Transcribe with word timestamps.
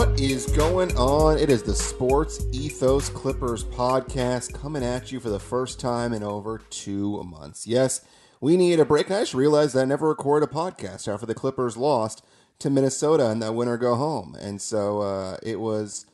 What 0.00 0.18
is 0.18 0.46
going 0.46 0.96
on? 0.96 1.36
It 1.36 1.50
is 1.50 1.62
the 1.62 1.74
Sports 1.74 2.46
Ethos 2.52 3.10
Clippers 3.10 3.64
podcast 3.64 4.54
coming 4.54 4.82
at 4.82 5.12
you 5.12 5.20
for 5.20 5.28
the 5.28 5.38
first 5.38 5.78
time 5.78 6.14
in 6.14 6.22
over 6.22 6.62
two 6.70 7.22
months. 7.24 7.66
Yes, 7.66 8.00
we 8.40 8.56
need 8.56 8.80
a 8.80 8.86
break. 8.86 9.10
I 9.10 9.20
just 9.20 9.34
realized 9.34 9.76
I 9.76 9.84
never 9.84 10.08
recorded 10.08 10.48
a 10.48 10.52
podcast 10.54 11.06
after 11.06 11.26
the 11.26 11.34
Clippers 11.34 11.76
lost 11.76 12.24
to 12.60 12.70
Minnesota 12.70 13.30
in 13.30 13.40
that 13.40 13.54
winner 13.54 13.76
go 13.76 13.94
home. 13.94 14.34
And 14.40 14.62
so 14.62 15.00
uh, 15.02 15.36
it 15.42 15.60
was 15.60 16.06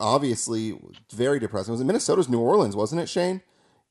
obviously 0.00 0.80
very 1.12 1.38
depressing. 1.38 1.72
It 1.72 1.74
was 1.74 1.80
in 1.82 1.86
Minnesota's 1.86 2.30
New 2.30 2.40
Orleans, 2.40 2.76
wasn't 2.76 3.02
it, 3.02 3.10
Shane? 3.10 3.42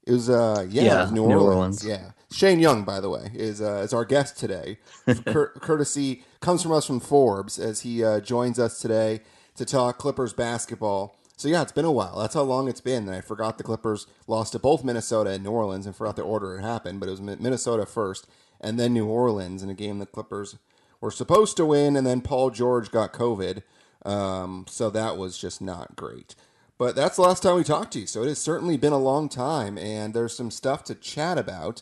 It 0.07 0.13
was 0.13 0.29
uh 0.29 0.66
yeah, 0.70 0.84
Yeah, 0.84 1.09
New, 1.11 1.27
New 1.27 1.34
Orleans. 1.34 1.84
Orleans. 1.84 1.85
Yeah. 1.85 2.11
Shane 2.31 2.59
Young, 2.59 2.84
by 2.84 2.99
the 2.99 3.09
way, 3.09 3.31
is 3.34 3.61
uh, 3.61 3.81
is 3.85 3.93
our 3.93 4.05
guest 4.05 4.38
today. 4.38 4.79
Cur- 5.25 5.53
courtesy 5.61 6.23
comes 6.41 6.61
from 6.63 6.71
us 6.73 6.85
from 6.85 6.99
Forbes 6.99 7.57
as 7.59 7.81
he 7.81 8.03
uh, 8.03 8.20
joins 8.20 8.59
us 8.59 8.79
today 8.81 9.21
to 9.55 9.65
talk 9.65 9.98
Clippers 9.98 10.34
basketball. 10.34 11.15
So 11.38 11.48
yeah, 11.48 11.62
it's 11.62 11.71
been 11.71 11.85
a 11.85 11.91
while. 11.91 12.20
That's 12.20 12.34
how 12.34 12.41
long 12.41 12.67
it's 12.67 12.81
been. 12.81 13.07
And 13.07 13.15
I 13.15 13.21
forgot 13.21 13.57
the 13.57 13.63
Clippers 13.63 14.07
lost 14.27 14.53
to 14.53 14.59
both 14.59 14.84
Minnesota 14.84 15.29
and 15.31 15.43
New 15.43 15.51
Orleans, 15.51 15.85
and 15.85 15.95
forgot 15.95 16.15
the 16.15 16.23
order 16.23 16.57
it 16.57 16.63
happened. 16.63 16.99
But 16.99 17.07
it 17.07 17.12
was 17.12 17.21
Minnesota 17.21 17.85
first, 17.85 18.27
and 18.59 18.79
then 18.79 18.93
New 18.93 19.05
Orleans 19.07 19.63
in 19.63 19.70
a 19.70 19.73
game 19.73 19.99
the 19.99 20.05
Clippers 20.05 20.57
were 20.99 21.12
supposed 21.12 21.55
to 21.57 21.65
win, 21.65 21.95
and 21.95 22.05
then 22.07 22.21
Paul 22.21 22.49
George 22.49 22.91
got 22.91 23.13
COVID. 23.13 23.62
Um, 24.05 24.65
so 24.70 24.89
that 24.89 25.17
was 25.17 25.37
just 25.37 25.62
not 25.62 25.95
great. 25.95 26.35
But 26.77 26.95
that's 26.95 27.15
the 27.15 27.23
last 27.23 27.41
time 27.41 27.55
we 27.55 27.63
talked 27.63 27.93
to 27.93 28.01
you. 28.01 28.07
So 28.07 28.23
it 28.23 28.27
has 28.27 28.39
certainly 28.39 28.77
been 28.77 28.93
a 28.93 28.99
long 28.99 29.29
time, 29.29 29.77
and 29.77 30.13
there's 30.13 30.35
some 30.35 30.51
stuff 30.51 30.83
to 30.85 30.95
chat 30.95 31.37
about. 31.37 31.81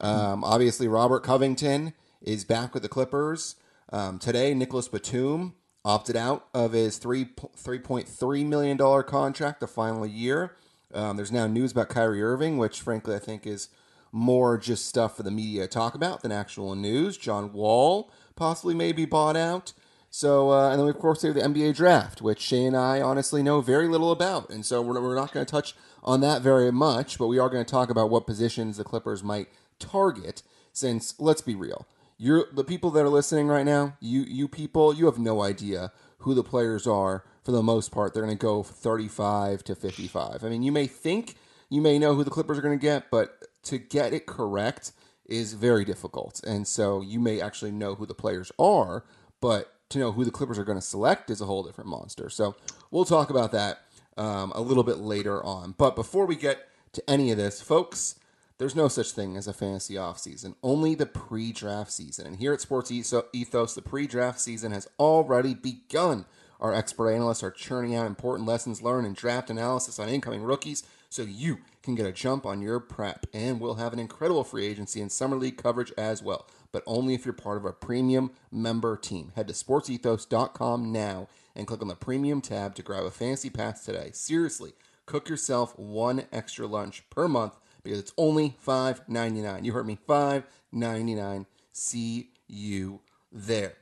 Um, 0.00 0.44
obviously, 0.44 0.86
Robert 0.86 1.20
Covington 1.20 1.94
is 2.22 2.44
back 2.44 2.72
with 2.74 2.82
the 2.82 2.88
Clippers. 2.88 3.56
Um, 3.92 4.18
today, 4.18 4.54
Nicolas 4.54 4.88
Batum 4.88 5.54
opted 5.84 6.16
out 6.16 6.48
of 6.52 6.72
his 6.72 6.98
three 6.98 7.24
$3.3 7.24 8.46
million 8.46 9.02
contract 9.04 9.60
the 9.60 9.66
final 9.66 10.04
year. 10.06 10.56
Um, 10.92 11.16
there's 11.16 11.32
now 11.32 11.46
news 11.46 11.72
about 11.72 11.88
Kyrie 11.88 12.22
Irving, 12.22 12.58
which 12.58 12.80
frankly 12.80 13.14
I 13.14 13.18
think 13.18 13.46
is 13.46 13.68
more 14.12 14.56
just 14.58 14.86
stuff 14.86 15.16
for 15.16 15.22
the 15.22 15.30
media 15.30 15.62
to 15.62 15.68
talk 15.68 15.94
about 15.94 16.22
than 16.22 16.32
actual 16.32 16.74
news. 16.74 17.16
John 17.16 17.52
Wall 17.52 18.10
possibly 18.34 18.74
may 18.74 18.92
be 18.92 19.04
bought 19.04 19.36
out. 19.36 19.72
So, 20.16 20.50
uh, 20.50 20.70
and 20.70 20.78
then 20.78 20.86
we, 20.86 20.92
of 20.92 20.98
course, 20.98 21.20
have 21.20 21.34
the 21.34 21.42
NBA 21.42 21.76
draft, 21.76 22.22
which 22.22 22.40
Shane 22.40 22.68
and 22.68 22.76
I 22.78 23.02
honestly 23.02 23.42
know 23.42 23.60
very 23.60 23.86
little 23.86 24.10
about. 24.10 24.48
And 24.48 24.64
so 24.64 24.80
we're, 24.80 24.98
we're 24.98 25.14
not 25.14 25.30
going 25.30 25.44
to 25.44 25.50
touch 25.50 25.76
on 26.02 26.22
that 26.22 26.40
very 26.40 26.72
much, 26.72 27.18
but 27.18 27.26
we 27.26 27.38
are 27.38 27.50
going 27.50 27.62
to 27.62 27.70
talk 27.70 27.90
about 27.90 28.08
what 28.08 28.26
positions 28.26 28.78
the 28.78 28.82
Clippers 28.84 29.22
might 29.22 29.48
target. 29.78 30.42
Since, 30.72 31.20
let's 31.20 31.42
be 31.42 31.54
real, 31.54 31.86
you're 32.16 32.46
the 32.50 32.64
people 32.64 32.90
that 32.92 33.04
are 33.04 33.10
listening 33.10 33.48
right 33.48 33.66
now, 33.66 33.98
you, 34.00 34.22
you 34.22 34.48
people, 34.48 34.94
you 34.94 35.04
have 35.04 35.18
no 35.18 35.42
idea 35.42 35.92
who 36.20 36.32
the 36.32 36.42
players 36.42 36.86
are 36.86 37.22
for 37.44 37.52
the 37.52 37.62
most 37.62 37.92
part. 37.92 38.14
They're 38.14 38.24
going 38.24 38.38
to 38.38 38.40
go 38.40 38.62
35 38.62 39.64
to 39.64 39.74
55. 39.74 40.42
I 40.42 40.48
mean, 40.48 40.62
you 40.62 40.72
may 40.72 40.86
think 40.86 41.34
you 41.68 41.82
may 41.82 41.98
know 41.98 42.14
who 42.14 42.24
the 42.24 42.30
Clippers 42.30 42.56
are 42.56 42.62
going 42.62 42.78
to 42.78 42.82
get, 42.82 43.10
but 43.10 43.36
to 43.64 43.76
get 43.76 44.14
it 44.14 44.24
correct 44.24 44.92
is 45.26 45.52
very 45.52 45.84
difficult. 45.84 46.42
And 46.42 46.66
so 46.66 47.02
you 47.02 47.20
may 47.20 47.38
actually 47.38 47.72
know 47.72 47.96
who 47.96 48.06
the 48.06 48.14
players 48.14 48.50
are, 48.58 49.04
but 49.42 49.75
to 49.90 49.98
know 49.98 50.12
who 50.12 50.24
the 50.24 50.30
Clippers 50.30 50.58
are 50.58 50.64
going 50.64 50.78
to 50.78 50.84
select 50.84 51.30
is 51.30 51.40
a 51.40 51.46
whole 51.46 51.62
different 51.62 51.90
monster. 51.90 52.28
So 52.28 52.56
we'll 52.90 53.04
talk 53.04 53.30
about 53.30 53.52
that 53.52 53.80
um, 54.16 54.52
a 54.54 54.60
little 54.60 54.82
bit 54.82 54.98
later 54.98 55.42
on. 55.44 55.74
But 55.76 55.94
before 55.94 56.26
we 56.26 56.36
get 56.36 56.68
to 56.92 57.10
any 57.10 57.30
of 57.30 57.36
this, 57.36 57.60
folks, 57.60 58.16
there's 58.58 58.74
no 58.74 58.88
such 58.88 59.12
thing 59.12 59.36
as 59.36 59.46
a 59.46 59.52
fantasy 59.52 59.94
offseason, 59.94 60.54
only 60.62 60.94
the 60.94 61.06
pre 61.06 61.52
draft 61.52 61.92
season. 61.92 62.26
And 62.26 62.36
here 62.36 62.52
at 62.52 62.60
Sports 62.60 62.90
Ethos, 62.90 63.74
the 63.74 63.82
pre 63.82 64.06
draft 64.06 64.40
season 64.40 64.72
has 64.72 64.88
already 64.98 65.54
begun. 65.54 66.24
Our 66.58 66.72
expert 66.72 67.10
analysts 67.10 67.42
are 67.42 67.50
churning 67.50 67.94
out 67.94 68.06
important 68.06 68.48
lessons 68.48 68.80
learned 68.82 69.06
and 69.06 69.14
draft 69.14 69.50
analysis 69.50 69.98
on 69.98 70.08
incoming 70.08 70.42
rookies 70.42 70.84
so 71.16 71.22
you 71.22 71.58
can 71.82 71.94
get 71.94 72.04
a 72.04 72.12
jump 72.12 72.44
on 72.44 72.60
your 72.60 72.78
prep. 72.78 73.26
And 73.32 73.58
we'll 73.58 73.76
have 73.76 73.94
an 73.94 73.98
incredible 73.98 74.44
free 74.44 74.66
agency 74.66 75.00
and 75.00 75.10
summer 75.10 75.36
league 75.36 75.56
coverage 75.56 75.90
as 75.96 76.22
well, 76.22 76.46
but 76.72 76.82
only 76.86 77.14
if 77.14 77.24
you're 77.24 77.32
part 77.32 77.56
of 77.56 77.64
our 77.64 77.72
premium 77.72 78.32
member 78.52 78.98
team. 78.98 79.32
Head 79.34 79.48
to 79.48 79.54
sportsethos.com 79.54 80.92
now 80.92 81.28
and 81.54 81.66
click 81.66 81.80
on 81.80 81.88
the 81.88 81.94
premium 81.96 82.42
tab 82.42 82.74
to 82.74 82.82
grab 82.82 83.04
a 83.04 83.10
fantasy 83.10 83.48
pass 83.48 83.82
today. 83.82 84.10
Seriously, 84.12 84.74
cook 85.06 85.30
yourself 85.30 85.76
one 85.78 86.26
extra 86.32 86.66
lunch 86.66 87.08
per 87.08 87.28
month 87.28 87.56
because 87.82 87.98
it's 87.98 88.12
only 88.18 88.54
$5.99. 88.66 89.64
You 89.64 89.72
heard 89.72 89.86
me, 89.86 89.98
$5.99. 90.06 91.46
See 91.72 92.28
you 92.46 93.00
there. 93.32 93.72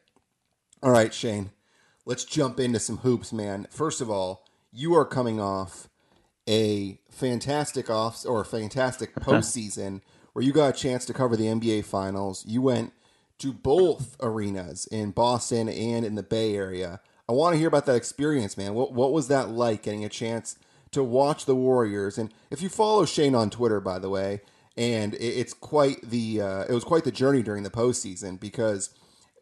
All 0.85 0.93
right, 0.93 1.13
Shane, 1.13 1.51
let's 2.05 2.25
jump 2.25 2.61
into 2.61 2.79
some 2.79 2.99
hoops, 2.99 3.33
man. 3.33 3.67
First 3.71 4.01
of 4.01 4.09
all, 4.09 4.47
you 4.71 4.95
are 4.95 5.05
coming 5.05 5.41
off 5.41 5.89
a 6.49 6.99
fantastic 7.11 7.89
off 7.91 8.25
or 8.27 8.41
a 8.41 8.45
fantastic 8.45 9.15
postseason 9.21 10.01
where 10.33 10.45
you 10.45 10.53
got 10.53 10.75
a 10.75 10.79
chance 10.79 11.05
to 11.07 11.13
cover 11.15 11.37
the 11.37 11.45
NBA 11.47 11.85
Finals. 11.85 12.45
You 12.47 12.61
went 12.63 12.93
to 13.39 13.53
both 13.53 14.17
arenas 14.21 14.87
in 14.87 15.11
Boston 15.11 15.69
and 15.69 16.05
in 16.05 16.15
the 16.15 16.23
Bay 16.23 16.55
Area. 16.55 17.01
I 17.29 17.33
want 17.33 17.55
to 17.55 17.59
hear 17.59 17.69
about 17.69 17.87
that 17.87 17.97
experience, 17.97 18.57
man. 18.57 18.75
What 18.75 18.93
what 18.93 19.13
was 19.13 19.29
that 19.29 19.49
like 19.51 19.83
getting 19.83 20.05
a 20.05 20.09
chance 20.09 20.59
to 20.93 21.03
watch 21.03 21.47
the 21.47 21.55
Warriors? 21.57 22.19
And 22.19 22.33
if 22.51 22.61
you 22.63 22.69
follow 22.69 23.05
Shane 23.07 23.35
on 23.35 23.49
Twitter, 23.51 23.81
by 23.81 23.99
the 23.99 24.11
way, 24.11 24.43
and 24.77 25.15
it, 25.15 25.19
it's 25.23 25.55
quite 25.55 26.03
the 26.03 26.41
uh, 26.43 26.65
it 26.69 26.73
was 26.73 26.85
quite 26.85 27.05
the 27.05 27.11
journey 27.13 27.43
during 27.43 27.63
the 27.63 27.71
postseason 27.71 28.39
because 28.39 28.91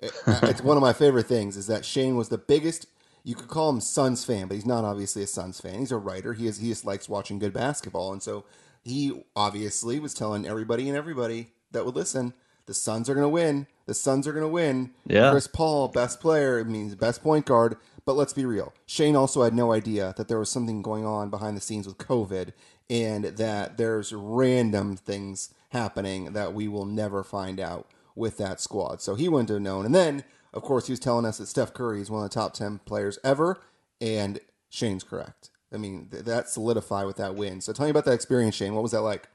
it- 0.01 0.13
it's 0.27 0.63
one 0.63 0.77
of 0.77 0.81
my 0.81 0.93
favorite 0.93 1.27
things 1.27 1.57
is 1.57 1.67
that 1.67 1.85
Shane 1.85 2.17
was 2.17 2.29
the 2.29 2.39
biggest. 2.39 2.87
You 3.25 3.35
could 3.35 3.49
call 3.49 3.71
him 3.71 3.81
Suns 3.81 4.25
fan, 4.25 4.49
but 4.49 4.55
he's 4.55 4.67
not 4.67 4.85
obviously 4.85 5.23
a 5.23 5.27
Suns 5.27 5.61
fan. 5.61 5.79
He's 5.79 5.93
a 5.93 5.97
writer. 5.97 6.33
He 6.33 6.47
is 6.47 6.59
he 6.59 6.69
just 6.69 6.85
likes 6.85 7.09
watching 7.09 7.39
good 7.39 7.53
basketball, 7.53 8.13
and 8.13 8.23
so 8.23 8.45
he 8.83 9.25
obviously 9.37 10.01
was 10.01 10.15
telling 10.15 10.47
everybody 10.47 10.89
and 10.89 10.97
everybody 10.97 11.53
that 11.71 11.85
would 11.85 11.95
listen, 11.95 12.35
the 12.67 12.75
Suns 12.75 13.09
are 13.09 13.15
going 13.15 13.25
to 13.25 13.29
win. 13.29 13.67
The 13.87 13.95
Suns 13.95 14.27
are 14.27 14.33
going 14.33 14.45
to 14.45 14.49
win. 14.49 14.91
Yeah. 15.07 15.31
Chris 15.31 15.47
Paul, 15.47 15.89
best 15.89 16.21
player, 16.21 16.59
it 16.59 16.69
means 16.69 16.95
best 16.95 17.23
point 17.23 17.47
guard. 17.47 17.77
But 18.05 18.15
let's 18.15 18.33
be 18.33 18.45
real. 18.45 18.73
Shane 18.87 19.15
also 19.15 19.43
had 19.43 19.55
no 19.55 19.73
idea 19.73 20.15
that 20.17 20.27
there 20.27 20.39
was 20.39 20.51
something 20.51 20.83
going 20.83 21.07
on 21.07 21.31
behind 21.31 21.57
the 21.57 21.61
scenes 21.61 21.87
with 21.87 21.99
COVID 21.99 22.53
and 22.91 23.25
that 23.25 23.77
there's 23.77 24.13
random 24.13 24.97
things 24.97 25.55
happening 25.69 26.33
that 26.33 26.53
we 26.53 26.67
will 26.67 26.85
never 26.85 27.23
find 27.23 27.61
out 27.61 27.87
with 28.17 28.37
that 28.39 28.61
squad. 28.61 29.01
So 29.01 29.15
he 29.15 29.29
wouldn't 29.29 29.49
have 29.51 29.61
known. 29.61 29.87
And 29.87 29.95
then, 29.95 30.25
of 30.53 30.63
course, 30.63 30.87
he 30.87 30.93
was 30.93 31.01
telling 31.01 31.25
us 31.25 31.39
that 31.39 31.47
Steph 31.47 31.73
Curry 31.73 32.01
is 32.01 32.11
one 32.11 32.25
of 32.25 32.31
the 32.31 32.35
top 32.35 32.55
10 32.55 32.81
players 32.85 33.19
ever. 33.25 33.61
And 34.01 34.41
Shane's 34.69 35.05
correct. 35.05 35.51
I 35.73 35.79
mean, 35.79 36.09
th- 36.11 36.25
that 36.25 36.49
solidified 36.49 37.07
with 37.07 37.17
that 37.17 37.35
win. 37.35 37.61
So 37.61 37.73
tell 37.73 37.87
me 37.87 37.91
about 37.91 38.05
that 38.05 38.13
experience, 38.13 38.55
Shane. 38.55 38.75
What 38.75 38.83
was 38.83 38.93
that 38.93 39.01
like? 39.01 39.29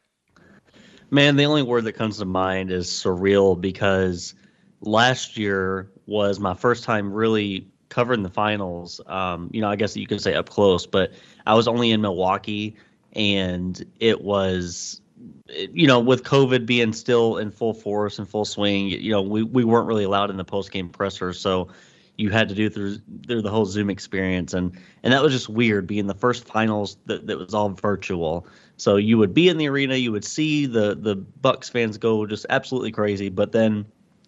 Man, 1.09 1.35
the 1.37 1.45
only 1.45 1.63
word 1.63 1.85
that 1.85 1.93
comes 1.93 2.17
to 2.17 2.25
mind 2.25 2.69
is 2.71 2.87
surreal 2.87 3.59
because 3.59 4.35
last 4.81 5.37
year 5.37 5.89
was 6.05 6.39
my 6.39 6.53
first 6.53 6.83
time 6.83 7.13
really 7.13 7.67
covering 7.89 8.23
the 8.23 8.29
finals. 8.29 8.99
Um, 9.07 9.49
you 9.53 9.61
know, 9.61 9.69
I 9.69 9.75
guess 9.77 9.95
you 9.95 10.05
could 10.05 10.21
say 10.21 10.33
up 10.33 10.49
close, 10.49 10.85
but 10.85 11.13
I 11.45 11.55
was 11.55 11.67
only 11.67 11.91
in 11.91 12.01
Milwaukee, 12.01 12.75
and 13.13 13.81
it 13.99 14.21
was, 14.21 15.01
you 15.47 15.87
know, 15.87 15.99
with 15.99 16.23
COVID 16.23 16.65
being 16.65 16.93
still 16.93 17.37
in 17.37 17.51
full 17.51 17.73
force 17.73 18.19
and 18.19 18.27
full 18.27 18.45
swing, 18.45 18.87
you 18.87 19.11
know, 19.11 19.21
we, 19.21 19.43
we 19.43 19.63
weren't 19.63 19.87
really 19.87 20.03
allowed 20.03 20.29
in 20.29 20.37
the 20.37 20.45
post 20.45 20.71
game 20.71 20.89
presser, 20.89 21.33
so 21.33 21.69
you 22.17 22.31
had 22.31 22.49
to 22.49 22.55
do 22.55 22.69
through 22.69 22.97
through 23.27 23.41
the 23.41 23.49
whole 23.49 23.65
Zoom 23.65 23.89
experience, 23.89 24.53
and 24.53 24.77
and 25.03 25.13
that 25.13 25.21
was 25.21 25.31
just 25.31 25.49
weird 25.49 25.87
being 25.87 26.07
the 26.07 26.15
first 26.15 26.45
finals 26.45 26.97
that, 27.05 27.27
that 27.27 27.37
was 27.37 27.53
all 27.53 27.69
virtual. 27.69 28.47
So 28.77 28.97
you 28.97 29.17
would 29.17 29.33
be 29.33 29.49
in 29.49 29.57
the 29.57 29.69
arena, 29.69 29.95
you 29.95 30.11
would 30.11 30.25
see 30.25 30.65
the 30.65 30.95
the 30.95 31.15
Bucks 31.15 31.69
fans 31.69 31.97
go 31.97 32.25
just 32.25 32.45
absolutely 32.49 32.91
crazy, 32.91 33.29
but 33.29 33.51
then 33.51 33.85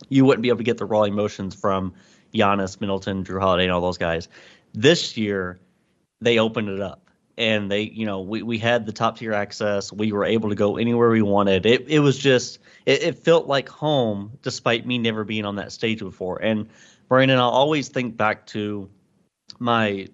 you 0.08 0.24
wouldn't 0.24 0.44
be 0.44 0.50
able 0.50 0.60
to 0.60 0.64
get 0.64 0.78
the 0.78 0.86
raw 0.86 1.04
emotions 1.04 1.56
from 1.56 1.94
Giannis, 2.34 2.80
Middleton, 2.80 3.24
Jrue 3.24 3.42
Holiday, 3.42 3.64
and 3.64 3.74
all 3.74 3.82
those 3.82 3.98
guys. 3.98 4.30
This 4.74 5.18
year, 5.18 5.60
they 6.22 6.38
opened 6.38 6.70
it 6.70 6.80
up, 6.80 7.09
and 7.40 7.72
they, 7.72 7.84
you 7.84 8.06
know, 8.06 8.20
we, 8.20 8.44
we 8.44 8.58
had 8.60 8.86
the 8.86 8.92
top 8.92 9.18
tier 9.18 9.32
access. 9.32 9.94
We 9.94 10.12
were 10.12 10.26
able 10.26 10.50
to 10.50 10.56
go 10.56 10.76
anywhere 10.76 11.10
we 11.10 11.22
wanted. 11.22 11.66
It 11.66 11.88
it 11.88 12.00
was 12.00 12.18
just 12.18 12.60
it, 12.86 13.02
it 13.02 13.18
felt 13.18 13.48
like 13.48 13.70
home, 13.70 14.38
despite 14.42 14.86
me 14.86 14.98
never 14.98 15.24
being 15.24 15.46
on 15.46 15.56
that 15.56 15.72
stage 15.72 16.00
before. 16.00 16.42
And 16.44 16.70
Brandon, 17.08 17.40
I'll 17.40 17.50
always 17.50 17.88
think 17.88 18.18
back 18.18 18.46
to 18.48 18.90
my 19.58 20.08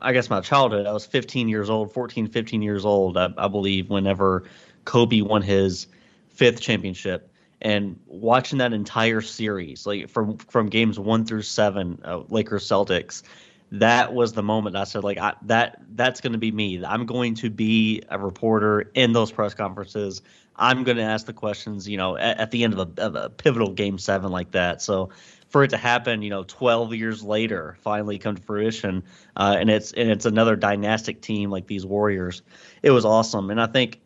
I 0.00 0.12
guess 0.12 0.28
my 0.28 0.40
childhood. 0.40 0.86
I 0.86 0.92
was 0.92 1.06
15 1.06 1.48
years 1.48 1.70
old, 1.70 1.92
14, 1.92 2.28
15 2.28 2.60
years 2.62 2.84
old, 2.84 3.16
I, 3.16 3.32
I 3.38 3.48
believe, 3.48 3.88
whenever 3.88 4.44
Kobe 4.84 5.22
won 5.22 5.40
his 5.40 5.86
fifth 6.28 6.60
championship, 6.60 7.32
and 7.62 7.98
watching 8.06 8.58
that 8.58 8.74
entire 8.74 9.22
series, 9.22 9.86
like 9.86 10.10
from 10.10 10.36
from 10.36 10.68
games 10.68 10.98
one 10.98 11.24
through 11.24 11.42
seven, 11.42 11.98
uh, 12.04 12.24
Lakers 12.28 12.68
Celtics, 12.68 13.22
that 13.70 14.14
was 14.14 14.32
the 14.32 14.42
moment 14.42 14.76
I 14.76 14.84
said, 14.84 15.04
like 15.04 15.18
I, 15.18 15.34
that 15.42 15.82
that's 15.94 16.20
going 16.20 16.32
to 16.32 16.38
be 16.38 16.50
me. 16.50 16.84
I'm 16.84 17.06
going 17.06 17.34
to 17.36 17.50
be 17.50 18.02
a 18.08 18.18
reporter 18.18 18.90
in 18.94 19.12
those 19.12 19.30
press 19.30 19.54
conferences. 19.54 20.22
I'm 20.56 20.84
going 20.84 20.96
to 20.96 21.02
ask 21.02 21.26
the 21.26 21.32
questions, 21.32 21.88
you 21.88 21.96
know, 21.96 22.16
at, 22.16 22.38
at 22.38 22.50
the 22.50 22.64
end 22.64 22.74
of 22.74 22.98
a, 22.98 23.02
of 23.02 23.14
a 23.14 23.30
pivotal 23.30 23.72
game 23.72 23.98
seven 23.98 24.32
like 24.32 24.50
that. 24.52 24.82
So 24.82 25.10
for 25.48 25.64
it 25.64 25.68
to 25.70 25.76
happen, 25.76 26.22
you 26.22 26.30
know, 26.30 26.44
12 26.44 26.94
years 26.94 27.22
later, 27.22 27.76
finally 27.80 28.18
come 28.18 28.36
to 28.36 28.42
fruition, 28.42 29.04
uh, 29.36 29.56
and 29.58 29.70
it's 29.70 29.92
and 29.92 30.10
it's 30.10 30.26
another 30.26 30.56
dynastic 30.56 31.20
team 31.20 31.50
like 31.50 31.66
these 31.66 31.86
Warriors. 31.86 32.42
It 32.82 32.90
was 32.90 33.04
awesome, 33.04 33.50
and 33.50 33.60
I 33.60 33.66
think, 33.66 34.00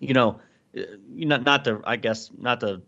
you 0.00 0.14
know, 0.14 0.40
know, 0.74 1.36
not 1.38 1.64
to 1.64 1.80
I 1.84 1.96
guess 1.96 2.30
not 2.36 2.60
to 2.60 2.82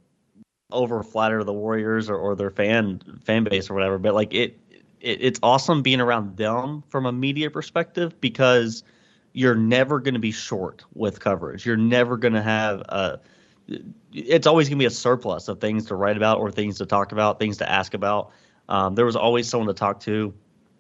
over 0.70 1.02
flatter 1.02 1.44
the 1.44 1.52
Warriors 1.52 2.08
or, 2.10 2.16
or 2.16 2.34
their 2.34 2.50
fan 2.50 3.00
fan 3.24 3.44
base 3.44 3.70
or 3.70 3.74
whatever, 3.74 3.98
but 3.98 4.14
like 4.14 4.34
it, 4.34 4.58
it 5.04 5.18
it's 5.20 5.40
awesome 5.42 5.82
being 5.82 6.00
around 6.00 6.36
them 6.36 6.82
from 6.88 7.06
a 7.06 7.12
media 7.12 7.50
perspective 7.50 8.20
because 8.20 8.82
you're 9.32 9.54
never 9.54 10.00
going 10.00 10.14
to 10.14 10.20
be 10.20 10.32
short 10.32 10.84
with 10.94 11.20
coverage. 11.20 11.66
You're 11.66 11.76
never 11.76 12.16
going 12.16 12.34
to 12.34 12.42
have 12.42 12.80
a 12.80 13.20
it's 14.12 14.46
always 14.46 14.68
going 14.68 14.78
to 14.78 14.82
be 14.82 14.86
a 14.86 14.90
surplus 14.90 15.48
of 15.48 15.60
things 15.60 15.86
to 15.86 15.94
write 15.94 16.16
about 16.16 16.38
or 16.38 16.50
things 16.50 16.78
to 16.78 16.86
talk 16.86 17.12
about, 17.12 17.38
things 17.38 17.56
to 17.58 17.70
ask 17.70 17.94
about. 17.94 18.30
Um, 18.68 18.94
there 18.94 19.06
was 19.06 19.16
always 19.16 19.48
someone 19.48 19.68
to 19.68 19.74
talk 19.74 20.00
to, 20.00 20.34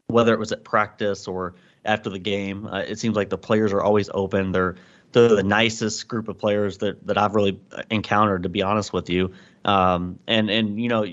whether 0.06 0.32
it 0.32 0.38
was 0.38 0.52
at 0.52 0.64
practice 0.64 1.26
or 1.26 1.54
after 1.84 2.10
the 2.10 2.18
game. 2.18 2.66
Uh, 2.66 2.80
it 2.80 2.98
seems 2.98 3.16
like 3.16 3.30
the 3.30 3.38
players 3.38 3.72
are 3.72 3.82
always 3.82 4.10
open. 4.14 4.52
They're 4.52 4.76
they're 5.12 5.28
the 5.28 5.44
nicest 5.44 6.08
group 6.08 6.28
of 6.28 6.36
players 6.38 6.78
that, 6.78 7.06
that 7.06 7.16
I've 7.16 7.36
really 7.36 7.60
encountered, 7.88 8.42
to 8.42 8.48
be 8.48 8.62
honest 8.62 8.92
with 8.92 9.08
you. 9.08 9.32
Um, 9.64 10.18
and 10.26 10.50
and 10.50 10.80
you 10.80 10.88
know 10.88 11.04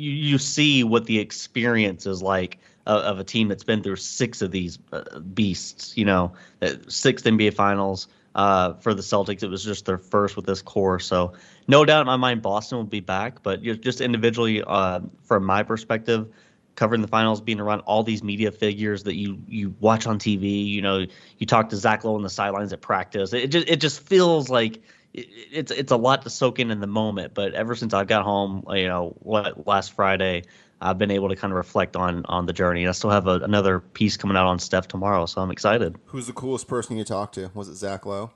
you 0.00 0.12
you 0.12 0.38
see 0.38 0.82
what 0.82 1.04
the 1.04 1.18
experience 1.18 2.06
is 2.06 2.22
like 2.22 2.58
of, 2.86 3.02
of 3.02 3.18
a 3.18 3.24
team 3.24 3.48
that's 3.48 3.64
been 3.64 3.82
through 3.82 3.96
six 3.96 4.42
of 4.42 4.50
these 4.50 4.78
uh, 4.92 5.20
beasts. 5.20 5.96
You 5.96 6.04
know, 6.06 6.32
uh, 6.62 6.74
six 6.88 7.22
NBA 7.22 7.54
Finals. 7.54 8.08
Uh, 8.36 8.74
for 8.74 8.94
the 8.94 9.02
Celtics, 9.02 9.42
it 9.42 9.48
was 9.48 9.64
just 9.64 9.86
their 9.86 9.98
first 9.98 10.36
with 10.36 10.46
this 10.46 10.62
core. 10.62 11.00
So, 11.00 11.32
no 11.66 11.84
doubt 11.84 12.02
in 12.02 12.06
my 12.06 12.16
mind, 12.16 12.42
Boston 12.42 12.78
will 12.78 12.84
be 12.84 13.00
back. 13.00 13.42
But 13.42 13.60
just 13.60 14.00
individually, 14.00 14.62
uh, 14.64 15.00
from 15.24 15.44
my 15.44 15.64
perspective, 15.64 16.28
covering 16.76 17.02
the 17.02 17.08
finals, 17.08 17.40
being 17.40 17.58
around 17.58 17.80
all 17.80 18.04
these 18.04 18.22
media 18.22 18.52
figures 18.52 19.02
that 19.02 19.16
you 19.16 19.36
you 19.48 19.74
watch 19.80 20.06
on 20.06 20.18
TV. 20.18 20.64
You 20.66 20.80
know, 20.80 21.06
you 21.38 21.46
talk 21.46 21.68
to 21.70 21.76
Zach 21.76 22.04
Lowe 22.04 22.14
on 22.14 22.22
the 22.22 22.30
sidelines 22.30 22.72
at 22.72 22.80
practice. 22.80 23.32
It 23.32 23.48
just 23.48 23.68
it 23.68 23.80
just 23.80 24.00
feels 24.00 24.48
like 24.48 24.80
it, 25.12 25.28
it's 25.52 25.72
it's 25.72 25.92
a 25.92 25.96
lot 25.96 26.22
to 26.22 26.30
soak 26.30 26.58
in 26.58 26.70
in 26.70 26.80
the 26.80 26.86
moment. 26.86 27.34
But 27.34 27.54
ever 27.54 27.74
since 27.74 27.94
I 27.94 28.04
got 28.04 28.24
home, 28.24 28.64
uh, 28.68 28.74
you 28.74 28.88
know, 28.88 29.16
what 29.20 29.66
last 29.66 29.92
Friday, 29.92 30.44
I've 30.80 30.98
been 30.98 31.10
able 31.10 31.28
to 31.28 31.36
kind 31.36 31.52
of 31.52 31.56
reflect 31.56 31.96
on 31.96 32.24
on 32.26 32.46
the 32.46 32.52
journey. 32.52 32.82
And 32.82 32.88
I 32.88 32.92
still 32.92 33.10
have 33.10 33.26
a, 33.26 33.40
another 33.40 33.80
piece 33.80 34.16
coming 34.16 34.36
out 34.36 34.46
on 34.46 34.58
Steph 34.58 34.88
tomorrow, 34.88 35.26
so 35.26 35.40
I'm 35.40 35.50
excited. 35.50 35.96
Who's 36.06 36.26
the 36.26 36.32
coolest 36.32 36.68
person 36.68 36.96
you 36.96 37.04
talked 37.04 37.34
to? 37.34 37.50
Was 37.54 37.68
it 37.68 37.76
Zach 37.76 38.06
Lowe? 38.06 38.30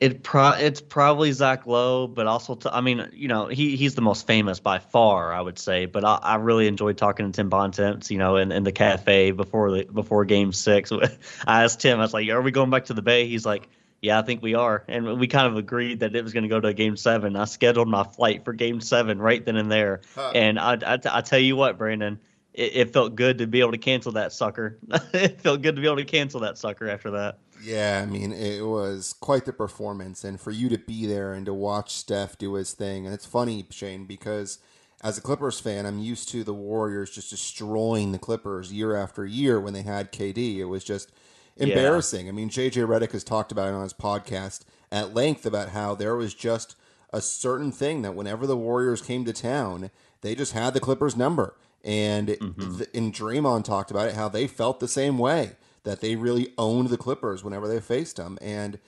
It 0.00 0.22
pro 0.22 0.50
it's 0.50 0.80
probably 0.80 1.32
Zach 1.32 1.66
Lowe, 1.66 2.06
but 2.06 2.28
also 2.28 2.54
t- 2.54 2.70
I 2.72 2.80
mean, 2.80 3.08
you 3.12 3.26
know, 3.26 3.48
he 3.48 3.74
he's 3.74 3.96
the 3.96 4.00
most 4.00 4.28
famous 4.28 4.60
by 4.60 4.78
far, 4.78 5.32
I 5.32 5.40
would 5.40 5.58
say. 5.58 5.86
But 5.86 6.04
I, 6.04 6.20
I 6.22 6.34
really 6.36 6.68
enjoyed 6.68 6.96
talking 6.96 7.26
to 7.26 7.32
Tim 7.32 7.48
Bontemps, 7.48 8.08
you 8.08 8.18
know, 8.18 8.36
in, 8.36 8.52
in 8.52 8.62
the 8.62 8.70
cafe 8.70 9.32
before 9.32 9.72
the 9.72 9.84
before 9.86 10.24
Game 10.24 10.52
Six. 10.52 10.92
I 11.48 11.64
asked 11.64 11.80
Tim, 11.80 11.98
I 11.98 12.02
was 12.02 12.14
like, 12.14 12.28
"Are 12.28 12.40
we 12.40 12.52
going 12.52 12.70
back 12.70 12.84
to 12.86 12.94
the 12.94 13.02
Bay?" 13.02 13.26
He's 13.26 13.44
like, 13.44 13.68
"Yeah, 14.00 14.18
I 14.18 14.22
think 14.22 14.42
we 14.42 14.54
are," 14.54 14.84
and 14.88 15.18
we 15.18 15.26
kind 15.26 15.46
of 15.46 15.56
agreed 15.56 16.00
that 16.00 16.14
it 16.14 16.22
was 16.22 16.32
going 16.32 16.44
to 16.44 16.48
go 16.48 16.60
to 16.60 16.72
Game 16.72 16.96
Seven. 16.96 17.36
I 17.36 17.44
scheduled 17.44 17.88
my 17.88 18.04
flight 18.04 18.44
for 18.44 18.52
Game 18.52 18.80
Seven 18.80 19.20
right 19.20 19.44
then 19.44 19.56
and 19.56 19.70
there, 19.70 20.00
huh. 20.14 20.32
and 20.34 20.58
I, 20.58 20.78
I 20.84 20.98
I 21.10 21.20
tell 21.20 21.38
you 21.38 21.56
what, 21.56 21.78
Brandon, 21.78 22.18
it, 22.58 22.76
it 22.76 22.92
felt 22.92 23.14
good 23.14 23.38
to 23.38 23.46
be 23.46 23.60
able 23.60 23.72
to 23.72 23.78
cancel 23.78 24.12
that 24.12 24.32
sucker. 24.32 24.78
it 25.12 25.40
felt 25.40 25.62
good 25.62 25.76
to 25.76 25.80
be 25.80 25.86
able 25.86 25.96
to 25.96 26.04
cancel 26.04 26.40
that 26.40 26.58
sucker 26.58 26.88
after 26.88 27.10
that. 27.12 27.38
Yeah, 27.62 28.00
I 28.02 28.06
mean, 28.06 28.32
it 28.32 28.62
was 28.62 29.14
quite 29.14 29.44
the 29.44 29.52
performance. 29.52 30.24
And 30.24 30.40
for 30.40 30.50
you 30.50 30.68
to 30.68 30.78
be 30.78 31.06
there 31.06 31.32
and 31.32 31.46
to 31.46 31.54
watch 31.54 31.92
Steph 31.92 32.38
do 32.38 32.54
his 32.54 32.72
thing. 32.72 33.06
And 33.06 33.14
it's 33.14 33.26
funny, 33.26 33.66
Shane, 33.70 34.04
because 34.04 34.58
as 35.02 35.18
a 35.18 35.20
Clippers 35.20 35.60
fan, 35.60 35.86
I'm 35.86 35.98
used 35.98 36.28
to 36.30 36.44
the 36.44 36.54
Warriors 36.54 37.10
just 37.10 37.30
destroying 37.30 38.12
the 38.12 38.18
Clippers 38.18 38.72
year 38.72 38.94
after 38.96 39.24
year 39.24 39.60
when 39.60 39.72
they 39.72 39.82
had 39.82 40.12
KD. 40.12 40.58
It 40.58 40.66
was 40.66 40.84
just 40.84 41.12
embarrassing. 41.58 42.26
Yeah. 42.26 42.32
I 42.32 42.34
mean, 42.34 42.50
JJ 42.50 42.86
Redick 42.86 43.12
has 43.12 43.24
talked 43.24 43.52
about 43.52 43.68
it 43.68 43.74
on 43.74 43.82
his 43.82 43.92
podcast 43.92 44.60
at 44.90 45.14
length 45.14 45.44
about 45.44 45.70
how 45.70 45.94
there 45.94 46.16
was 46.16 46.34
just 46.34 46.76
a 47.12 47.20
certain 47.20 47.72
thing 47.72 48.02
that 48.02 48.14
whenever 48.14 48.46
the 48.46 48.56
Warriors 48.56 49.02
came 49.02 49.24
to 49.24 49.32
town, 49.32 49.90
they 50.20 50.34
just 50.34 50.52
had 50.52 50.74
the 50.74 50.80
Clippers 50.80 51.16
number. 51.16 51.56
And 51.84 52.28
mm-hmm. 52.28 52.78
th- 52.78 52.90
and 52.92 53.14
Draymond 53.14 53.64
talked 53.64 53.90
about 53.90 54.08
it 54.08 54.14
how 54.14 54.28
they 54.28 54.46
felt 54.46 54.80
the 54.80 54.88
same 54.88 55.18
way 55.18 55.52
that 55.84 56.00
they 56.00 56.16
really 56.16 56.52
owned 56.58 56.88
the 56.88 56.96
Clippers 56.96 57.44
whenever 57.44 57.68
they 57.68 57.80
faced 57.80 58.16
them. 58.16 58.38
And 58.42 58.78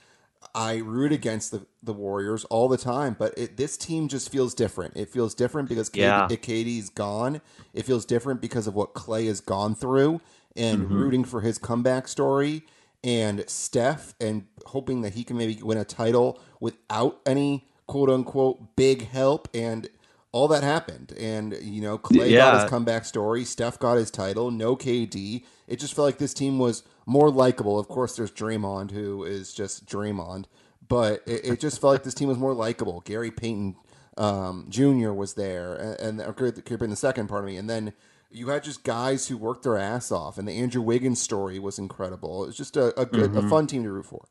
I 0.53 0.77
root 0.77 1.11
against 1.11 1.51
the, 1.51 1.65
the 1.81 1.93
Warriors 1.93 2.43
all 2.45 2.67
the 2.67 2.77
time, 2.77 3.15
but 3.17 3.33
it, 3.37 3.57
this 3.57 3.77
team 3.77 4.07
just 4.07 4.31
feels 4.31 4.53
different. 4.53 4.97
It 4.97 5.09
feels 5.09 5.33
different 5.33 5.69
because 5.69 5.89
KD, 5.89 5.97
yeah. 5.97 6.27
KD's 6.27 6.89
gone. 6.89 7.41
It 7.73 7.85
feels 7.85 8.05
different 8.05 8.41
because 8.41 8.67
of 8.67 8.75
what 8.75 8.93
Clay 8.93 9.27
has 9.27 9.39
gone 9.39 9.75
through 9.75 10.19
and 10.55 10.81
mm-hmm. 10.81 10.93
rooting 10.93 11.23
for 11.23 11.41
his 11.41 11.57
comeback 11.57 12.07
story 12.07 12.63
and 13.03 13.43
Steph 13.47 14.13
and 14.19 14.45
hoping 14.67 15.01
that 15.01 15.13
he 15.13 15.23
can 15.23 15.37
maybe 15.37 15.61
win 15.61 15.77
a 15.77 15.85
title 15.85 16.39
without 16.59 17.19
any 17.25 17.67
quote 17.87 18.09
unquote 18.09 18.75
big 18.75 19.07
help 19.07 19.47
and 19.53 19.89
all 20.31 20.47
that 20.47 20.63
happened. 20.63 21.13
And, 21.19 21.57
you 21.61 21.81
know, 21.81 21.97
Clay 21.97 22.29
yeah. 22.29 22.51
got 22.51 22.61
his 22.61 22.69
comeback 22.69 23.05
story. 23.05 23.43
Steph 23.43 23.79
got 23.79 23.97
his 23.97 24.09
title. 24.09 24.49
No 24.49 24.75
KD. 24.75 25.43
It 25.67 25.79
just 25.79 25.93
felt 25.93 26.05
like 26.05 26.19
this 26.19 26.33
team 26.33 26.57
was 26.57 26.83
more 27.05 27.29
likable. 27.29 27.77
Of 27.77 27.87
course, 27.87 28.15
there's 28.15 28.31
Draymond, 28.31 28.91
who 28.91 29.23
is 29.23 29.53
just 29.53 29.85
Draymond. 29.85 30.45
But 30.87 31.23
it, 31.25 31.45
it 31.45 31.59
just 31.59 31.81
felt 31.81 31.93
like 31.93 32.03
this 32.03 32.13
team 32.13 32.29
was 32.29 32.37
more 32.37 32.53
likable. 32.53 33.01
Gary 33.01 33.31
Payton 33.31 33.75
um, 34.17 34.67
Jr. 34.69 35.11
was 35.11 35.33
there. 35.33 35.73
And, 35.73 36.21
and 36.21 36.35
could 36.35 36.69
have 36.69 36.79
been 36.79 36.89
the 36.89 36.95
second 36.95 37.27
part 37.27 37.43
of 37.43 37.49
me. 37.49 37.57
And 37.57 37.69
then 37.69 37.91
you 38.31 38.49
had 38.49 38.63
just 38.63 38.83
guys 38.83 39.27
who 39.27 39.37
worked 39.37 39.63
their 39.63 39.77
ass 39.77 40.11
off. 40.11 40.37
And 40.37 40.47
the 40.47 40.53
Andrew 40.53 40.81
Wiggins 40.81 41.21
story 41.21 41.59
was 41.59 41.77
incredible. 41.79 42.43
It 42.43 42.47
was 42.47 42.57
just 42.57 42.77
a, 42.77 42.99
a 42.99 43.05
good, 43.05 43.31
mm-hmm. 43.31 43.45
a 43.45 43.49
fun 43.49 43.67
team 43.67 43.83
to 43.83 43.91
root 43.91 44.05
for. 44.05 44.25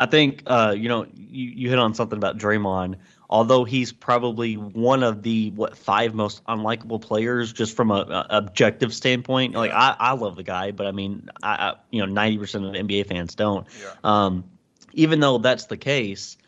I 0.00 0.06
think 0.06 0.44
uh, 0.46 0.74
you 0.76 0.88
know 0.88 1.06
you, 1.12 1.50
you 1.50 1.68
hit 1.70 1.78
on 1.78 1.92
something 1.94 2.16
about 2.16 2.38
Draymond. 2.38 2.96
Although 3.30 3.64
he's 3.64 3.92
probably 3.92 4.54
one 4.54 5.02
of 5.02 5.22
the 5.22 5.50
what 5.50 5.76
five 5.76 6.14
most 6.14 6.42
unlikable 6.44 7.00
players, 7.00 7.52
just 7.52 7.74
from 7.74 7.90
a, 7.90 7.94
a 7.94 8.26
objective 8.30 8.94
standpoint. 8.94 9.54
Like 9.54 9.72
I, 9.72 9.96
I 9.98 10.12
love 10.12 10.36
the 10.36 10.44
guy, 10.44 10.70
but 10.70 10.86
I 10.86 10.92
mean, 10.92 11.28
I, 11.42 11.70
I 11.70 11.74
you 11.90 12.00
know 12.00 12.06
ninety 12.06 12.38
percent 12.38 12.64
of 12.64 12.72
NBA 12.72 13.06
fans 13.06 13.34
don't. 13.34 13.66
Yeah. 13.82 13.94
Um, 14.04 14.44
even 14.92 15.20
though 15.20 15.38
that's 15.38 15.66
the 15.66 15.76
case, 15.76 16.38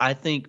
I 0.00 0.14
think 0.14 0.48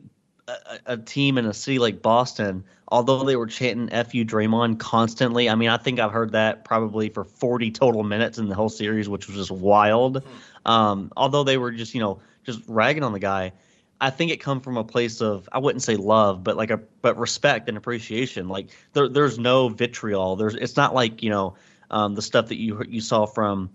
a, 0.50 0.94
a, 0.94 0.98
team 0.98 1.38
in 1.38 1.46
a 1.46 1.54
city 1.54 1.80
like 1.80 2.02
Boston, 2.02 2.64
although 2.88 3.24
they 3.24 3.36
were 3.36 3.48
chanting 3.48 3.88
"Fu 4.06 4.26
Draymond" 4.26 4.80
constantly, 4.80 5.50
I 5.50 5.56
mean, 5.56 5.70
I 5.70 5.78
think 5.78 6.00
I've 6.00 6.12
heard 6.12 6.32
that 6.34 6.66
probably 6.66 7.10
for 7.10 7.24
forty 7.24 7.72
total 7.72 8.04
minutes 8.04 8.38
in 8.38 8.50
the 8.50 8.56
whole 8.56 8.70
series, 8.70 9.08
which 9.08 9.28
was 9.28 9.36
just 9.36 9.52
wild. 9.52 10.24
Hmm. 10.24 10.72
Um, 10.72 11.12
although 11.16 11.44
they 11.44 11.58
were 11.58 11.72
just 11.72 11.94
you 11.94 12.02
know 12.02 12.20
just 12.44 12.62
ragging 12.68 13.04
on 13.04 13.14
the 13.14 13.20
guy. 13.20 13.54
I 14.02 14.12
think 14.12 14.32
it 14.32 14.38
come 14.38 14.62
from 14.62 14.78
a 14.78 14.84
place 14.84 15.22
of 15.22 15.50
I 15.52 15.60
wouldn't 15.60 15.84
say 15.84 15.98
love, 15.98 16.44
but 16.44 16.56
like 16.56 16.72
a 16.72 16.78
but 16.78 17.18
respect 17.18 17.68
and 17.68 17.78
appreciation. 17.78 18.48
Like 18.48 18.70
there, 18.94 19.10
there's 19.10 19.38
no 19.38 19.68
vitriol. 19.68 20.38
There's 20.38 20.56
it's 20.56 20.78
not 20.78 20.94
like 20.94 21.22
you 21.22 21.30
know 21.30 21.56
um, 21.92 22.16
the 22.16 22.22
stuff 22.22 22.48
that 22.48 22.58
you 22.58 22.82
you 22.88 23.02
saw 23.02 23.26
from 23.26 23.72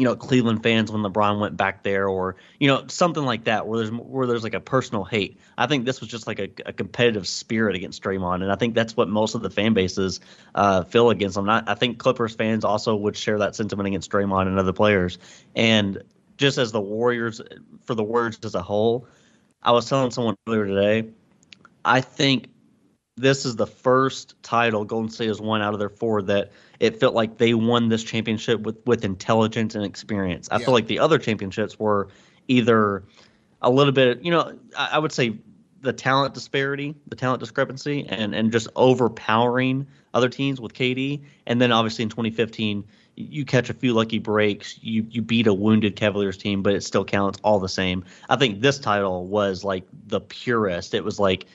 you 0.00 0.06
know 0.06 0.16
Cleveland 0.16 0.62
fans 0.62 0.90
when 0.90 1.02
LeBron 1.02 1.40
went 1.40 1.58
back 1.58 1.82
there, 1.82 2.08
or 2.08 2.36
you 2.58 2.68
know 2.68 2.84
something 2.86 3.22
like 3.22 3.44
that, 3.44 3.66
where 3.66 3.78
there's 3.78 3.90
where 3.90 4.26
there's 4.26 4.42
like 4.42 4.54
a 4.54 4.60
personal 4.60 5.04
hate. 5.04 5.38
I 5.58 5.66
think 5.66 5.84
this 5.84 6.00
was 6.00 6.08
just 6.08 6.26
like 6.26 6.38
a, 6.38 6.48
a 6.64 6.72
competitive 6.72 7.28
spirit 7.28 7.76
against 7.76 8.02
Draymond, 8.02 8.42
and 8.42 8.50
I 8.50 8.56
think 8.56 8.74
that's 8.74 8.96
what 8.96 9.10
most 9.10 9.34
of 9.34 9.42
the 9.42 9.50
fan 9.50 9.74
bases 9.74 10.20
uh, 10.54 10.84
feel 10.84 11.10
against 11.10 11.36
him. 11.36 11.44
Not, 11.44 11.68
I 11.68 11.74
think 11.74 11.98
Clippers 11.98 12.34
fans 12.34 12.64
also 12.64 12.96
would 12.96 13.14
share 13.14 13.38
that 13.40 13.54
sentiment 13.54 13.88
against 13.88 14.10
Draymond 14.10 14.46
and 14.46 14.58
other 14.58 14.72
players, 14.72 15.18
and 15.54 16.02
just 16.38 16.56
as 16.56 16.72
the 16.72 16.80
Warriors 16.80 17.42
for 17.84 17.94
the 17.94 18.02
Warriors 18.02 18.38
as 18.42 18.54
a 18.54 18.62
whole. 18.62 19.06
I 19.62 19.72
was 19.72 19.86
telling 19.86 20.10
someone 20.10 20.36
earlier 20.48 20.66
today, 20.66 21.10
I 21.84 22.00
think 22.00 22.46
this 23.20 23.44
is 23.44 23.56
the 23.56 23.66
first 23.66 24.34
title 24.42 24.84
Golden 24.84 25.10
State 25.10 25.28
has 25.28 25.40
won 25.40 25.62
out 25.62 25.74
of 25.74 25.78
their 25.78 25.88
four 25.88 26.22
that 26.22 26.52
it 26.78 26.98
felt 26.98 27.14
like 27.14 27.38
they 27.38 27.54
won 27.54 27.88
this 27.88 28.02
championship 28.02 28.60
with 28.60 28.76
with 28.86 29.04
intelligence 29.04 29.74
and 29.74 29.84
experience. 29.84 30.48
I 30.50 30.58
yeah. 30.58 30.64
feel 30.64 30.74
like 30.74 30.86
the 30.86 30.98
other 30.98 31.18
championships 31.18 31.78
were 31.78 32.08
either 32.48 33.04
a 33.62 33.70
little 33.70 33.92
bit, 33.92 34.22
you 34.24 34.30
know, 34.30 34.58
I, 34.76 34.90
I 34.92 34.98
would 34.98 35.12
say 35.12 35.38
the 35.82 35.92
talent 35.92 36.34
disparity, 36.34 36.94
the 37.08 37.16
talent 37.16 37.40
discrepancy, 37.40 38.06
and 38.08 38.34
and 38.34 38.52
just 38.52 38.68
overpowering 38.76 39.86
other 40.14 40.28
teams 40.28 40.60
with 40.60 40.72
KD. 40.72 41.22
And 41.46 41.60
then 41.60 41.72
obviously 41.72 42.02
in 42.02 42.08
2015, 42.08 42.84
you 43.16 43.44
catch 43.44 43.70
a 43.70 43.74
few 43.74 43.92
lucky 43.92 44.18
breaks, 44.18 44.78
you 44.82 45.06
you 45.10 45.22
beat 45.22 45.46
a 45.46 45.54
wounded 45.54 45.96
Cavaliers 45.96 46.36
team, 46.36 46.62
but 46.62 46.74
it 46.74 46.82
still 46.82 47.04
counts 47.04 47.38
all 47.42 47.58
the 47.58 47.68
same. 47.68 48.04
I 48.28 48.36
think 48.36 48.60
this 48.60 48.78
title 48.78 49.26
was 49.26 49.64
like 49.64 49.84
the 50.06 50.20
purest. 50.20 50.94
It 50.94 51.04
was 51.04 51.18
like 51.18 51.46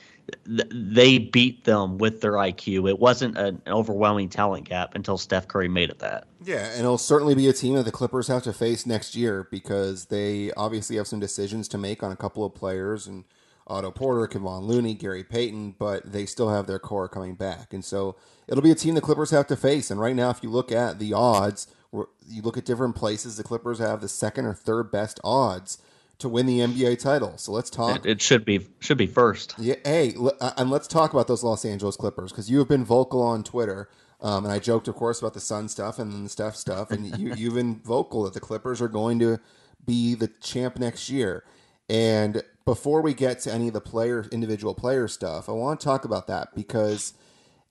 th- 0.46 0.68
they 0.70 1.18
beat 1.18 1.64
them 1.64 1.98
with 1.98 2.20
their 2.20 2.32
IQ. 2.32 2.88
It 2.88 2.98
wasn't 2.98 3.36
an 3.36 3.60
overwhelming 3.66 4.28
talent 4.28 4.68
gap 4.68 4.94
until 4.94 5.18
Steph 5.18 5.48
Curry 5.48 5.68
made 5.68 5.90
it 5.90 5.98
that. 6.00 6.26
Yeah, 6.44 6.70
and 6.70 6.80
it'll 6.80 6.98
certainly 6.98 7.34
be 7.34 7.48
a 7.48 7.52
team 7.52 7.74
that 7.74 7.84
the 7.84 7.92
Clippers 7.92 8.28
have 8.28 8.42
to 8.44 8.52
face 8.52 8.86
next 8.86 9.14
year 9.14 9.48
because 9.50 10.06
they 10.06 10.52
obviously 10.52 10.96
have 10.96 11.06
some 11.06 11.20
decisions 11.20 11.68
to 11.68 11.78
make 11.78 12.02
on 12.02 12.12
a 12.12 12.16
couple 12.16 12.44
of 12.44 12.54
players 12.54 13.06
and 13.06 13.24
Otto 13.68 13.90
Porter, 13.90 14.28
Kevon 14.28 14.62
Looney, 14.62 14.94
Gary 14.94 15.24
Payton, 15.24 15.74
but 15.78 16.10
they 16.10 16.24
still 16.24 16.50
have 16.50 16.66
their 16.66 16.78
core 16.78 17.08
coming 17.08 17.34
back. 17.34 17.72
And 17.72 17.84
so 17.84 18.16
it'll 18.46 18.62
be 18.62 18.70
a 18.70 18.76
team 18.76 18.94
the 18.94 19.00
Clippers 19.00 19.30
have 19.30 19.48
to 19.48 19.56
face. 19.56 19.90
And 19.90 20.00
right 20.00 20.14
now, 20.14 20.30
if 20.30 20.42
you 20.42 20.50
look 20.50 20.70
at 20.70 20.98
the 20.98 21.12
odds, 21.12 21.66
you 21.92 22.42
look 22.42 22.56
at 22.56 22.64
different 22.64 22.94
places, 22.94 23.36
the 23.36 23.42
Clippers 23.42 23.78
have 23.80 24.00
the 24.00 24.08
second 24.08 24.46
or 24.46 24.54
third 24.54 24.92
best 24.92 25.18
odds 25.24 25.78
to 26.18 26.28
win 26.28 26.46
the 26.46 26.60
NBA 26.60 26.98
title. 26.98 27.36
So 27.36 27.52
let's 27.52 27.70
talk. 27.70 28.04
It, 28.04 28.06
it 28.06 28.22
should 28.22 28.44
be 28.44 28.66
should 28.80 28.98
be 28.98 29.06
first. 29.06 29.54
Yeah. 29.58 29.76
Hey, 29.84 30.14
uh, 30.40 30.52
and 30.56 30.70
let's 30.70 30.86
talk 30.86 31.12
about 31.12 31.28
those 31.28 31.44
Los 31.44 31.64
Angeles 31.64 31.96
Clippers 31.96 32.32
because 32.32 32.50
you 32.50 32.58
have 32.58 32.68
been 32.68 32.84
vocal 32.84 33.22
on 33.22 33.42
Twitter. 33.42 33.88
Um, 34.20 34.44
and 34.44 34.52
I 34.52 34.58
joked, 34.58 34.88
of 34.88 34.94
course, 34.94 35.20
about 35.20 35.34
the 35.34 35.40
Sun 35.40 35.68
stuff 35.68 35.98
and 35.98 36.10
then 36.10 36.24
the 36.24 36.30
Steph 36.30 36.56
stuff. 36.56 36.90
And 36.90 37.18
you, 37.18 37.34
you've 37.34 37.54
been 37.54 37.80
vocal 37.84 38.24
that 38.24 38.32
the 38.32 38.40
Clippers 38.40 38.80
are 38.80 38.88
going 38.88 39.18
to 39.18 39.38
be 39.84 40.14
the 40.14 40.28
champ 40.28 40.78
next 40.78 41.10
year. 41.10 41.44
And 41.88 42.42
before 42.64 43.02
we 43.02 43.14
get 43.14 43.40
to 43.40 43.52
any 43.52 43.68
of 43.68 43.74
the 43.74 43.80
player, 43.80 44.26
individual 44.32 44.74
player 44.74 45.06
stuff, 45.06 45.48
I 45.48 45.52
want 45.52 45.80
to 45.80 45.84
talk 45.84 46.04
about 46.04 46.26
that 46.28 46.54
because 46.54 47.12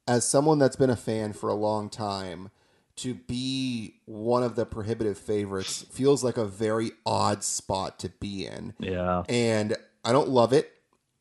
as 0.08 0.28
someone 0.28 0.60
that's 0.60 0.76
been 0.76 0.90
a 0.90 0.96
fan 0.96 1.34
for 1.34 1.50
a 1.50 1.56
long 1.56 1.90
time, 1.90 2.52
to 2.98 3.14
be 3.14 3.96
one 4.06 4.44
of 4.44 4.56
the 4.56 4.66
prohibitive 4.66 5.18
favorites 5.18 5.86
feels 5.92 6.24
like 6.24 6.38
a 6.38 6.46
very 6.46 6.92
odd 7.06 7.44
spot 7.44 8.00
to 8.00 8.10
be 8.10 8.46
in. 8.46 8.74
Yeah. 8.80 9.24
And 9.28 9.76
I 10.04 10.12
don't 10.12 10.30
love 10.30 10.54
it. 10.54 10.72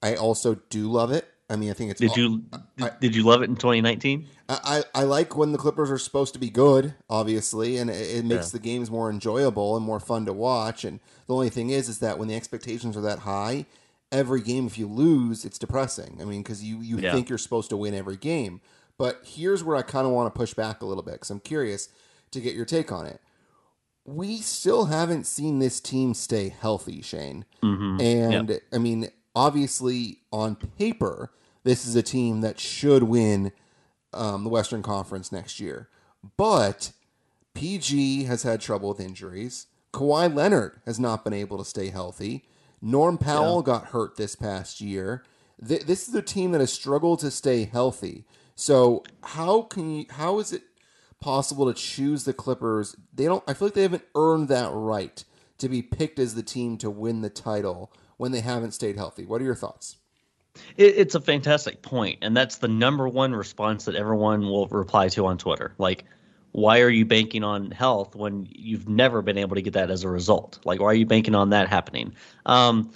I 0.03 0.15
also 0.15 0.57
do 0.71 0.91
love 0.91 1.11
it. 1.11 1.27
I 1.51 1.57
mean, 1.57 1.71
I 1.71 1.75
think 1.75 1.91
it's. 1.91 2.01
Did 2.01 2.17
you 2.17 2.45
I, 2.81 2.91
did 3.01 3.15
you 3.15 3.23
love 3.23 3.43
it 3.43 3.51
in 3.51 3.57
2019? 3.57 4.27
I, 4.49 4.83
I 4.95 5.05
like 5.05 5.37
when 5.37 5.53
the 5.53 5.59
Clippers 5.59 5.91
are 5.91 5.99
supposed 5.99 6.35
to 6.35 6.41
be 6.41 6.51
good, 6.51 6.95
obviously, 7.09 7.79
and 7.79 7.91
it, 7.91 8.19
it 8.19 8.25
makes 8.25 8.49
yeah. 8.49 8.59
the 8.59 8.59
games 8.59 8.91
more 8.91 9.11
enjoyable 9.11 9.77
and 9.77 9.85
more 9.85 10.01
fun 10.01 10.27
to 10.27 10.33
watch. 10.33 10.85
And 10.85 11.01
the 11.27 11.35
only 11.35 11.49
thing 11.49 11.71
is, 11.71 11.89
is 11.89 11.99
that 12.01 12.19
when 12.19 12.29
the 12.29 12.35
expectations 12.35 12.97
are 12.97 13.03
that 13.03 13.21
high, 13.21 13.67
every 14.13 14.43
game 14.43 14.67
if 14.67 14.79
you 14.79 14.87
lose, 14.87 15.45
it's 15.45 15.59
depressing. 15.59 16.19
I 16.21 16.25
mean, 16.25 16.43
because 16.43 16.63
you 16.63 16.81
you 16.81 16.99
yeah. 16.99 17.13
think 17.13 17.29
you're 17.29 17.39
supposed 17.39 17.71
to 17.71 17.77
win 17.77 17.95
every 17.95 18.17
game. 18.17 18.61
But 18.99 19.23
here's 19.25 19.65
where 19.65 19.77
I 19.77 19.83
kind 19.83 20.07
of 20.07 20.13
want 20.13 20.33
to 20.33 20.39
push 20.39 20.55
back 20.55 20.83
a 20.83 20.87
little 20.87 21.03
bit 21.03 21.15
because 21.15 21.31
I'm 21.31 21.41
curious 21.41 21.89
to 22.31 22.41
get 22.41 22.55
your 22.55 22.65
take 22.65 22.93
on 22.93 23.07
it. 23.07 23.21
We 24.05 24.39
still 24.39 24.87
haven't 24.87 25.25
seen 25.25 25.59
this 25.59 25.81
team 25.81 26.15
stay 26.15 26.51
healthy, 26.51 27.01
Shane. 27.01 27.45
Mm-hmm. 27.63 28.01
And 28.01 28.49
yep. 28.51 28.63
I 28.73 28.79
mean, 28.79 29.09
obviously, 29.35 30.19
on 30.31 30.57
paper, 30.57 31.31
this 31.65 31.87
is 31.87 31.97
a 31.97 32.03
team 32.03 32.43
that 32.43 32.61
should 32.61 33.05
win 33.05 33.53
um, 34.13 34.45
the 34.45 34.51
Western 34.51 34.83
Conference 34.83 35.33
next 35.33 35.59
year. 35.59 35.89
But 36.37 36.93
PG 37.55 38.25
has 38.25 38.43
had 38.43 38.61
trouble 38.61 38.91
with 38.91 39.01
injuries. 39.01 39.67
Kawhi 39.93 40.33
Leonard 40.33 40.81
has 40.87 41.01
not 41.01 41.25
been 41.25 41.33
able 41.33 41.59
to 41.59 41.65
stay 41.65 41.89
healthy. 41.89 42.45
Norm 42.83 43.17
Powell 43.17 43.61
yeah. 43.61 43.73
got 43.73 43.87
hurt 43.87 44.17
this 44.17 44.37
past 44.37 44.81
year. 44.81 45.25
Th- 45.67 45.83
this 45.83 46.09
is 46.09 46.15
a 46.15 46.23
team 46.23 46.53
that 46.53 46.61
has 46.61 46.73
struggled 46.73 47.21
to 47.21 47.31
stay 47.31 47.65
healthy. 47.65 48.25
So 48.55 49.05
how 49.23 49.63
can 49.63 49.91
you? 49.91 50.07
How 50.11 50.39
is 50.39 50.53
it 50.53 50.63
possible 51.21 51.67
to 51.67 51.75
choose 51.75 52.25
the 52.25 52.33
Clippers? 52.33 52.97
They 53.13 53.25
don't. 53.25 53.45
I 53.47 53.55
feel 53.55 53.69
like 53.69 53.75
they 53.75 53.83
haven't 53.83 54.05
earned 54.15 54.49
that 54.49 54.71
right 54.73 55.25
to 55.59 55.69
be 55.69 55.83
picked 55.83 56.19
as 56.19 56.35
the 56.35 56.43
team 56.43 56.77
to 56.79 56.91
win 56.91 57.23
the 57.23 57.31
title 57.31 57.93
when 58.17 58.33
they 58.33 58.41
haven't 58.41 58.73
stayed 58.73 58.97
healthy. 58.97 59.25
What 59.25 59.41
are 59.41 59.45
your 59.45 59.55
thoughts? 59.55 59.97
it's 60.77 61.15
a 61.15 61.21
fantastic 61.21 61.83
point, 61.83 62.19
and 62.23 62.37
that's 62.37 62.59
the 62.59 62.69
number 62.69 63.09
one 63.09 63.35
response 63.35 63.87
that 63.87 63.97
everyone 63.97 64.43
will 64.43 64.69
reply 64.69 65.09
to 65.09 65.27
on 65.27 65.39
Twitter. 65.39 65.75
Like, 65.79 66.05
why 66.53 66.81
are 66.81 66.89
you 66.89 67.05
banking 67.05 67.43
on 67.43 67.73
health 67.73 68.15
when 68.15 68.47
you've 68.51 68.89
never 68.89 69.23
been 69.23 69.39
able 69.39 69.57
to 69.57 69.63
get 69.63 69.73
that 69.73 69.91
as 69.91 70.05
a 70.05 70.09
result? 70.09 70.61
Like, 70.65 70.81
why 70.81 70.87
are 70.87 70.95
you 70.95 71.07
banking 71.07 71.35
on 71.35 71.51
that 71.51 71.69
happening? 71.69 72.15
Um, 72.47 72.93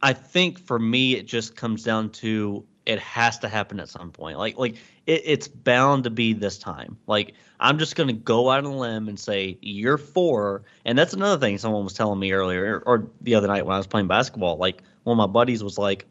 I 0.00 0.14
think 0.14 0.58
for 0.58 0.78
me, 0.78 1.14
it 1.14 1.26
just 1.26 1.56
comes 1.56 1.82
down 1.82 2.10
to 2.10 2.64
it 2.86 2.98
has 3.00 3.38
to 3.38 3.48
happen 3.48 3.80
at 3.80 3.88
some 3.88 4.10
point. 4.10 4.38
Like 4.38 4.58
like 4.58 4.76
it, 5.06 5.22
it's 5.24 5.48
bound 5.48 6.04
to 6.04 6.10
be 6.10 6.32
this 6.32 6.58
time. 6.58 6.98
Like 7.06 7.34
I'm 7.58 7.78
just 7.78 7.96
gonna 7.96 8.12
go 8.12 8.50
out 8.50 8.64
on 8.64 8.72
a 8.72 8.76
limb 8.76 9.08
and 9.08 9.18
say 9.18 9.58
year 9.60 9.96
four, 9.98 10.62
and 10.84 10.98
that's 10.98 11.14
another 11.14 11.40
thing 11.40 11.58
someone 11.58 11.84
was 11.84 11.94
telling 11.94 12.18
me 12.18 12.32
earlier 12.32 12.82
or, 12.86 12.98
or 12.98 13.06
the 13.20 13.34
other 13.34 13.48
night 13.48 13.64
when 13.64 13.74
I 13.74 13.78
was 13.78 13.86
playing 13.86 14.08
basketball. 14.08 14.56
Like 14.56 14.82
one 15.04 15.18
of 15.18 15.18
my 15.18 15.32
buddies 15.32 15.64
was 15.64 15.78
like, 15.78 16.06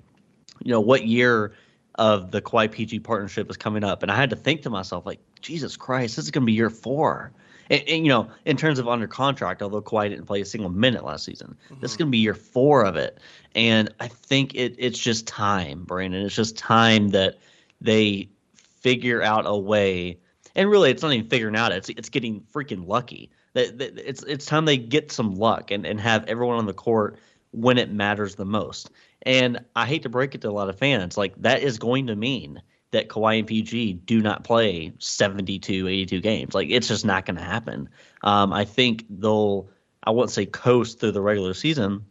you 0.64 0.72
know, 0.72 0.82
what 0.82 1.06
year 1.06 1.54
of 1.96 2.32
the 2.32 2.42
Kawhi 2.42 2.72
PG 2.72 3.00
partnership 3.00 3.50
is 3.50 3.58
coming 3.58 3.84
up, 3.84 4.02
and 4.02 4.12
I 4.12 4.16
had 4.16 4.32
to 4.32 4.36
think 4.36 4.64
to 4.64 4.70
myself 4.70 5.06
like, 5.06 5.20
Jesus 5.42 5.78
Christ, 5.78 6.16
this 6.16 6.26
is 6.26 6.32
gonna 6.32 6.46
be 6.46 6.54
year 6.54 6.70
four. 6.70 7.32
And, 7.70 7.84
and, 7.88 8.06
you 8.06 8.10
know, 8.10 8.30
in 8.46 8.58
terms 8.58 8.80
of 8.80 8.88
under 8.88 9.08
contract, 9.08 9.62
although 9.62 9.82
Kawhi 9.82 10.10
didn't 10.10 10.26
play 10.26 10.42
a 10.42 10.46
single 10.46 10.70
minute 10.70 11.04
last 11.04 11.26
season, 11.26 11.56
mm-hmm. 11.66 11.82
this 11.82 11.92
is 11.92 11.98
going 11.98 12.08
to 12.08 12.12
be 12.12 12.18
year 12.18 12.34
four 12.34 12.84
of 12.84 12.96
it. 12.96 13.20
And 13.56 13.94
I 14.00 14.08
think 14.08 14.56
it, 14.56 14.76
it's 14.78 15.00
just 15.00 15.28
time, 15.28 15.84
Brandon. 15.84 16.26
It's 16.26 16.36
just 16.36 16.58
time 16.58 17.10
that 17.10 17.40
they 17.82 18.30
figure 18.82 19.22
out 19.22 19.46
a 19.46 19.58
way. 19.58 20.20
And 20.56 20.70
really, 20.70 20.92
it's 20.92 21.02
not 21.02 21.14
even 21.14 21.30
figuring 21.30 21.56
out; 21.56 21.72
it's 21.72 21.90
it's 21.90 22.10
getting 22.10 22.42
freaking 22.54 22.88
lucky. 22.88 23.32
That, 23.54 23.80
that 23.80 23.98
it's 23.98 24.22
it's 24.24 24.46
time 24.46 24.66
they 24.66 24.78
get 24.78 25.12
some 25.12 25.36
luck 25.36 25.72
and, 25.72 25.84
and 25.84 26.00
have 26.00 26.26
everyone 26.26 26.58
on 26.58 26.68
the 26.68 26.74
court 26.74 27.18
when 27.52 27.78
it 27.78 27.92
matters 27.92 28.36
the 28.36 28.46
most. 28.46 28.92
And 29.24 29.64
I 29.76 29.86
hate 29.86 30.04
to 30.04 30.10
break 30.10 30.36
it 30.36 30.42
to 30.42 30.50
a 30.50 30.52
lot 30.52 30.70
of 30.70 30.78
fans, 30.78 31.18
like 31.18 31.34
that 31.38 31.64
is 31.64 31.80
going 31.80 32.08
to 32.08 32.16
mean 32.16 32.62
that 32.94 33.10
Kawhi 33.10 33.40
and 33.40 33.48
PG 33.48 33.94
do 34.06 34.22
not 34.22 34.44
play 34.44 34.94
72, 35.00 35.88
82 35.88 36.22
games. 36.22 36.54
Like 36.54 36.70
it's 36.70 36.88
just 36.88 37.06
not 37.06 37.26
going 37.26 37.36
to 37.36 37.44
happen. 37.44 37.90
Um, 38.24 38.54
I 38.54 38.66
think 38.66 39.06
they'll, 39.10 39.68
I 40.04 40.12
won't 40.12 40.30
say 40.30 40.46
coast 40.46 41.00
through 41.00 41.12
the 41.12 41.22
regular 41.22 41.54
season, 41.54 42.06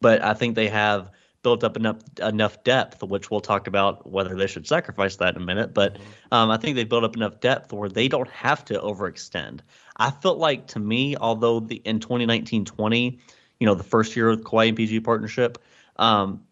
but 0.00 0.22
I 0.22 0.34
think 0.34 0.54
they 0.54 0.68
have 0.68 1.10
built 1.42 1.64
up 1.64 1.76
enough 1.76 1.98
enough 2.20 2.62
depth, 2.64 3.02
which 3.02 3.30
we'll 3.30 3.40
talk 3.40 3.66
about 3.66 4.10
whether 4.10 4.34
they 4.34 4.46
should 4.46 4.66
sacrifice 4.66 5.16
that 5.16 5.36
in 5.36 5.42
a 5.42 5.44
minute. 5.44 5.72
But 5.72 5.96
um, 6.32 6.50
I 6.50 6.58
think 6.58 6.76
they've 6.76 6.88
built 6.88 7.04
up 7.04 7.16
enough 7.16 7.40
depth 7.40 7.72
where 7.72 7.88
they 7.88 8.08
don't 8.08 8.28
have 8.30 8.64
to 8.66 8.74
overextend. 8.74 9.60
I 9.96 10.10
felt 10.10 10.38
like 10.38 10.66
to 10.68 10.78
me, 10.78 11.16
although 11.16 11.60
the 11.60 11.76
in 11.76 12.00
2019-20, 12.00 13.18
you 13.58 13.66
know, 13.66 13.74
the 13.74 13.82
first 13.82 14.16
year 14.16 14.28
of 14.28 14.38
the 14.38 14.44
Kawhi 14.44 14.68
and 14.68 14.76
PG 14.76 15.00
partnership, 15.00 15.58
um, 15.96 16.42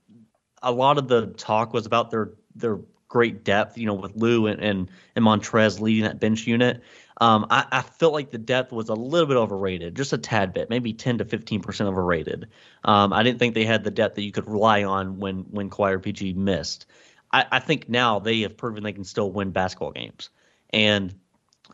a 0.62 0.72
lot 0.72 0.96
of 0.96 1.08
the 1.08 1.26
talk 1.26 1.74
was 1.74 1.84
about 1.84 2.10
their 2.10 2.30
their 2.54 2.78
great 3.14 3.44
depth, 3.44 3.78
you 3.78 3.86
know, 3.86 3.94
with 3.94 4.16
Lou 4.16 4.48
and 4.48 4.60
and, 4.60 4.88
and 5.14 5.24
Montrez 5.24 5.80
leading 5.80 6.02
that 6.02 6.18
bench 6.18 6.48
unit. 6.48 6.82
Um, 7.20 7.46
I, 7.48 7.64
I 7.70 7.82
felt 7.82 8.12
like 8.12 8.32
the 8.32 8.38
depth 8.38 8.72
was 8.72 8.88
a 8.88 8.94
little 8.94 9.28
bit 9.28 9.36
overrated, 9.36 9.94
just 9.94 10.12
a 10.12 10.18
tad 10.18 10.52
bit, 10.52 10.68
maybe 10.68 10.92
10 10.92 11.18
to 11.18 11.24
15 11.24 11.62
percent 11.62 11.88
overrated. 11.88 12.48
Um, 12.82 13.12
I 13.12 13.22
didn't 13.22 13.38
think 13.38 13.54
they 13.54 13.64
had 13.64 13.84
the 13.84 13.92
depth 13.92 14.16
that 14.16 14.22
you 14.22 14.32
could 14.32 14.48
rely 14.48 14.82
on 14.82 15.20
when 15.20 15.42
when 15.52 15.70
Kawhi 15.70 16.02
PG 16.02 16.32
missed. 16.32 16.86
I, 17.32 17.46
I 17.52 17.60
think 17.60 17.88
now 17.88 18.18
they 18.18 18.40
have 18.40 18.56
proven 18.56 18.82
they 18.82 18.92
can 18.92 19.04
still 19.04 19.30
win 19.30 19.52
basketball 19.52 19.92
games, 19.92 20.30
and 20.70 21.14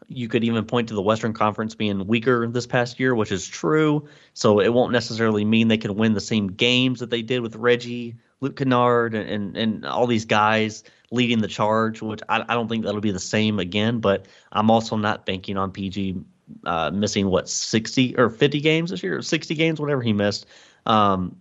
you 0.08 0.28
could 0.28 0.44
even 0.44 0.66
point 0.66 0.88
to 0.88 0.94
the 0.94 1.02
Western 1.02 1.32
Conference 1.32 1.74
being 1.74 2.06
weaker 2.06 2.46
this 2.48 2.66
past 2.66 3.00
year, 3.00 3.14
which 3.14 3.32
is 3.32 3.48
true. 3.48 4.06
So 4.34 4.60
it 4.60 4.74
won't 4.74 4.92
necessarily 4.92 5.46
mean 5.46 5.68
they 5.68 5.78
can 5.78 5.94
win 5.94 6.12
the 6.12 6.20
same 6.20 6.48
games 6.48 7.00
that 7.00 7.08
they 7.08 7.22
did 7.22 7.40
with 7.40 7.56
Reggie, 7.56 8.16
Luke 8.40 8.56
Kennard, 8.56 9.14
and 9.14 9.30
and, 9.30 9.56
and 9.56 9.86
all 9.86 10.06
these 10.06 10.26
guys 10.26 10.84
leading 11.10 11.40
the 11.40 11.48
charge, 11.48 12.02
which 12.02 12.20
I, 12.28 12.44
I 12.48 12.54
don't 12.54 12.68
think 12.68 12.84
that'll 12.84 13.00
be 13.00 13.10
the 13.10 13.18
same 13.18 13.58
again. 13.58 13.98
But 14.00 14.26
I'm 14.52 14.70
also 14.70 14.96
not 14.96 15.26
banking 15.26 15.56
on 15.56 15.72
PG 15.72 16.16
uh, 16.64 16.90
missing 16.90 17.28
what 17.28 17.48
60 17.48 18.16
or 18.16 18.30
50 18.30 18.60
games 18.60 18.90
this 18.90 19.02
year, 19.02 19.18
or 19.18 19.22
60 19.22 19.54
games, 19.54 19.80
whatever 19.80 20.02
he 20.02 20.12
missed 20.12 20.46
um, 20.86 21.36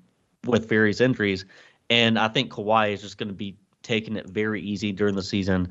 with 0.46 0.68
various 0.68 1.02
injuries. 1.02 1.46
And 1.90 2.20
I 2.20 2.28
think 2.28 2.52
Kawhi 2.52 2.94
is 2.94 3.02
just 3.02 3.18
going 3.18 3.30
to 3.30 3.36
be 3.36 3.58
taking 3.82 4.16
it 4.16 4.28
very 4.28 4.62
easy 4.62 4.92
during 4.92 5.16
the 5.16 5.24
season. 5.24 5.70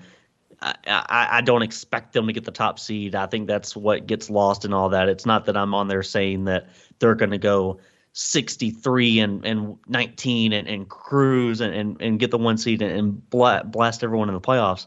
I, 0.61 0.75
I, 0.87 1.29
I, 1.33 1.41
don't 1.41 1.63
expect 1.63 2.13
them 2.13 2.27
to 2.27 2.33
get 2.33 2.45
the 2.45 2.51
top 2.51 2.81
seed. 2.81 3.15
I 3.15 3.27
think 3.27 3.47
that's 3.47 3.77
what 3.77 4.09
gets 4.09 4.29
lost 4.29 4.65
in 4.65 4.73
all 4.73 4.89
that. 4.89 5.09
It's 5.09 5.25
not 5.25 5.45
that 5.45 5.57
I'm 5.57 5.73
on 5.73 5.87
there 5.87 6.03
saying 6.03 6.47
that 6.47 6.69
they're 6.99 7.15
going 7.15 7.31
to 7.31 7.39
go 7.39 7.79
63 8.21 9.21
and, 9.21 9.47
and 9.47 9.77
19 9.87 10.53
and, 10.53 10.67
and 10.67 10.89
cruise 10.89 11.61
and, 11.61 11.73
and, 11.73 12.03
and 12.03 12.19
get 12.19 12.33
the 12.33 12.39
one 12.39 12.59
seed 12.59 12.83
and, 12.83 12.91
and 12.91 13.31
blast 13.31 14.03
everyone 14.03 14.29
in 14.29 14.35
the 14.35 14.41
playoffs. 14.41 14.87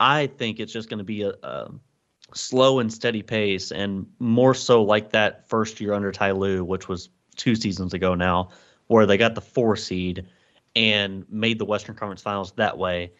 I 0.00 0.26
think 0.26 0.58
it's 0.58 0.72
just 0.72 0.90
going 0.90 0.98
to 0.98 1.04
be 1.04 1.22
a, 1.22 1.34
a, 1.44 1.70
slow 2.34 2.80
and 2.80 2.92
steady 2.92 3.22
pace 3.22 3.70
and 3.70 4.08
more 4.18 4.54
so 4.54 4.82
like 4.82 5.10
that 5.10 5.48
first 5.48 5.80
year 5.80 5.92
under 5.92 6.10
Ty 6.10 6.32
Lue, 6.32 6.64
which 6.64 6.88
was 6.88 7.10
two 7.36 7.54
seasons 7.54 7.94
ago 7.94 8.16
now, 8.16 8.48
where 8.88 9.06
they 9.06 9.16
got 9.16 9.36
the 9.36 9.40
four 9.40 9.76
seed 9.76 10.26
and 10.74 11.24
made 11.30 11.60
the 11.60 11.64
Western 11.64 11.94
Conference 11.94 12.22
Finals 12.22 12.50
that 12.56 12.76
way. 12.76 13.12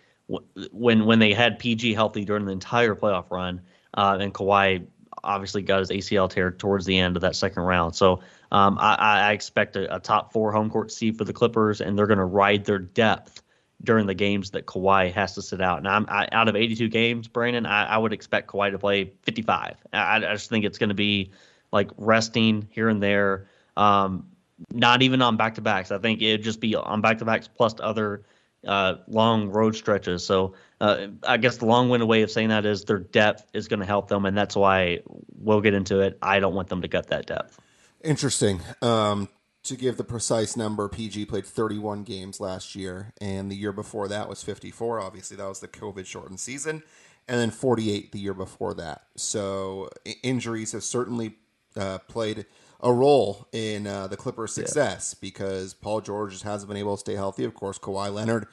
When 0.73 1.05
when 1.05 1.21
they 1.21 1.33
had 1.33 1.61
PG 1.61 1.95
healthy 1.95 2.25
during 2.25 2.45
the 2.45 2.51
entire 2.51 2.97
playoff 2.97 3.31
run, 3.31 3.61
uh, 3.97 4.19
and 4.21 4.35
Kawhi 4.35 4.85
obviously 5.25 5.63
got 5.63 5.81
his 5.81 5.91
ACL 5.91 6.29
tear 6.29 6.51
towards 6.51 6.87
the 6.87 6.99
end 6.99 7.17
of 7.17 7.23
that 7.23 7.37
second 7.37 7.63
round. 7.63 7.95
So 7.95 8.21
um, 8.53 8.79
I, 8.79 8.95
I, 8.95 9.33
expect 9.33 9.77
a, 9.77 9.97
a, 9.97 10.01
top 10.01 10.33
four 10.33 10.53
home 10.53 10.71
court 10.71 10.93
seed 10.93 11.19
for 11.19 11.25
the 11.25 11.33
Clippers, 11.33 11.81
and 11.81 11.99
they're 11.99 12.07
going 12.07 12.19
to 12.19 12.25
ride 12.25 12.65
their 12.65 12.79
depth 12.79 13.43
during 13.83 14.07
the 14.07 14.15
games 14.15 14.51
that 14.51 14.67
Kawhi 14.67 15.13
has 15.13 15.35
to 15.35 15.43
sit 15.43 15.61
out. 15.61 15.79
And 15.79 15.89
I'm 15.89 16.07
I, 16.09 16.29
out 16.33 16.49
of 16.49 16.57
82 16.57 16.89
games, 16.89 17.29
Brandon, 17.29 17.67
I, 17.67 17.85
I, 17.87 17.99
would 17.99 18.13
expect 18.13 18.49
Kawhi 18.49 18.71
to 18.71 18.79
play 18.79 19.13
55. 19.23 19.77
I, 19.93 20.21
just 20.21 20.49
think 20.49 20.65
it's 20.65 20.79
going 20.79 20.89
to 20.89 20.95
be 20.95 21.33
like 21.73 21.91
resting 21.97 22.69
here 22.71 22.89
and 22.89 23.03
there. 23.03 23.49
Um, 23.77 24.27
not 24.73 25.03
even 25.03 25.21
on 25.21 25.37
back 25.37 25.57
to 25.57 25.61
backs. 25.61 25.91
I 25.91 25.99
think 25.99 26.23
it'd 26.23 26.43
just 26.43 26.61
be 26.61 26.77
on 26.77 27.01
back 27.01 27.19
to 27.19 27.25
backs 27.25 27.49
plus 27.49 27.75
other 27.81 28.23
uh, 28.67 28.97
long 29.09 29.49
road 29.49 29.77
stretches. 29.77 30.25
So 30.25 30.55
uh, 30.81 31.09
I 31.27 31.37
guess 31.37 31.59
the 31.59 31.67
long-winded 31.67 32.09
way 32.09 32.23
of 32.23 32.31
saying 32.31 32.49
that 32.49 32.67
is 32.67 32.85
their 32.85 32.99
depth 32.99 33.47
is 33.53 33.69
going 33.69 33.81
to 33.81 33.87
help 33.87 34.09
them, 34.09 34.25
and 34.27 34.37
that's 34.37 34.57
why 34.57 35.01
we'll 35.39 35.61
get 35.61 35.75
into 35.75 36.01
it. 36.01 36.19
I 36.23 36.41
don't 36.41 36.55
want 36.55 36.69
them 36.69 36.83
to 36.83 36.89
gut 36.89 37.09
that 37.09 37.27
depth. 37.27 37.59
Interesting. 38.03 38.61
Um, 38.83 39.29
to 39.65 39.77
give 39.77 39.97
the 39.97 40.05
precise 40.05 40.57
number, 40.57 40.89
PG 40.89 41.27
played 41.27 41.47
31 41.47 42.03
games 42.03 42.39
last 42.39 42.77
year, 42.77 43.13
and 43.21 43.51
the 43.51 43.57
year 43.57 43.73
before 43.73 44.09
that 44.09 44.29
was 44.29 44.43
54. 44.43 45.01
Obviously, 45.01 45.37
that 45.39 45.49
was 45.49 45.61
the 45.61 45.69
COVID 45.69 46.05
shortened 46.05 46.39
season, 46.39 46.83
and 47.27 47.41
then 47.41 47.51
48 47.51 48.13
the 48.13 48.19
year 48.19 48.35
before 48.35 48.75
that. 48.75 49.05
So 49.17 49.89
injuries 50.23 50.73
have 50.73 50.85
certainly 50.85 51.37
uh, 51.77 51.99
played 52.09 52.45
a 52.81 52.93
role 52.93 53.49
in 53.53 53.87
uh, 53.87 54.07
the 54.07 54.17
Clippers' 54.17 54.53
success 54.53 55.15
yeah. 55.15 55.19
because 55.21 55.75
Paul 55.75 56.01
George 56.01 56.33
just 56.33 56.45
hasn't 56.45 56.69
been 56.69 56.77
able 56.77 56.97
to 56.97 57.01
stay 57.01 57.15
healthy. 57.15 57.45
Of 57.45 57.55
course, 57.55 57.79
Kawhi 57.79 58.13
Leonard 58.13 58.47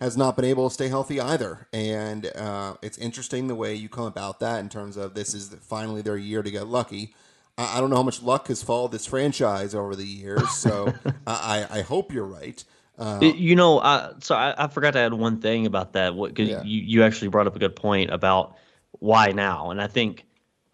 has 0.00 0.16
not 0.16 0.36
been 0.36 0.44
able 0.44 0.68
to 0.68 0.74
stay 0.74 0.88
healthy 0.88 1.20
either. 1.20 1.66
And 1.72 2.26
uh, 2.26 2.74
it's 2.82 2.98
interesting 2.98 3.48
the 3.48 3.54
way 3.54 3.74
you 3.74 3.88
come 3.88 4.04
about 4.04 4.40
that 4.40 4.60
in 4.60 4.68
terms 4.68 4.96
of 4.96 5.14
this 5.14 5.34
is 5.34 5.54
finally 5.60 6.02
their 6.02 6.16
year 6.16 6.42
to 6.42 6.50
get 6.50 6.66
lucky. 6.66 7.14
I, 7.56 7.78
I 7.78 7.80
don't 7.80 7.90
know 7.90 7.96
how 7.96 8.02
much 8.02 8.22
luck 8.22 8.48
has 8.48 8.62
followed 8.62 8.92
this 8.92 9.06
franchise 9.06 9.74
over 9.74 9.96
the 9.96 10.06
years, 10.06 10.48
so 10.50 10.92
I, 11.26 11.66
I 11.68 11.82
hope 11.82 12.12
you're 12.12 12.26
right. 12.26 12.62
Uh, 12.98 13.20
you 13.22 13.54
know, 13.54 13.78
uh, 13.78 14.14
so 14.20 14.34
I, 14.34 14.64
I, 14.64 14.66
forgot 14.66 14.92
to 14.94 14.98
add 14.98 15.14
one 15.14 15.40
thing 15.40 15.66
about 15.66 15.92
that. 15.92 16.16
What 16.16 16.36
yeah. 16.36 16.62
you 16.64 16.82
you 16.82 17.02
actually 17.04 17.28
brought 17.28 17.46
up 17.46 17.54
a 17.54 17.60
good 17.60 17.76
point 17.76 18.10
about 18.10 18.56
why 18.90 19.28
now, 19.28 19.70
and 19.70 19.80
I 19.80 19.86
think 19.86 20.24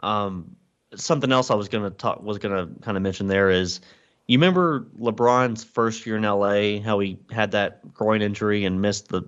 um, 0.00 0.56
something 0.96 1.32
else 1.32 1.50
I 1.50 1.54
was 1.54 1.68
gonna 1.68 1.90
talk 1.90 2.22
was 2.22 2.38
gonna 2.38 2.68
kind 2.82 2.96
of 2.96 3.02
mention 3.02 3.26
there 3.26 3.50
is 3.50 3.80
you 4.26 4.38
remember 4.38 4.86
LeBron's 4.98 5.64
first 5.64 6.06
year 6.06 6.16
in 6.16 6.22
LA, 6.22 6.80
how 6.80 6.98
he 6.98 7.18
had 7.30 7.50
that 7.52 7.92
groin 7.92 8.22
injury 8.22 8.64
and 8.64 8.80
missed 8.80 9.08
the 9.08 9.22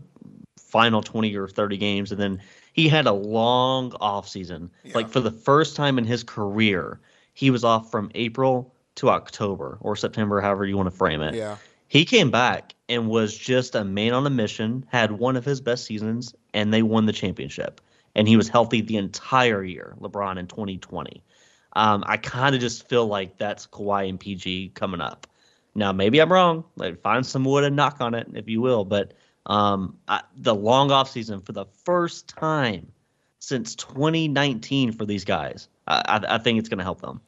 final 0.59 1.03
20 1.03 1.35
or 1.37 1.49
30 1.49 1.77
games, 1.77 2.13
and 2.13 2.21
then 2.21 2.41
he 2.73 2.89
had 2.89 3.07
a 3.07 3.13
long 3.13 3.93
off 4.01 4.29
season. 4.29 4.71
Yeah. 4.85 4.93
Like 4.95 5.09
for 5.09 5.21
the 5.21 5.31
first 5.31 5.77
time 5.77 5.99
in 5.99 6.05
his 6.05 6.23
career, 6.23 7.01
he 7.35 7.51
was 7.51 7.65
off 7.65 7.91
from 7.91 8.11
April 8.15 8.75
to 8.97 9.11
October 9.11 9.79
or 9.81 9.97
September, 9.97 10.41
however 10.41 10.65
you 10.67 10.77
want 10.77 10.91
to 10.91 10.97
frame 10.97 11.21
it. 11.21 11.35
Yeah. 11.35 11.57
He 11.89 12.05
came 12.05 12.31
back 12.31 12.75
and 12.89 13.09
was 13.09 13.37
just 13.37 13.75
a 13.75 13.85
man 13.85 14.13
on 14.13 14.27
a 14.27 14.31
mission, 14.31 14.85
had 14.89 15.13
one 15.13 15.37
of 15.37 15.45
his 15.45 15.61
best 15.61 15.85
seasons, 15.85 16.35
and 16.55 16.73
they 16.73 16.83
won 16.83 17.07
the 17.07 17.13
championship. 17.13 17.81
And 18.15 18.27
he 18.27 18.37
was 18.37 18.49
healthy 18.49 18.81
the 18.81 18.97
entire 18.97 19.63
year, 19.63 19.95
LeBron 20.01 20.39
in 20.39 20.47
2020. 20.47 21.23
Um, 21.77 22.05
I 22.07 22.17
kind 22.17 22.55
of 22.55 22.61
just 22.63 22.89
feel 22.89 23.07
like 23.07 23.37
that's 23.37 23.67
Kawhi 23.67 24.09
and 24.09 24.19
PG 24.19 24.71
coming 24.71 25.03
up. 25.03 25.27
Now, 25.75 25.93
maybe 25.93 26.21
I'm 26.21 26.33
wrong. 26.33 26.65
Like, 26.77 27.03
find 27.03 27.25
some 27.25 27.45
wood 27.45 27.65
and 27.65 27.77
knock 27.77 27.99
on 28.01 28.15
it, 28.15 28.29
if 28.33 28.49
you 28.49 28.63
will. 28.63 28.87
But 28.87 29.13
um, 29.45 29.99
I, 30.09 30.23
the 30.39 30.55
long 30.55 30.91
off 30.91 31.11
season 31.11 31.43
for 31.43 31.53
the 31.53 31.67
first 31.85 32.29
time 32.29 32.91
since 33.41 33.75
2019 33.75 34.93
for 34.93 35.05
these 35.05 35.27
guys, 35.27 35.69
I, 35.87 36.25
I 36.27 36.39
think 36.39 36.59
it's 36.59 36.71
going 36.71 36.79
to 36.79 36.85
help 36.85 37.03
them. 37.03 37.21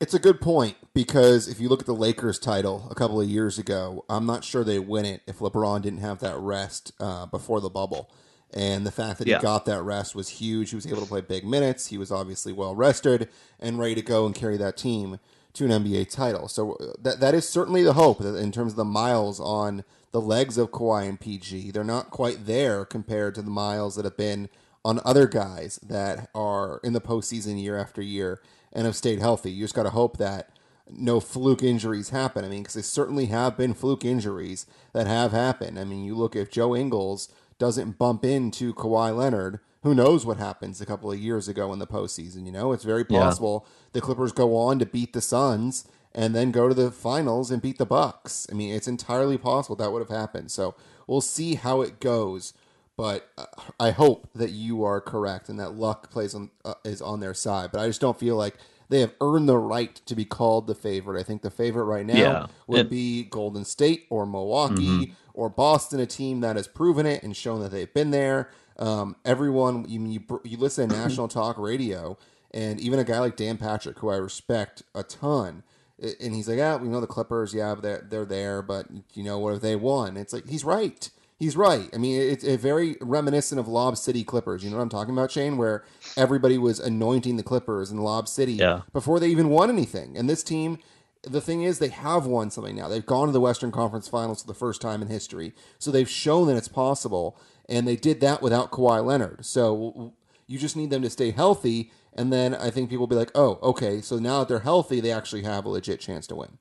It's 0.00 0.14
a 0.14 0.18
good 0.18 0.40
point 0.40 0.76
because 0.92 1.46
if 1.46 1.60
you 1.60 1.68
look 1.68 1.78
at 1.78 1.86
the 1.86 1.94
Lakers 1.94 2.40
title 2.40 2.88
a 2.90 2.96
couple 2.96 3.20
of 3.20 3.28
years 3.28 3.56
ago, 3.56 4.04
I'm 4.10 4.26
not 4.26 4.42
sure 4.42 4.64
they 4.64 4.80
win 4.80 5.04
it 5.04 5.20
if 5.28 5.38
LeBron 5.38 5.82
didn't 5.82 6.00
have 6.00 6.18
that 6.20 6.36
rest 6.38 6.92
uh, 6.98 7.26
before 7.26 7.60
the 7.60 7.70
bubble. 7.70 8.10
And 8.52 8.84
the 8.84 8.90
fact 8.90 9.18
that 9.18 9.28
yeah. 9.28 9.38
he 9.38 9.42
got 9.42 9.64
that 9.66 9.82
rest 9.82 10.14
was 10.14 10.28
huge. 10.28 10.70
He 10.70 10.76
was 10.76 10.86
able 10.86 11.02
to 11.02 11.06
play 11.06 11.20
big 11.20 11.44
minutes. 11.44 11.86
He 11.86 11.98
was 11.98 12.10
obviously 12.10 12.52
well 12.52 12.74
rested 12.74 13.28
and 13.60 13.78
ready 13.78 13.94
to 13.94 14.02
go 14.02 14.26
and 14.26 14.34
carry 14.34 14.56
that 14.56 14.76
team 14.76 15.20
to 15.54 15.64
an 15.64 15.70
NBA 15.70 16.10
title. 16.10 16.48
So 16.48 16.74
uh, 16.74 16.92
that 17.00 17.20
that 17.20 17.34
is 17.34 17.48
certainly 17.48 17.82
the 17.82 17.92
hope 17.94 18.20
in 18.20 18.52
terms 18.52 18.72
of 18.72 18.76
the 18.76 18.84
miles 18.84 19.40
on 19.40 19.84
the 20.12 20.20
legs 20.20 20.58
of 20.58 20.70
Kawhi 20.70 21.08
and 21.08 21.20
PG. 21.20 21.70
They're 21.70 21.84
not 21.84 22.10
quite 22.10 22.46
there 22.46 22.84
compared 22.84 23.34
to 23.36 23.42
the 23.42 23.50
miles 23.50 23.96
that 23.96 24.04
have 24.04 24.16
been 24.16 24.48
on 24.84 25.00
other 25.04 25.26
guys 25.26 25.78
that 25.82 26.28
are 26.34 26.80
in 26.82 26.92
the 26.92 27.00
postseason 27.00 27.62
year 27.62 27.76
after 27.76 28.02
year 28.02 28.40
and 28.72 28.86
have 28.86 28.96
stayed 28.96 29.20
healthy. 29.20 29.50
You 29.50 29.64
just 29.64 29.74
got 29.74 29.82
to 29.84 29.90
hope 29.90 30.16
that 30.16 30.50
no 30.90 31.20
fluke 31.20 31.62
injuries 31.62 32.10
happen. 32.10 32.44
I 32.44 32.48
mean, 32.48 32.62
because 32.62 32.74
there 32.74 32.82
certainly 32.82 33.26
have 33.26 33.56
been 33.56 33.74
fluke 33.74 34.04
injuries 34.04 34.66
that 34.92 35.06
have 35.06 35.32
happened. 35.32 35.78
I 35.78 35.84
mean, 35.84 36.04
you 36.04 36.14
look 36.14 36.34
if 36.34 36.50
Joe 36.50 36.74
Ingles 36.74 37.28
doesn't 37.60 37.98
bump 37.98 38.24
into 38.24 38.74
Kawhi 38.74 39.16
Leonard, 39.16 39.60
who 39.82 39.94
knows 39.94 40.26
what 40.26 40.38
happens 40.38 40.80
a 40.80 40.86
couple 40.86 41.12
of 41.12 41.18
years 41.18 41.46
ago 41.46 41.72
in 41.72 41.78
the 41.78 41.86
postseason? 41.86 42.44
You 42.46 42.52
know, 42.52 42.72
it's 42.72 42.84
very 42.84 43.04
possible 43.04 43.64
yeah. 43.64 43.90
the 43.92 44.00
Clippers 44.00 44.32
go 44.32 44.56
on 44.56 44.80
to 44.80 44.86
beat 44.86 45.12
the 45.12 45.20
Suns 45.20 45.86
and 46.12 46.34
then 46.34 46.50
go 46.50 46.68
to 46.68 46.74
the 46.74 46.90
finals 46.90 47.50
and 47.50 47.62
beat 47.62 47.78
the 47.78 47.86
Bucks. 47.86 48.46
I 48.50 48.54
mean, 48.54 48.74
it's 48.74 48.88
entirely 48.88 49.38
possible 49.38 49.76
that 49.76 49.92
would 49.92 50.00
have 50.00 50.16
happened. 50.16 50.50
So 50.50 50.74
we'll 51.06 51.20
see 51.20 51.54
how 51.54 51.82
it 51.82 52.00
goes. 52.00 52.52
But 52.96 53.30
uh, 53.38 53.46
I 53.78 53.92
hope 53.92 54.28
that 54.34 54.50
you 54.50 54.82
are 54.84 55.00
correct 55.00 55.48
and 55.48 55.58
that 55.60 55.74
luck 55.74 56.10
plays 56.10 56.34
on 56.34 56.50
uh, 56.64 56.74
is 56.84 57.00
on 57.00 57.20
their 57.20 57.32
side. 57.34 57.70
But 57.72 57.80
I 57.80 57.86
just 57.86 58.00
don't 58.00 58.18
feel 58.18 58.36
like 58.36 58.56
they 58.90 59.00
have 59.00 59.14
earned 59.20 59.48
the 59.48 59.56
right 59.56 59.94
to 60.06 60.14
be 60.14 60.24
called 60.24 60.66
the 60.66 60.74
favorite. 60.74 61.18
I 61.18 61.22
think 61.22 61.42
the 61.42 61.50
favorite 61.50 61.84
right 61.84 62.04
now 62.04 62.14
yeah. 62.14 62.46
would 62.66 62.80
it, 62.80 62.90
be 62.90 63.22
Golden 63.22 63.64
State 63.64 64.06
or 64.10 64.26
Milwaukee 64.26 64.82
mm-hmm. 64.82 65.12
Or 65.40 65.48
Boston, 65.48 66.00
a 66.00 66.06
team 66.06 66.42
that 66.42 66.56
has 66.56 66.68
proven 66.68 67.06
it 67.06 67.22
and 67.22 67.34
shown 67.34 67.62
that 67.62 67.70
they've 67.70 67.92
been 67.94 68.10
there. 68.10 68.50
Um, 68.78 69.16
everyone, 69.24 69.86
you, 69.88 70.04
you 70.04 70.40
you 70.44 70.58
listen 70.58 70.90
to 70.90 70.94
national 70.94 71.28
talk 71.40 71.56
radio, 71.56 72.18
and 72.50 72.78
even 72.78 72.98
a 72.98 73.04
guy 73.04 73.20
like 73.20 73.36
Dan 73.36 73.56
Patrick, 73.56 74.00
who 74.00 74.10
I 74.10 74.16
respect 74.16 74.82
a 74.94 75.02
ton, 75.02 75.62
and 75.98 76.34
he's 76.34 76.46
like, 76.46 76.58
"Yeah, 76.58 76.76
we 76.76 76.88
know 76.88 77.00
the 77.00 77.06
Clippers. 77.06 77.54
Yeah, 77.54 77.74
they're 77.74 78.06
they're 78.06 78.26
there, 78.26 78.60
but 78.60 78.88
you 79.14 79.22
know 79.24 79.38
what 79.38 79.54
have 79.54 79.62
they 79.62 79.76
won?" 79.76 80.18
It's 80.18 80.34
like 80.34 80.46
he's 80.46 80.62
right. 80.62 81.08
He's 81.38 81.56
right. 81.56 81.88
I 81.94 81.96
mean, 81.96 82.20
it's 82.20 82.44
a 82.44 82.58
very 82.58 82.98
reminiscent 83.00 83.58
of 83.58 83.66
Lob 83.66 83.96
City 83.96 84.24
Clippers. 84.24 84.62
You 84.62 84.68
know 84.68 84.76
what 84.76 84.82
I'm 84.82 84.90
talking 84.90 85.14
about, 85.14 85.30
Shane? 85.30 85.56
Where 85.56 85.84
everybody 86.18 86.58
was 86.58 86.78
anointing 86.78 87.38
the 87.38 87.42
Clippers 87.42 87.90
in 87.90 87.96
Lob 87.96 88.28
City 88.28 88.52
yeah. 88.52 88.82
before 88.92 89.18
they 89.18 89.28
even 89.28 89.48
won 89.48 89.70
anything. 89.70 90.18
And 90.18 90.28
this 90.28 90.42
team, 90.42 90.76
the 91.22 91.40
thing 91.40 91.62
is, 91.62 91.78
they 91.78 91.88
have 91.88 92.26
won 92.26 92.50
something 92.50 92.76
now. 92.76 92.88
They've 92.88 93.04
gone 93.04 93.26
to 93.26 93.32
the 93.32 93.40
Western 93.40 93.70
Conference 93.70 94.08
Finals 94.08 94.42
for 94.42 94.46
the 94.46 94.54
first 94.54 94.80
time 94.80 95.02
in 95.02 95.08
history. 95.08 95.52
So 95.78 95.90
they've 95.90 96.08
shown 96.08 96.46
that 96.48 96.56
it's 96.56 96.68
possible. 96.68 97.38
And 97.68 97.86
they 97.86 97.96
did 97.96 98.20
that 98.20 98.42
without 98.42 98.70
Kawhi 98.70 99.04
Leonard. 99.04 99.44
So 99.44 100.14
you 100.46 100.58
just 100.58 100.76
need 100.76 100.90
them 100.90 101.02
to 101.02 101.10
stay 101.10 101.30
healthy. 101.30 101.92
And 102.14 102.32
then 102.32 102.54
I 102.54 102.70
think 102.70 102.90
people 102.90 103.02
will 103.02 103.06
be 103.08 103.16
like, 103.16 103.30
oh, 103.34 103.58
okay, 103.62 104.00
so 104.00 104.18
now 104.18 104.40
that 104.40 104.48
they're 104.48 104.60
healthy, 104.60 105.00
they 105.00 105.12
actually 105.12 105.42
have 105.44 105.64
a 105.64 105.68
legit 105.68 106.00
chance 106.00 106.26
to 106.28 106.34
win. 106.34 106.58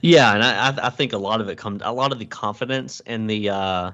Yeah, 0.00 0.34
and 0.34 0.44
I 0.44 0.86
I 0.86 0.90
think 0.90 1.12
a 1.12 1.18
lot 1.18 1.40
of 1.40 1.48
it 1.48 1.58
comes 1.58 1.82
a 1.84 1.92
lot 1.92 2.12
of 2.12 2.18
the 2.18 2.26
confidence 2.26 3.00
and 3.06 3.28
the 3.28 3.50
uh 3.50 3.90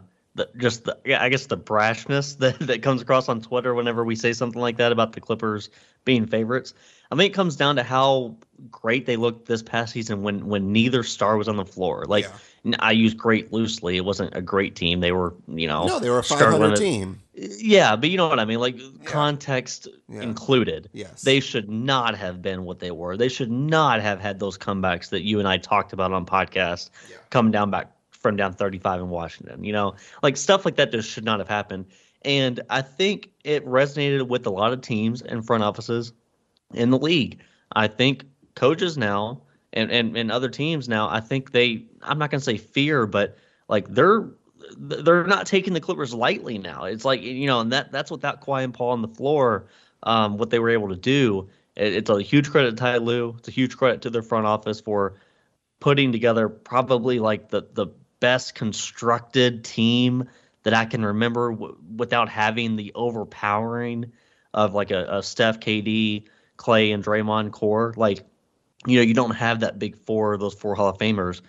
just 0.58 0.84
the 0.84 0.98
yeah 1.04 1.22
I 1.22 1.28
guess 1.28 1.46
the 1.46 1.56
brashness 1.56 2.36
that 2.40 2.58
that 2.60 2.82
comes 2.82 3.00
across 3.02 3.28
on 3.28 3.40
Twitter 3.40 3.74
whenever 3.74 4.04
we 4.04 4.14
say 4.14 4.32
something 4.32 4.60
like 4.60 4.76
that 4.76 4.92
about 4.92 5.12
the 5.12 5.20
Clippers 5.20 5.70
being 6.04 6.26
favorites. 6.26 6.74
I 7.10 7.16
think 7.16 7.32
it 7.32 7.34
comes 7.34 7.56
down 7.56 7.76
to 7.76 7.82
how 7.82 8.36
great 8.70 9.06
they 9.06 9.16
looked 9.16 9.46
this 9.46 9.62
past 9.62 9.92
season 9.92 10.22
when 10.22 10.46
when 10.46 10.72
neither 10.72 11.02
star 11.02 11.36
was 11.36 11.48
on 11.48 11.56
the 11.56 11.64
floor. 11.64 12.04
Like 12.06 12.24
yeah. 12.64 12.76
I 12.80 12.92
use 12.92 13.14
great 13.14 13.52
loosely. 13.52 13.96
It 13.96 14.04
wasn't 14.04 14.34
a 14.34 14.42
great 14.42 14.74
team. 14.74 15.00
They 15.00 15.12
were, 15.12 15.34
you 15.46 15.66
know, 15.66 15.86
no, 15.86 16.00
they 16.00 16.10
were 16.10 16.18
a 16.18 16.24
500 16.24 16.76
team. 16.76 17.20
Yeah, 17.34 17.96
but 17.96 18.10
you 18.10 18.16
know 18.16 18.28
what 18.28 18.40
I 18.40 18.44
mean. 18.44 18.58
Like 18.58 18.78
yeah. 18.78 18.88
context 19.04 19.88
yeah. 20.08 20.20
included. 20.20 20.90
Yes, 20.92 21.22
they 21.22 21.40
should 21.40 21.70
not 21.70 22.16
have 22.16 22.42
been 22.42 22.64
what 22.64 22.80
they 22.80 22.90
were. 22.90 23.16
They 23.16 23.28
should 23.28 23.50
not 23.50 24.02
have 24.02 24.20
had 24.20 24.38
those 24.38 24.58
comebacks 24.58 25.08
that 25.10 25.22
you 25.22 25.38
and 25.38 25.48
I 25.48 25.56
talked 25.56 25.92
about 25.92 26.12
on 26.12 26.26
podcast, 26.26 26.90
coming 27.30 27.52
down 27.52 27.70
back 27.70 27.92
from 28.10 28.36
down 28.36 28.52
35 28.52 29.00
in 29.00 29.08
Washington. 29.08 29.64
You 29.64 29.72
know, 29.72 29.94
like 30.22 30.36
stuff 30.36 30.64
like 30.64 30.76
that 30.76 30.92
just 30.92 31.08
should 31.08 31.24
not 31.24 31.38
have 31.38 31.48
happened. 31.48 31.86
And 32.22 32.60
I 32.68 32.82
think 32.82 33.30
it 33.44 33.64
resonated 33.64 34.26
with 34.26 34.44
a 34.46 34.50
lot 34.50 34.72
of 34.72 34.80
teams 34.80 35.22
and 35.22 35.46
front 35.46 35.62
offices 35.62 36.12
in 36.74 36.90
the 36.90 36.98
league. 36.98 37.40
I 37.72 37.88
think 37.88 38.24
coaches 38.54 38.96
now 38.96 39.42
and, 39.72 39.90
and, 39.90 40.16
and 40.16 40.32
other 40.32 40.48
teams 40.48 40.88
now, 40.88 41.08
I 41.08 41.20
think 41.20 41.52
they 41.52 41.86
I'm 42.02 42.18
not 42.18 42.30
gonna 42.30 42.40
say 42.40 42.56
fear, 42.56 43.06
but 43.06 43.36
like 43.68 43.88
they're 43.88 44.28
they're 44.76 45.24
not 45.24 45.46
taking 45.46 45.72
the 45.72 45.80
Clippers 45.80 46.14
lightly 46.14 46.58
now. 46.58 46.84
It's 46.84 47.04
like 47.04 47.22
you 47.22 47.46
know, 47.46 47.60
and 47.60 47.72
that 47.72 47.92
that's 47.92 48.10
without 48.10 48.44
Kawhi 48.44 48.64
and 48.64 48.74
Paul 48.74 48.90
on 48.90 49.02
the 49.02 49.08
floor, 49.08 49.66
um, 50.02 50.38
what 50.38 50.50
they 50.50 50.58
were 50.58 50.70
able 50.70 50.88
to 50.88 50.96
do. 50.96 51.48
It, 51.76 51.94
it's 51.94 52.10
a 52.10 52.20
huge 52.22 52.50
credit 52.50 52.70
to 52.70 52.76
Ty 52.76 52.98
Lue. 52.98 53.34
It's 53.38 53.48
a 53.48 53.52
huge 53.52 53.76
credit 53.76 54.02
to 54.02 54.10
their 54.10 54.22
front 54.22 54.46
office 54.46 54.80
for 54.80 55.20
putting 55.80 56.12
together 56.12 56.48
probably 56.48 57.18
like 57.18 57.48
the 57.48 57.66
the 57.72 57.86
best 58.20 58.54
constructed 58.54 59.64
team 59.64 60.28
that 60.64 60.74
I 60.74 60.84
can 60.86 61.04
remember 61.04 61.52
w- 61.52 61.76
without 61.96 62.28
having 62.28 62.76
the 62.76 62.92
overpowering 62.94 64.12
of 64.52 64.74
like 64.74 64.90
a, 64.90 65.18
a 65.18 65.22
Steph, 65.22 65.60
KD, 65.60 66.24
Clay, 66.58 66.92
and 66.92 67.02
Draymond 67.02 67.52
core. 67.52 67.94
Like 67.96 68.26
you 68.86 68.96
know, 68.96 69.02
you 69.02 69.14
don't 69.14 69.34
have 69.34 69.60
that 69.60 69.78
big 69.78 69.96
four, 69.96 70.36
those 70.36 70.54
four 70.54 70.74
Hall 70.74 70.88
of 70.88 70.98
Famers, 70.98 71.40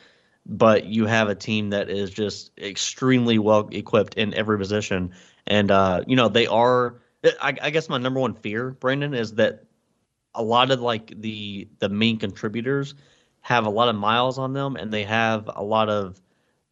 but 0.46 0.86
you 0.86 1.06
have 1.06 1.30
a 1.30 1.36
team 1.36 1.70
that 1.72 1.90
is 1.90 2.10
just 2.10 2.52
extremely 2.58 3.38
well 3.38 3.70
equipped 3.72 4.16
in 4.16 4.34
every 4.34 4.58
position. 4.58 5.12
And, 5.46 5.70
uh, 5.70 6.04
you 6.08 6.16
know, 6.16 6.28
they 6.30 6.48
are, 6.48 6.96
I, 7.42 7.56
I 7.62 7.70
guess 7.70 7.88
my 7.90 7.98
number 7.98 8.20
one 8.20 8.34
fear, 8.34 8.72
Brandon, 8.72 9.14
is 9.14 9.34
that 9.36 9.66
a 10.34 10.42
lot 10.44 10.72
of 10.72 10.82
like 10.82 11.14
the, 11.22 11.68
the 11.80 11.90
main 11.90 12.18
contributors 12.18 12.96
have 13.42 13.66
a 13.66 13.70
lot 13.70 13.90
of 13.90 13.96
miles 13.96 14.38
on 14.38 14.54
them 14.54 14.76
and 14.76 14.92
they 14.92 15.04
have 15.04 15.50
a 15.54 15.64
lot 15.64 15.90
of 15.90 16.20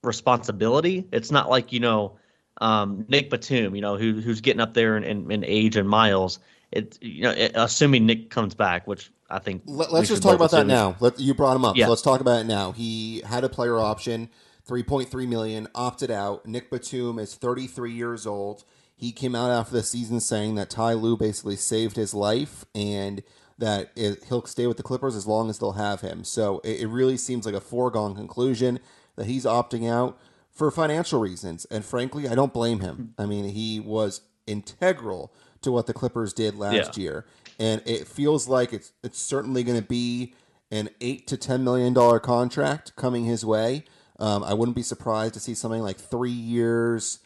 responsibility. 0.04 1.08
It's 1.12 1.32
not 1.32 1.50
like 1.50 1.72
you 1.72 1.80
know 1.80 2.18
um, 2.60 3.06
Nick 3.08 3.30
Batum, 3.30 3.76
you 3.76 3.82
know, 3.82 3.98
who, 3.98 4.20
who's 4.20 4.42
getting 4.42 4.62
up 4.62 4.74
there 4.74 4.98
in, 4.98 5.04
in, 5.04 5.32
in 5.32 5.44
age 5.46 5.76
and 5.76 5.88
miles. 5.88 6.40
It 6.72 6.98
you 7.02 7.24
know, 7.24 7.32
it, 7.32 7.52
assuming 7.56 8.06
Nick 8.06 8.30
comes 8.30 8.54
back, 8.54 8.88
which 8.88 9.12
I 9.30 9.40
think. 9.40 9.64
Let, 9.66 9.92
us 9.92 10.08
just 10.08 10.24
talk 10.24 10.36
about 10.36 10.52
that 10.52 10.68
now. 10.68 10.96
Let, 11.00 11.20
you 11.20 11.34
brought 11.34 11.56
him 11.56 11.66
up, 11.66 11.76
yeah. 11.76 11.86
so 11.86 11.92
let's 11.92 12.02
talk 12.02 12.22
about 12.22 12.42
it 12.42 12.46
now. 12.46 12.72
He 12.72 13.22
had 13.26 13.44
a 13.44 13.50
player 13.50 13.78
option, 13.78 14.30
three 14.66 14.84
point 14.84 15.10
three 15.10 15.26
million, 15.26 15.68
opted 15.74 16.12
out. 16.12 16.46
Nick 16.46 16.70
Batum 16.70 17.20
is 17.20 17.36
thirty 17.36 17.68
three 17.68 17.94
years 17.94 18.28
old. 18.28 18.64
He 18.96 19.12
came 19.12 19.36
out 19.36 19.52
after 19.52 19.74
the 19.74 19.84
season 19.84 20.20
saying 20.20 20.56
that 20.56 20.72
Ty 20.72 20.94
Lue 20.94 21.16
basically 21.16 21.56
saved 21.56 21.96
his 21.96 22.14
life 22.16 22.66
and 22.74 23.22
that 23.60 23.92
it, 23.96 24.24
he'll 24.28 24.46
stay 24.46 24.66
with 24.68 24.78
the 24.78 24.84
Clippers 24.84 25.16
as 25.16 25.28
long 25.28 25.50
as 25.50 25.60
they'll 25.60 25.74
have 25.74 26.02
him. 26.02 26.24
So 26.24 26.60
it, 26.64 26.82
it 26.82 26.88
really 26.88 27.18
seems 27.18 27.46
like 27.46 27.56
a 27.56 27.62
foregone 27.62 28.16
conclusion 28.16 28.80
that 29.16 29.28
he's 29.28 29.46
opting 29.46 29.90
out 29.90 30.20
for 30.52 30.72
financial 30.72 31.20
reasons. 31.20 31.66
And 31.66 31.86
frankly, 31.86 32.28
I 32.28 32.36
don't 32.36 32.54
blame 32.54 32.80
him. 32.80 33.14
Hmm. 33.16 33.22
I 33.22 33.26
mean, 33.26 33.50
he 33.50 33.80
was 33.80 34.22
integral 34.48 35.32
to 35.62 35.72
what 35.72 35.88
the 35.88 35.94
Clippers 35.94 36.34
did 36.34 36.56
last 36.56 36.98
yeah. 36.98 37.04
year, 37.04 37.26
and 37.60 37.82
it 37.86 38.08
feels 38.08 38.48
like 38.48 38.74
it's 38.74 38.92
it's 39.04 39.20
certainly 39.20 39.64
going 39.64 39.80
to 39.80 39.88
be 39.88 40.34
an 40.72 40.90
eight 41.02 41.28
to 41.28 41.38
ten 41.38 41.64
million 41.64 41.94
dollar 41.94 42.20
contract 42.20 42.96
coming 42.96 43.26
his 43.26 43.46
way. 43.46 43.84
Um, 44.20 44.44
I 44.44 44.54
wouldn't 44.54 44.76
be 44.76 44.84
surprised 44.84 45.36
to 45.36 45.40
see 45.40 45.54
something 45.54 45.82
like 45.82 45.98
three 45.98 46.32
years 46.32 47.20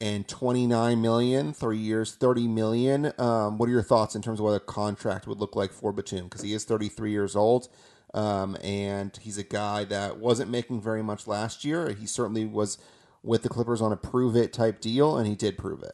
and 0.00 0.26
29 0.26 1.00
million, 1.00 1.52
three 1.52 1.78
years, 1.78 2.14
30 2.14 2.48
million. 2.48 3.12
Um, 3.18 3.58
what 3.58 3.68
are 3.68 3.72
your 3.72 3.82
thoughts 3.82 4.14
in 4.14 4.22
terms 4.22 4.40
of 4.40 4.44
what 4.44 4.52
a 4.52 4.60
contract 4.60 5.26
would 5.26 5.38
look 5.38 5.54
like 5.54 5.72
for 5.72 5.92
Batum? 5.92 6.24
Because 6.24 6.42
he 6.42 6.54
is 6.54 6.64
33 6.64 7.10
years 7.10 7.36
old. 7.36 7.68
Um, 8.14 8.56
and 8.62 9.16
he's 9.20 9.38
a 9.38 9.44
guy 9.44 9.84
that 9.84 10.18
wasn't 10.18 10.50
making 10.50 10.80
very 10.80 11.02
much 11.02 11.26
last 11.26 11.64
year. 11.64 11.90
He 11.92 12.06
certainly 12.06 12.44
was 12.44 12.78
with 13.22 13.42
the 13.42 13.48
Clippers 13.48 13.82
on 13.82 13.92
a 13.92 13.96
prove 13.96 14.34
it 14.36 14.52
type 14.52 14.80
deal, 14.80 15.16
and 15.16 15.26
he 15.26 15.34
did 15.34 15.58
prove 15.58 15.82
it. 15.82 15.92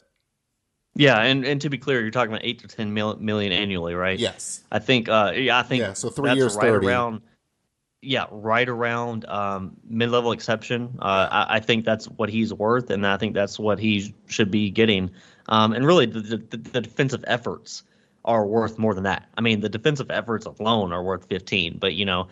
Yeah, 0.97 1.21
and, 1.21 1.45
and 1.45 1.61
to 1.61 1.69
be 1.69 1.77
clear, 1.77 2.01
you're 2.01 2.11
talking 2.11 2.31
about 2.31 2.43
eight 2.43 2.59
to 2.59 2.67
ten 2.67 2.93
mil, 2.93 3.15
million 3.17 3.51
annually, 3.51 3.93
right? 3.93 4.17
Yes. 4.17 4.63
I 4.71 4.79
think. 4.79 5.07
Uh, 5.07 5.33
yeah, 5.35 5.59
I 5.59 5.63
think. 5.63 5.81
Yeah. 5.81 5.93
So 5.93 6.09
three 6.09 6.33
years, 6.33 6.55
right 6.55 6.69
30. 6.69 6.87
around. 6.87 7.21
Yeah, 8.01 8.25
right 8.31 8.69
around 8.69 9.25
um, 9.25 9.75
mid-level 9.89 10.31
exception. 10.31 10.97
Uh, 11.01 11.27
I, 11.31 11.55
I, 11.55 11.59
think 11.59 11.83
that's 11.83 12.05
what 12.05 12.29
he's 12.29 12.53
worth, 12.53 12.91
and 12.91 13.05
I 13.07 13.17
think 13.17 13.33
that's 13.33 13.57
what 13.57 13.79
he 13.79 14.13
should 14.27 14.51
be 14.51 14.69
getting. 14.69 15.09
Um, 15.49 15.73
and 15.73 15.85
really, 15.85 16.05
the, 16.05 16.21
the, 16.21 16.57
the 16.57 16.81
defensive 16.81 17.23
efforts 17.27 17.83
are 18.23 18.45
worth 18.45 18.77
more 18.77 18.93
than 18.93 19.03
that. 19.05 19.27
I 19.37 19.41
mean, 19.41 19.61
the 19.61 19.69
defensive 19.69 20.11
efforts 20.11 20.45
alone 20.45 20.91
are 20.91 21.01
worth 21.01 21.27
15, 21.27 21.77
but 21.79 21.95
you 21.95 22.05
know, 22.05 22.27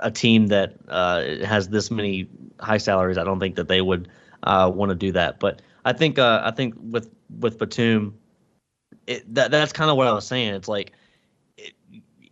a 0.00 0.10
team 0.10 0.48
that 0.48 0.74
uh, 0.88 1.44
has 1.44 1.68
this 1.68 1.90
many 1.90 2.28
high 2.60 2.78
salaries, 2.78 3.18
I 3.18 3.24
don't 3.24 3.38
think 3.38 3.54
that 3.56 3.68
they 3.68 3.82
would 3.82 4.08
uh, 4.42 4.70
want 4.74 4.90
to 4.90 4.96
do 4.96 5.12
that. 5.12 5.38
But 5.38 5.62
I 5.84 5.92
think 5.92 6.18
uh, 6.18 6.42
I 6.44 6.50
think 6.50 6.74
with 6.80 7.10
with 7.30 7.58
Batum, 7.58 8.18
it, 9.06 9.34
that 9.34 9.50
that's 9.50 9.72
kind 9.72 9.90
of 9.90 9.96
what 9.96 10.06
I 10.06 10.12
was 10.12 10.26
saying. 10.26 10.54
It's 10.54 10.68
like 10.68 10.92
it, 11.56 11.74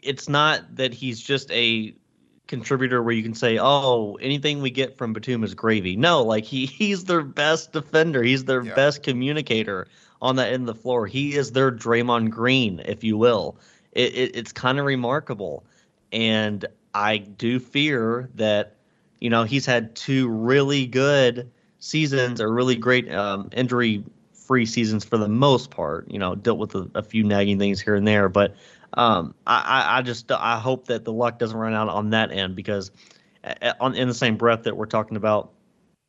it's 0.03 0.29
not 0.29 0.77
that 0.77 0.93
he's 0.93 1.21
just 1.21 1.51
a 1.51 1.95
contributor 2.47 3.03
where 3.03 3.15
you 3.15 3.23
can 3.23 3.35
say, 3.35 3.59
"Oh, 3.61 4.15
anything 4.21 4.63
we 4.63 4.71
get 4.71 4.97
from 4.97 5.13
Batum 5.13 5.45
is 5.45 5.55
gravy." 5.55 5.97
No, 5.97 6.23
like 6.23 6.45
he 6.45 6.67
he's 6.67 7.05
their 7.05 7.23
best 7.23 7.73
defender. 7.73 8.23
He's 8.23 8.45
their 8.45 8.63
yeah. 8.63 8.75
best 8.75 9.03
communicator 9.03 9.89
on 10.23 10.37
that 10.37 10.53
end 10.53 10.69
of 10.69 10.75
the 10.75 10.81
floor. 10.81 11.07
He 11.07 11.35
is 11.35 11.53
their 11.53 11.71
Draymond 11.71 12.31
Green, 12.31 12.81
if 12.85 13.05
you 13.05 13.17
will. 13.17 13.59
It, 13.93 14.15
it, 14.15 14.37
it's 14.37 14.53
kind 14.53 14.79
of 14.79 14.85
remarkable, 14.85 15.65
and 16.13 16.65
I 16.95 17.19
do 17.19 17.59
fear 17.59 18.31
that 18.35 18.77
you 19.21 19.31
know 19.31 19.45
he's 19.45 19.67
had 19.67 19.97
two 19.97 20.29
really 20.29 20.87
good 20.87 21.51
seasons 21.79 22.41
or 22.41 22.53
really 22.53 22.77
great 22.77 23.13
um, 23.13 23.49
injury 23.53 24.05
free 24.47 24.67
seasons 24.67 25.05
for 25.05 25.19
the 25.19 25.29
most 25.29 25.71
part. 25.71 26.11
You 26.11 26.19
know, 26.19 26.35
dealt 26.35 26.59
with 26.59 26.75
a, 26.75 26.91
a 26.95 27.03
few 27.03 27.25
nagging 27.25 27.59
things 27.59 27.81
here 27.81 27.95
and 27.95 28.07
there, 28.07 28.29
but 28.29 28.55
um, 28.95 29.35
I, 29.47 29.99
I 29.99 30.03
just 30.03 30.31
I 30.33 30.59
hope 30.59 30.87
that 30.87 31.05
the 31.05 31.13
luck 31.13 31.39
doesn't 31.39 31.57
run 31.57 31.75
out 31.75 31.89
on 31.89 32.11
that 32.11 32.33
end 32.33 32.57
because 32.57 32.91
on 33.81 33.95
in 33.95 34.09
the 34.09 34.15
same 34.15 34.37
breath 34.37 34.65
that 34.65 34.77
we're 34.77 34.87
talking 34.87 35.17
about 35.17 35.53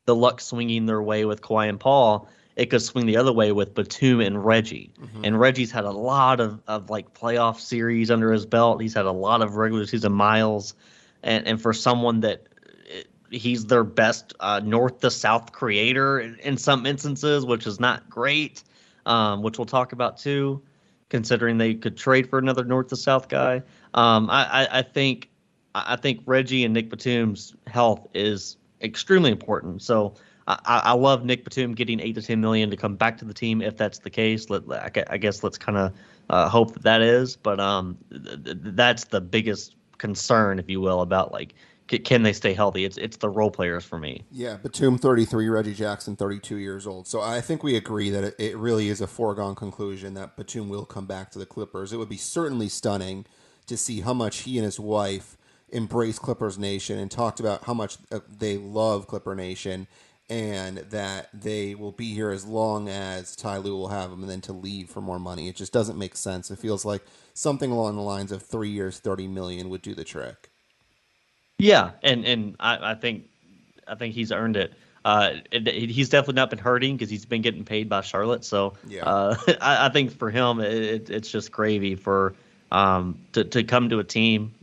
the 0.06 0.16
luck 0.16 0.42
swinging 0.42 0.86
their 0.86 1.02
way 1.02 1.26
with 1.26 1.42
Kawhi 1.42 1.70
and 1.70 1.80
Paul, 1.80 2.28
it 2.56 2.68
could 2.68 2.82
swing 2.82 3.06
the 3.06 3.18
other 3.18 3.32
way 3.32 3.52
with 3.52 3.76
Batum 3.76 4.22
and 4.22 4.44
Reggie. 4.44 4.92
Mm-hmm. 5.00 5.26
And 5.26 5.40
Reggie's 5.40 5.72
had 5.72 5.84
a 5.84 5.92
lot 5.92 6.40
of, 6.40 6.62
of 6.68 6.90
like 6.90 7.14
playoff 7.14 7.60
series 7.60 8.10
under 8.10 8.32
his 8.32 8.46
belt. 8.46 8.82
He's 8.82 8.94
had 8.94 9.06
a 9.06 9.12
lot 9.12 9.42
of 9.42 9.58
regular 9.58 9.86
season 9.86 10.14
miles. 10.14 10.74
And, 11.22 11.46
and 11.46 11.62
for 11.62 11.74
someone 11.74 12.22
that 12.22 12.48
he's 13.32 13.66
their 13.66 13.84
best 13.84 14.34
uh, 14.40 14.62
north 14.64 15.00
to 15.02 15.12
south 15.12 15.52
creator 15.52 16.20
in, 16.20 16.36
in, 16.40 16.58
some 16.58 16.86
instances, 16.86 17.46
which 17.46 17.68
is 17.68 17.80
not 17.80 18.10
great, 18.10 18.64
um, 19.06 19.42
which 19.42 19.58
we'll 19.58 19.66
talk 19.66 19.92
about 19.92 20.18
too, 20.18 20.62
considering 21.10 21.58
they 21.58 21.74
could 21.74 21.98
trade 21.98 22.30
for 22.30 22.40
another 22.40 22.64
north 22.64 22.88
to 22.88 22.96
south 22.96 23.30
guy. 23.30 23.62
Um, 23.94 24.30
I, 24.30 24.46
I, 24.46 24.80
I 24.80 24.82
think 24.82 25.30
I 25.76 25.96
think 25.96 26.22
Reggie 26.26 26.64
and 26.66 26.74
Nick 26.74 26.90
Batum's 26.90 27.56
health 27.68 28.08
is 28.14 28.58
extremely 28.82 29.32
important. 29.32 29.82
So 29.82 30.16
I, 30.48 30.82
I 30.86 30.94
love 30.94 31.26
Nick 31.26 31.44
Batum 31.44 31.74
getting 31.74 32.00
eight 32.00 32.16
to 32.16 32.22
ten 32.22 32.40
million 32.40 32.70
to 32.70 32.78
come 32.78 32.96
back 32.96 33.18
to 33.18 33.26
the 33.26 33.34
team 33.34 33.62
if 33.62 33.78
that's 33.78 34.00
the 34.00 34.10
case. 34.10 34.50
Let, 34.50 34.64
I 35.10 35.18
guess 35.18 35.44
let's 35.44 35.58
kind 35.58 35.78
of 35.78 35.94
uh, 36.30 36.50
hope 36.50 36.74
that 36.74 36.84
that 36.84 37.02
is, 37.02 37.36
but 37.36 37.60
um, 37.60 37.98
th- 38.12 38.58
that's 38.62 39.06
the 39.06 39.22
biggest 39.22 39.76
concern, 39.98 40.60
if 40.60 40.70
you 40.70 40.80
will, 40.80 41.02
about 41.02 41.32
like 41.32 41.54
can 41.88 42.24
they 42.24 42.34
stay 42.34 42.54
healthy? 42.54 42.86
It's 42.86 42.98
it's 42.98 43.18
the 43.18 43.30
role 43.30 43.52
players 43.52 43.86
for 43.86 43.98
me. 43.98 44.24
Yeah, 44.32 44.58
Batum 44.58 44.98
thirty 44.98 45.26
three, 45.26 45.48
Reggie 45.50 45.74
Jackson 45.74 46.16
thirty 46.16 46.40
two 46.40 46.58
years 46.58 46.86
old. 46.88 47.08
So 47.08 47.22
I 47.22 47.42
think 47.42 47.64
we 47.64 47.76
agree 47.76 48.10
that 48.10 48.24
it, 48.24 48.36
it 48.38 48.58
really 48.58 48.90
is 48.90 49.02
a 49.02 49.08
foregone 49.08 49.56
conclusion 49.56 50.14
that 50.16 50.36
Batum 50.38 50.70
will 50.70 50.86
come 50.86 51.06
back 51.06 51.32
to 51.32 51.40
the 51.40 51.46
Clippers. 51.46 51.94
It 51.94 51.98
would 51.98 52.10
be 52.10 52.18
certainly 52.18 52.70
stunning 52.70 53.26
to 53.68 53.78
see 53.78 54.02
how 54.02 54.14
much 54.14 54.40
he 54.40 54.58
and 54.58 54.66
his 54.66 54.80
wife 54.80 55.38
embrace 55.70 56.20
Clippers 56.20 56.58
Nation 56.58 56.98
and 56.98 57.12
talked 57.12 57.40
about 57.40 57.66
how 57.66 57.74
much 57.74 57.98
uh, 58.12 58.20
they 58.30 58.58
love 58.58 59.08
Clipper 59.08 59.36
Nation 59.36 59.88
and 60.30 60.78
that 60.78 61.30
they 61.34 61.74
will 61.76 61.92
be 61.92 62.14
here 62.14 62.32
as 62.32 62.46
long 62.46 62.90
as 62.90 63.36
Ty 63.36 63.60
will 63.60 63.88
have 63.88 64.10
them, 64.10 64.22
and 64.22 64.30
then 64.30 64.42
to 64.42 64.54
leave 64.54 64.90
for 64.90 65.00
more 65.00 65.20
money. 65.20 65.48
It 65.48 65.56
just 65.56 65.72
doesn't 65.72 65.98
make 65.98 66.18
sense. 66.18 66.52
It 66.52 66.60
feels 66.60 66.84
like 66.84 67.04
something 67.34 67.72
along 67.72 67.96
the 67.96 68.02
lines 68.02 68.32
of 68.32 68.44
three 68.44 68.70
years, 68.70 69.00
thirty 69.00 69.28
million 69.28 69.70
would 69.70 69.82
do 69.82 69.96
the 69.96 70.04
trick. 70.04 70.50
Yeah, 71.60 71.92
and 72.04 72.26
and 72.26 72.56
I, 72.60 72.92
I 72.92 72.96
think 72.96 73.26
I 73.88 73.96
think 73.96 74.14
he's 74.14 74.32
earned 74.32 74.58
it. 74.58 74.74
Uh, 75.06 75.36
he's 75.52 76.10
definitely 76.10 76.36
not 76.36 76.50
been 76.50 76.60
hurting 76.60 76.98
because 76.98 77.10
he's 77.10 77.26
been 77.26 77.42
getting 77.42 77.64
paid 77.64 77.88
by 77.88 78.02
Charlotte. 78.02 78.44
So 78.44 78.74
yeah. 78.88 79.04
uh, 79.04 79.36
I, 79.62 79.86
I, 79.86 79.90
think 79.90 80.12
for 80.12 80.30
him, 80.30 80.60
it, 80.60 81.10
it's 81.10 81.32
just 81.32 81.50
gravy 81.52 81.96
for 81.96 82.36
um, 82.72 83.18
to 83.34 83.44
to 83.46 83.64
come 83.64 83.90
to 83.90 84.00
a 84.00 84.04
team, 84.04 84.54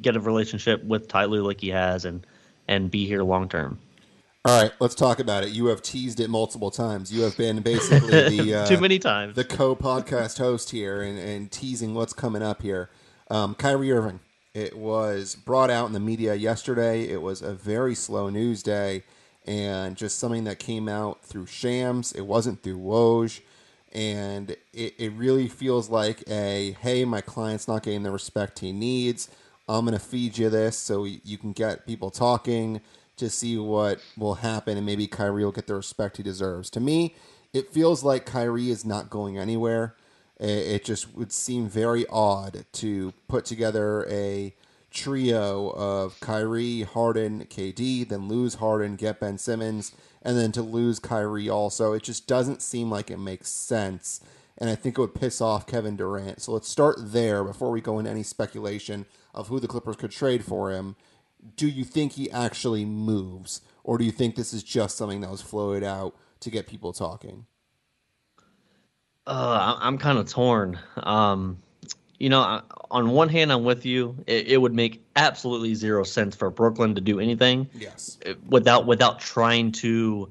get 0.00 0.14
a 0.14 0.20
relationship 0.20 0.84
with 0.84 1.08
Ty 1.08 1.24
Lue 1.24 1.42
like 1.42 1.60
he 1.60 1.70
has, 1.70 2.04
and 2.04 2.24
and 2.68 2.90
be 2.90 3.06
here 3.06 3.22
long 3.22 3.48
term. 3.48 3.78
All 4.44 4.62
right, 4.62 4.72
let's 4.78 4.94
talk 4.94 5.20
about 5.20 5.42
it. 5.42 5.50
You 5.50 5.66
have 5.66 5.80
teased 5.80 6.20
it 6.20 6.28
multiple 6.28 6.70
times. 6.70 7.10
You 7.10 7.22
have 7.22 7.36
been 7.36 7.62
basically 7.62 8.10
the 8.36 8.54
uh, 8.56 8.66
too 8.66 8.78
many 8.78 8.98
times 8.98 9.34
the 9.36 9.44
co-podcast 9.44 10.38
host 10.38 10.70
here 10.70 11.00
and, 11.00 11.18
and 11.18 11.50
teasing 11.50 11.94
what's 11.94 12.12
coming 12.12 12.42
up 12.42 12.60
here. 12.60 12.90
Um, 13.30 13.54
Kyrie 13.54 13.90
Irving. 13.90 14.20
It 14.54 14.78
was 14.78 15.34
brought 15.34 15.68
out 15.68 15.88
in 15.88 15.92
the 15.92 16.00
media 16.00 16.34
yesterday. 16.36 17.08
It 17.08 17.20
was 17.20 17.42
a 17.42 17.52
very 17.54 17.96
slow 17.96 18.30
news 18.30 18.62
day 18.62 19.02
and 19.44 19.96
just 19.96 20.18
something 20.18 20.44
that 20.44 20.60
came 20.60 20.88
out 20.88 21.24
through 21.24 21.46
Shams. 21.46 22.12
It 22.12 22.22
wasn't 22.22 22.62
through 22.62 22.78
Woj. 22.78 23.40
And 23.92 24.52
it, 24.72 24.94
it 24.96 25.12
really 25.12 25.48
feels 25.48 25.90
like 25.90 26.22
a 26.28 26.76
hey, 26.80 27.04
my 27.04 27.20
client's 27.20 27.66
not 27.66 27.82
getting 27.82 28.04
the 28.04 28.12
respect 28.12 28.60
he 28.60 28.72
needs. 28.72 29.28
I'm 29.68 29.84
going 29.84 29.98
to 29.98 30.04
feed 30.04 30.38
you 30.38 30.50
this 30.50 30.76
so 30.76 31.04
you 31.04 31.38
can 31.38 31.52
get 31.52 31.86
people 31.86 32.10
talking 32.10 32.80
to 33.16 33.30
see 33.30 33.56
what 33.58 34.00
will 34.16 34.34
happen 34.34 34.76
and 34.76 34.86
maybe 34.86 35.06
Kyrie 35.06 35.44
will 35.44 35.52
get 35.52 35.66
the 35.66 35.74
respect 35.74 36.16
he 36.16 36.22
deserves. 36.22 36.70
To 36.70 36.80
me, 36.80 37.14
it 37.52 37.70
feels 37.70 38.04
like 38.04 38.26
Kyrie 38.26 38.70
is 38.70 38.84
not 38.84 39.10
going 39.10 39.38
anywhere. 39.38 39.94
It 40.38 40.84
just 40.84 41.14
would 41.14 41.32
seem 41.32 41.68
very 41.68 42.06
odd 42.08 42.64
to 42.72 43.12
put 43.28 43.44
together 43.44 44.06
a 44.10 44.54
trio 44.90 45.70
of 45.70 46.18
Kyrie, 46.20 46.82
Harden, 46.82 47.44
KD, 47.46 48.08
then 48.08 48.28
lose 48.28 48.54
Harden, 48.54 48.96
get 48.96 49.20
Ben 49.20 49.38
Simmons, 49.38 49.92
and 50.22 50.36
then 50.36 50.52
to 50.52 50.62
lose 50.62 50.98
Kyrie 50.98 51.48
also. 51.48 51.92
It 51.92 52.02
just 52.02 52.26
doesn't 52.26 52.62
seem 52.62 52.90
like 52.90 53.10
it 53.10 53.18
makes 53.18 53.48
sense. 53.48 54.20
And 54.58 54.70
I 54.70 54.74
think 54.74 54.98
it 54.98 55.00
would 55.00 55.14
piss 55.14 55.40
off 55.40 55.66
Kevin 55.66 55.96
Durant. 55.96 56.42
So 56.42 56.52
let's 56.52 56.68
start 56.68 56.96
there 56.98 57.42
before 57.42 57.70
we 57.70 57.80
go 57.80 57.98
into 57.98 58.10
any 58.10 58.22
speculation 58.22 59.06
of 59.34 59.48
who 59.48 59.58
the 59.58 59.68
Clippers 59.68 59.96
could 59.96 60.12
trade 60.12 60.44
for 60.44 60.70
him 60.70 60.96
do 61.56 61.68
you 61.68 61.84
think 61.84 62.12
he 62.12 62.30
actually 62.30 62.84
moves, 62.84 63.60
or 63.82 63.98
do 63.98 64.04
you 64.04 64.10
think 64.10 64.34
this 64.34 64.54
is 64.54 64.62
just 64.62 64.96
something 64.96 65.20
that 65.20 65.30
was 65.30 65.42
floated 65.42 65.84
out 65.84 66.16
to 66.40 66.50
get 66.50 66.66
people 66.66 66.92
talking? 66.92 67.46
Uh, 69.26 69.76
I'm 69.80 69.98
kind 69.98 70.18
of 70.18 70.28
torn. 70.28 70.78
Um, 70.96 71.58
you 72.18 72.28
know, 72.28 72.62
on 72.90 73.10
one 73.10 73.28
hand, 73.28 73.52
I'm 73.52 73.64
with 73.64 73.86
you. 73.86 74.16
It, 74.26 74.48
it, 74.48 74.58
would 74.58 74.74
make 74.74 75.02
absolutely 75.16 75.74
zero 75.74 76.04
sense 76.04 76.36
for 76.36 76.50
Brooklyn 76.50 76.94
to 76.94 77.00
do 77.00 77.20
anything. 77.20 77.68
Yes. 77.74 78.18
Without 78.48 78.86
without 78.86 79.20
trying 79.20 79.72
to 79.72 80.30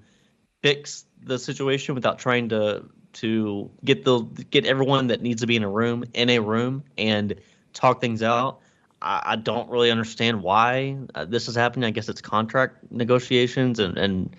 fix 0.62 1.06
the 1.22 1.38
situation, 1.40 1.96
without 1.96 2.20
trying 2.20 2.50
to 2.50 2.90
to 3.14 3.70
get 3.84 4.04
the 4.06 4.22
get 4.50 4.66
everyone 4.66 5.08
that 5.08 5.22
needs 5.22 5.42
to 5.42 5.48
be 5.48 5.56
in 5.56 5.64
a 5.64 5.70
room 5.70 6.06
in 6.14 6.30
a 6.30 6.40
room 6.40 6.84
and 6.98 7.36
talk 7.74 8.02
things 8.02 8.24
out. 8.24 8.60
I, 9.02 9.22
I 9.26 9.36
don't 9.36 9.70
really 9.70 9.92
understand 9.92 10.42
why 10.42 10.98
uh, 11.14 11.26
this 11.26 11.48
is 11.48 11.56
happening. 11.56 11.86
I 11.86 11.92
guess 11.92 12.10
it's 12.10 12.22
contract 12.22 12.92
negotiations 12.92 13.80
and 13.80 13.98
and 13.98 14.36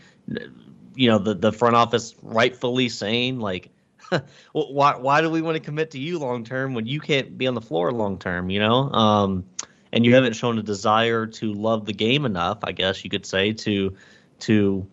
you 0.94 1.08
know 1.08 1.18
the 1.18 1.34
the 1.34 1.52
front 1.52 1.76
office 1.76 2.14
rightfully 2.22 2.88
saying 2.88 3.38
like 3.38 3.70
why 4.52 4.96
why 4.96 5.20
do 5.20 5.30
we 5.30 5.42
want 5.42 5.56
to 5.56 5.60
commit 5.60 5.90
to 5.92 5.98
you 5.98 6.18
long 6.18 6.44
term 6.44 6.74
when 6.74 6.86
you 6.86 7.00
can't 7.00 7.36
be 7.36 7.46
on 7.46 7.54
the 7.54 7.60
floor 7.60 7.92
long 7.92 8.18
term? 8.18 8.50
You 8.50 8.60
know, 8.60 8.90
um, 8.92 9.44
and 9.92 10.04
you 10.04 10.14
haven't 10.14 10.34
shown 10.34 10.58
a 10.58 10.62
desire 10.62 11.26
to 11.26 11.52
love 11.52 11.86
the 11.86 11.92
game 11.92 12.24
enough. 12.24 12.58
I 12.64 12.72
guess 12.72 13.04
you 13.04 13.10
could 13.10 13.26
say 13.26 13.52
to 13.52 13.96
to 14.40 14.86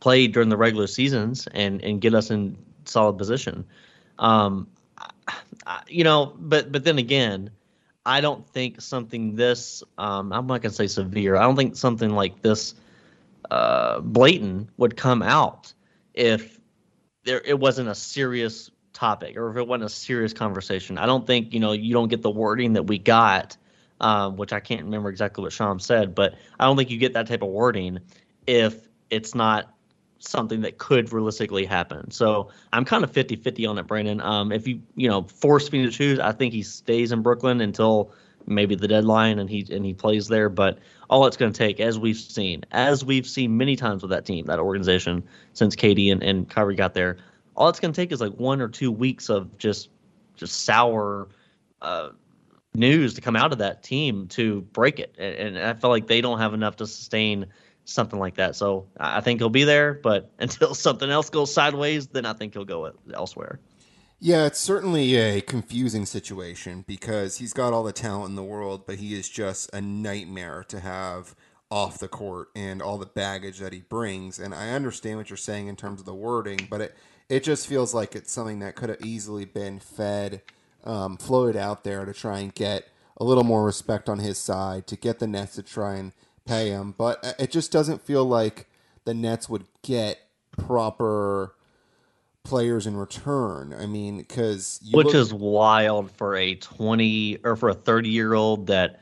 play 0.00 0.26
during 0.26 0.48
the 0.48 0.56
regular 0.56 0.86
seasons 0.86 1.46
and 1.52 1.82
and 1.82 2.00
get 2.00 2.14
us 2.14 2.30
in 2.30 2.56
solid 2.84 3.18
position. 3.18 3.64
Um, 4.18 4.68
I, 5.66 5.82
you 5.88 6.04
know, 6.04 6.34
but 6.38 6.70
but 6.70 6.84
then 6.84 6.98
again, 6.98 7.50
I 8.06 8.20
don't 8.20 8.46
think 8.46 8.80
something 8.80 9.36
this 9.36 9.82
um, 9.98 10.32
I'm 10.32 10.46
not 10.46 10.62
gonna 10.62 10.74
say 10.74 10.86
severe. 10.86 11.36
I 11.36 11.42
don't 11.42 11.56
think 11.56 11.76
something 11.76 12.10
like 12.10 12.42
this 12.42 12.74
uh, 13.50 14.00
blatant 14.00 14.68
would 14.76 14.96
come 14.96 15.22
out 15.22 15.72
if 16.14 16.53
there 17.24 17.42
it 17.44 17.58
wasn't 17.58 17.88
a 17.88 17.94
serious 17.94 18.70
topic 18.92 19.36
or 19.36 19.50
if 19.50 19.56
it 19.56 19.66
wasn't 19.66 19.84
a 19.84 19.88
serious 19.88 20.32
conversation. 20.32 20.98
I 20.98 21.06
don't 21.06 21.26
think 21.26 21.52
you 21.52 21.60
know 21.60 21.72
you 21.72 21.92
don't 21.92 22.08
get 22.08 22.22
the 22.22 22.30
wording 22.30 22.74
that 22.74 22.84
we 22.84 22.98
got, 22.98 23.56
um, 24.00 24.36
which 24.36 24.52
I 24.52 24.60
can't 24.60 24.84
remember 24.84 25.08
exactly 25.08 25.42
what 25.42 25.52
Shams 25.52 25.84
said, 25.84 26.14
but 26.14 26.34
I 26.58 26.64
don't 26.64 26.76
think 26.76 26.90
you 26.90 26.98
get 26.98 27.14
that 27.14 27.26
type 27.26 27.42
of 27.42 27.48
wording 27.48 27.98
if 28.46 28.88
it's 29.10 29.34
not 29.34 29.74
something 30.18 30.62
that 30.62 30.78
could 30.78 31.12
realistically 31.12 31.66
happen. 31.66 32.10
So 32.10 32.50
I'm 32.72 32.84
kind 32.84 33.04
of 33.04 33.12
50-50 33.12 33.68
on 33.68 33.78
it, 33.78 33.86
Brandon. 33.86 34.20
Um, 34.20 34.52
if 34.52 34.66
you 34.66 34.80
you 34.94 35.08
know 35.08 35.22
force 35.22 35.70
me 35.72 35.84
to 35.84 35.90
choose, 35.90 36.18
I 36.18 36.32
think 36.32 36.52
he 36.54 36.62
stays 36.62 37.12
in 37.12 37.22
Brooklyn 37.22 37.60
until 37.60 38.12
maybe 38.46 38.74
the 38.74 38.88
deadline 38.88 39.38
and 39.38 39.48
he 39.48 39.66
and 39.70 39.84
he 39.84 39.94
plays 39.94 40.28
there. 40.28 40.48
But 40.48 40.78
all 41.10 41.26
it's 41.26 41.36
going 41.36 41.52
to 41.52 41.56
take, 41.56 41.80
as 41.80 41.98
we've 41.98 42.16
seen, 42.16 42.64
as 42.72 43.04
we've 43.04 43.26
seen 43.26 43.56
many 43.56 43.76
times 43.76 44.02
with 44.02 44.10
that 44.10 44.24
team, 44.24 44.46
that 44.46 44.58
organization 44.58 45.24
since 45.52 45.76
KD 45.76 46.12
and, 46.12 46.22
and 46.22 46.48
Kyrie 46.48 46.76
got 46.76 46.94
there, 46.94 47.18
all 47.56 47.68
it's 47.68 47.80
going 47.80 47.92
to 47.92 48.00
take 48.00 48.12
is 48.12 48.20
like 48.20 48.32
one 48.32 48.60
or 48.60 48.68
two 48.68 48.90
weeks 48.90 49.28
of 49.28 49.56
just 49.58 49.88
just 50.36 50.62
sour 50.62 51.28
uh, 51.80 52.08
news 52.74 53.14
to 53.14 53.20
come 53.20 53.36
out 53.36 53.52
of 53.52 53.58
that 53.58 53.82
team 53.82 54.26
to 54.28 54.62
break 54.72 54.98
it. 54.98 55.14
And, 55.18 55.56
and 55.56 55.58
I 55.58 55.74
feel 55.74 55.90
like 55.90 56.06
they 56.06 56.20
don't 56.20 56.38
have 56.38 56.54
enough 56.54 56.76
to 56.76 56.86
sustain 56.86 57.46
something 57.84 58.18
like 58.18 58.36
that. 58.36 58.56
So 58.56 58.86
I 58.98 59.20
think 59.20 59.40
he'll 59.40 59.50
be 59.50 59.64
there, 59.64 59.94
but 59.94 60.30
until 60.38 60.74
something 60.74 61.08
else 61.08 61.30
goes 61.30 61.52
sideways, 61.52 62.08
then 62.08 62.26
I 62.26 62.32
think 62.32 62.54
he'll 62.54 62.64
go 62.64 62.92
elsewhere. 63.12 63.60
Yeah, 64.26 64.46
it's 64.46 64.58
certainly 64.58 65.16
a 65.16 65.42
confusing 65.42 66.06
situation 66.06 66.82
because 66.86 67.36
he's 67.36 67.52
got 67.52 67.74
all 67.74 67.84
the 67.84 67.92
talent 67.92 68.30
in 68.30 68.36
the 68.36 68.42
world, 68.42 68.86
but 68.86 68.96
he 68.96 69.12
is 69.12 69.28
just 69.28 69.68
a 69.74 69.82
nightmare 69.82 70.64
to 70.68 70.80
have 70.80 71.34
off 71.70 71.98
the 71.98 72.08
court 72.08 72.48
and 72.56 72.80
all 72.80 72.96
the 72.96 73.04
baggage 73.04 73.58
that 73.58 73.74
he 73.74 73.82
brings. 73.82 74.38
And 74.38 74.54
I 74.54 74.70
understand 74.70 75.18
what 75.18 75.28
you're 75.28 75.36
saying 75.36 75.68
in 75.68 75.76
terms 75.76 76.00
of 76.00 76.06
the 76.06 76.14
wording, 76.14 76.68
but 76.70 76.80
it 76.80 76.96
it 77.28 77.44
just 77.44 77.66
feels 77.66 77.92
like 77.92 78.16
it's 78.16 78.32
something 78.32 78.60
that 78.60 78.76
could 78.76 78.88
have 78.88 79.04
easily 79.04 79.44
been 79.44 79.78
fed, 79.78 80.40
um, 80.84 81.18
floated 81.18 81.58
out 81.58 81.84
there 81.84 82.06
to 82.06 82.14
try 82.14 82.38
and 82.38 82.54
get 82.54 82.88
a 83.18 83.24
little 83.24 83.44
more 83.44 83.62
respect 83.62 84.08
on 84.08 84.20
his 84.20 84.38
side, 84.38 84.86
to 84.86 84.96
get 84.96 85.18
the 85.18 85.26
Nets 85.26 85.56
to 85.56 85.62
try 85.62 85.96
and 85.96 86.12
pay 86.46 86.70
him. 86.70 86.94
But 86.96 87.34
it 87.38 87.50
just 87.50 87.70
doesn't 87.70 88.00
feel 88.00 88.24
like 88.24 88.70
the 89.04 89.12
Nets 89.12 89.50
would 89.50 89.66
get 89.82 90.18
proper 90.50 91.56
players 92.44 92.86
in 92.86 92.96
return. 92.96 93.74
I 93.78 93.86
mean, 93.86 94.18
because 94.18 94.80
which 94.92 95.06
look- 95.06 95.14
is 95.14 95.34
wild 95.34 96.10
for 96.12 96.36
a 96.36 96.54
twenty 96.54 97.38
or 97.42 97.56
for 97.56 97.70
a 97.70 97.74
thirty 97.74 98.10
year 98.10 98.34
old 98.34 98.68
that 98.68 99.00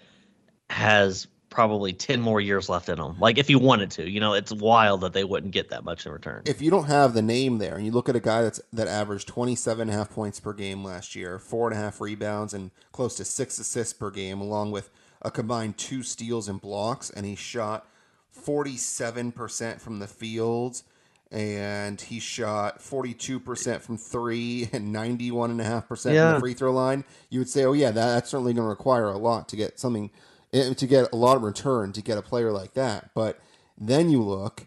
has 0.71 1.27
probably 1.51 1.93
10 1.93 2.19
more 2.19 2.41
years 2.41 2.71
left 2.71 2.89
in 2.89 2.99
him. 2.99 3.15
Like 3.21 3.37
if 3.37 3.51
you 3.51 3.59
wanted 3.59 3.91
to, 3.91 4.11
you 4.11 4.21
know, 4.21 4.33
it's 4.33 4.55
wild 4.55 5.03
that 5.03 5.13
they 5.13 5.23
wouldn't 5.23 5.53
get 5.53 5.69
that 5.69 5.85
much 5.85 6.07
in 6.07 6.13
return. 6.13 6.45
If 6.47 6.63
you 6.63 6.71
don't 6.71 6.87
have 6.87 7.13
the 7.13 7.21
name 7.21 7.59
there 7.59 7.77
and 7.77 7.85
you 7.85 7.93
look 7.93 8.09
at 8.09 8.17
a 8.17 8.21
guy 8.21 8.41
that's 8.41 8.59
that 8.73 8.89
averaged 8.89 9.29
27 9.29 9.83
and 9.83 9.91
a 9.91 9.93
half 9.93 10.09
points 10.09 10.41
per 10.41 10.55
game 10.55 10.83
last 10.83 11.15
year, 11.15 11.39
four 11.39 11.69
and 11.69 11.79
a 11.79 11.83
half 11.83 12.01
rebounds 12.01 12.55
and 12.55 12.71
close 12.91 13.17
to 13.17 13.25
six 13.27 13.59
assists 13.59 13.93
per 13.93 14.11
game, 14.11 14.41
along 14.41 14.71
with 14.71 14.89
a 15.21 15.31
combined 15.31 15.77
two 15.77 16.03
steals 16.03 16.49
and 16.49 16.59
blocks, 16.59 17.11
and 17.11 17.27
he 17.27 17.35
shot 17.35 17.87
47% 18.35 19.79
from 19.79 19.99
the 19.99 20.07
fields 20.07 20.85
and 21.33 21.99
he 21.99 22.21
shot 22.21 22.81
42% 22.81 23.81
from 23.81 23.97
three 23.97 24.69
and 24.73 24.95
91.5% 24.95 26.13
yeah. 26.13 26.33
from 26.33 26.35
the 26.35 26.41
free 26.41 26.55
throw 26.55 26.73
line, 26.73 27.05
you 27.31 27.41
would 27.41 27.49
say, 27.49 27.65
oh, 27.65 27.73
yeah, 27.73 27.91
that, 27.91 28.07
that's 28.07 28.31
certainly 28.31 28.53
going 28.53 28.67
to 28.67 28.69
require 28.69 29.07
a 29.07 29.17
lot 29.17 29.49
to 29.49 29.57
get 29.57 29.81
something, 29.81 30.11
eh, 30.53 30.75
to 30.75 30.87
get 30.87 31.11
a 31.11 31.17
lot 31.17 31.37
of 31.37 31.43
return 31.43 31.93
to 31.93 32.03
get 32.03 32.19
a 32.19 32.23
player 32.23 32.53
like 32.53 32.75
that. 32.75 33.11
But 33.15 33.41
then 33.79 34.11
you 34.11 34.23
look, 34.23 34.67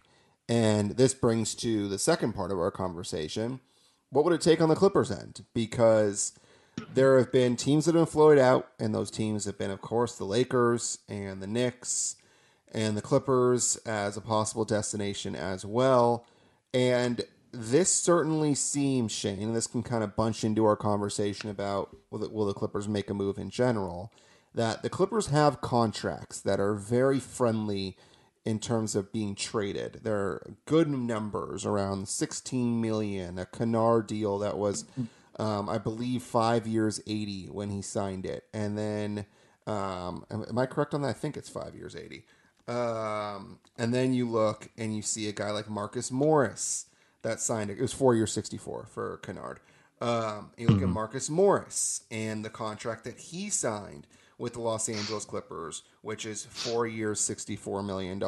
and 0.50 0.92
this 0.92 1.14
brings 1.14 1.54
to 1.56 1.88
the 1.88 2.00
second 2.00 2.34
part 2.34 2.52
of 2.52 2.58
our 2.58 2.72
conversation. 2.72 3.60
What 4.10 4.26
would 4.26 4.34
it 4.34 4.42
take 4.42 4.60
on 4.60 4.70
the 4.70 4.76
Clippers 4.76 5.12
end? 5.12 5.46
Because 5.54 6.34
there 6.94 7.20
have 7.20 7.32
been 7.32 7.56
teams 7.58 7.86
that 7.86 7.94
have 7.94 8.06
been 8.06 8.12
floated 8.12 8.42
out, 8.42 8.70
and 8.80 8.94
those 8.94 9.12
teams 9.12 9.46
have 9.46 9.58
been, 9.58 9.72
of 9.72 9.82
course, 9.82 10.18
the 10.18 10.26
Lakers 10.26 10.98
and 11.08 11.44
the 11.44 11.48
Knicks 11.48 12.16
and 12.72 12.98
the 12.98 13.02
Clippers 13.02 13.78
as 13.86 14.18
a 14.18 14.22
possible 14.22 14.66
destination 14.66 15.36
as 15.36 15.64
well. 15.64 16.26
And 16.76 17.24
this 17.54 17.90
certainly 17.90 18.54
seems, 18.54 19.14
Shane, 19.14 19.42
and 19.42 19.56
this 19.56 19.66
can 19.66 19.82
kind 19.82 20.04
of 20.04 20.18
bunch 20.18 20.44
into 20.44 20.66
our 20.66 20.76
conversation 20.76 21.50
about 21.50 21.96
will 22.12 22.20
the, 22.20 22.30
will 22.30 22.46
the 22.46 22.54
Clippers 22.54 22.90
make 22.90 23.10
a 23.10 23.14
move 23.14 23.38
in 23.38 23.50
general, 23.50 24.12
that 24.54 24.84
the 24.84 24.90
Clippers 24.90 25.28
have 25.28 25.62
contracts 25.62 26.42
that 26.42 26.60
are 26.60 26.76
very 26.76 27.18
friendly 27.18 27.96
in 28.44 28.60
terms 28.60 28.94
of 28.94 29.14
being 29.14 29.36
traded. 29.36 30.02
There 30.04 30.18
are 30.18 30.54
good 30.66 30.90
numbers 30.90 31.66
around 31.66 32.10
16 32.10 32.82
million, 32.82 33.40
a 33.40 33.46
Kennard 33.46 34.08
deal 34.08 34.38
that 34.40 34.58
was, 34.58 34.84
um, 35.40 35.70
I 35.70 35.78
believe, 35.78 36.24
five 36.24 36.68
years, 36.68 37.00
80 37.08 37.48
when 37.52 37.70
he 37.70 37.82
signed 37.82 38.26
it. 38.26 38.44
And 38.54 38.78
then, 38.78 39.26
um, 39.66 40.26
am 40.30 40.58
I 40.58 40.66
correct 40.66 40.94
on 40.94 41.04
that? 41.04 41.08
I 41.08 41.14
think 41.14 41.38
it's 41.38 41.50
five 41.50 41.74
years, 41.74 41.96
80. 41.96 42.26
Um, 42.68 43.60
and 43.78 43.94
then 43.94 44.14
you 44.14 44.30
look 44.30 44.70
and 44.78 44.96
you 44.96 45.02
see 45.02 45.28
a 45.28 45.32
guy 45.32 45.52
like 45.52 45.70
Marcus 45.70 46.12
Morris 46.12 46.88
that 47.22 47.40
signed 47.40 47.70
it. 47.70 47.78
It 47.78 47.82
was 47.82 47.94
four 47.94 48.16
years, 48.16 48.32
64 48.34 48.88
for 48.92 49.18
Kennard. 49.18 49.60
Um, 50.02 50.52
you 50.58 50.68
look 50.68 50.78
mm-hmm. 50.78 50.86
at 50.86 50.90
Marcus 50.90 51.30
Morris 51.30 52.04
and 52.12 52.44
the 52.44 52.50
contract 52.50 53.04
that 53.06 53.18
he 53.18 53.50
signed 53.50 54.08
with 54.38 54.54
the 54.54 54.62
Los 54.62 54.90
Angeles 54.90 55.26
Clippers, 55.26 55.84
which 56.02 56.26
is 56.26 56.46
four 56.46 56.86
years, 56.86 57.20
$64 57.22 57.86
million. 57.86 58.22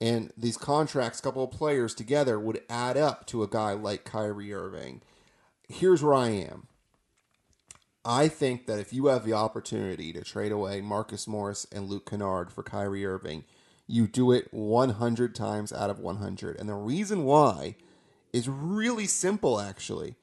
And 0.00 0.32
these 0.36 0.56
contracts, 0.56 1.20
a 1.20 1.22
couple 1.22 1.44
of 1.44 1.50
players 1.50 1.94
together, 1.94 2.40
would 2.40 2.62
add 2.70 2.96
up 2.96 3.26
to 3.26 3.42
a 3.42 3.48
guy 3.48 3.72
like 3.72 4.04
Kyrie 4.04 4.54
Irving. 4.54 5.02
Here's 5.68 6.02
where 6.02 6.14
I 6.14 6.30
am 6.30 6.66
I 8.04 8.28
think 8.28 8.66
that 8.66 8.78
if 8.78 8.92
you 8.92 9.06
have 9.06 9.24
the 9.24 9.34
opportunity 9.34 10.12
to 10.12 10.22
trade 10.22 10.52
away 10.52 10.80
Marcus 10.80 11.26
Morris 11.26 11.66
and 11.70 11.88
Luke 11.88 12.08
Kennard 12.08 12.50
for 12.50 12.62
Kyrie 12.62 13.04
Irving, 13.04 13.44
you 13.86 14.06
do 14.06 14.32
it 14.32 14.48
100 14.52 15.34
times 15.34 15.72
out 15.72 15.90
of 15.90 15.98
100. 15.98 16.58
And 16.58 16.68
the 16.68 16.74
reason 16.74 17.24
why 17.24 17.76
is 18.32 18.48
really 18.48 19.06
simple, 19.06 19.60
actually. 19.60 20.16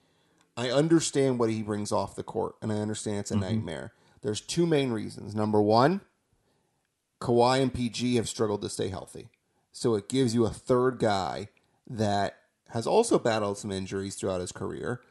I 0.56 0.72
understand 0.72 1.38
what 1.38 1.52
he 1.52 1.62
brings 1.62 1.92
off 1.92 2.16
the 2.16 2.24
court, 2.24 2.56
and 2.62 2.72
I 2.72 2.78
understand 2.78 3.20
it's 3.20 3.32
a 3.32 3.36
mm-hmm. 3.36 3.44
nightmare. 3.44 3.94
There's 4.24 4.42
two 4.42 4.66
main 4.66 4.92
reasons. 4.92 5.36
Number 5.36 5.62
one, 5.62 6.02
Kawhi 7.22 7.62
and 7.62 7.72
PG 7.72 8.16
have 8.16 8.28
struggled 8.28 8.64
to 8.64 8.70
stay 8.70 8.88
healthy. 8.88 9.30
So 9.72 9.94
it 9.94 10.10
gives 10.10 10.34
you 10.34 10.46
a 10.46 10.50
third 10.50 10.98
guy 10.98 11.50
that 11.88 12.40
has 12.70 12.88
also 12.88 13.20
battled 13.20 13.60
some 13.60 13.72
injuries 13.72 14.16
throughout 14.16 14.42
his 14.42 14.52
career 14.52 15.02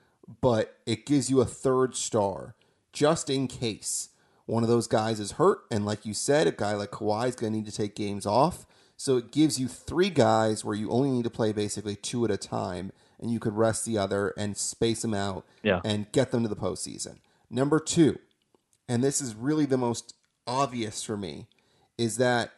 but 0.40 0.78
it 0.86 1.06
gives 1.06 1.30
you 1.30 1.40
a 1.40 1.44
third 1.44 1.94
star 1.94 2.54
just 2.96 3.28
in 3.28 3.46
case 3.46 4.08
one 4.46 4.62
of 4.62 4.70
those 4.70 4.86
guys 4.86 5.20
is 5.20 5.32
hurt. 5.32 5.58
And 5.70 5.84
like 5.84 6.06
you 6.06 6.14
said, 6.14 6.46
a 6.46 6.50
guy 6.50 6.72
like 6.72 6.92
Kawhi 6.92 7.28
is 7.28 7.36
going 7.36 7.52
to 7.52 7.58
need 7.58 7.66
to 7.66 7.76
take 7.76 7.94
games 7.94 8.24
off. 8.24 8.64
So 8.96 9.18
it 9.18 9.30
gives 9.30 9.60
you 9.60 9.68
three 9.68 10.08
guys 10.08 10.64
where 10.64 10.74
you 10.74 10.90
only 10.90 11.10
need 11.10 11.24
to 11.24 11.30
play 11.30 11.52
basically 11.52 11.94
two 11.94 12.24
at 12.24 12.30
a 12.30 12.38
time, 12.38 12.92
and 13.20 13.30
you 13.30 13.38
could 13.38 13.54
rest 13.54 13.84
the 13.84 13.98
other 13.98 14.32
and 14.38 14.56
space 14.56 15.02
them 15.02 15.12
out 15.12 15.44
yeah. 15.62 15.82
and 15.84 16.10
get 16.12 16.30
them 16.30 16.42
to 16.44 16.48
the 16.48 16.56
postseason. 16.56 17.18
Number 17.50 17.78
two, 17.78 18.18
and 18.88 19.04
this 19.04 19.20
is 19.20 19.34
really 19.34 19.66
the 19.66 19.76
most 19.76 20.14
obvious 20.46 21.02
for 21.02 21.18
me, 21.18 21.48
is 21.98 22.16
that 22.16 22.52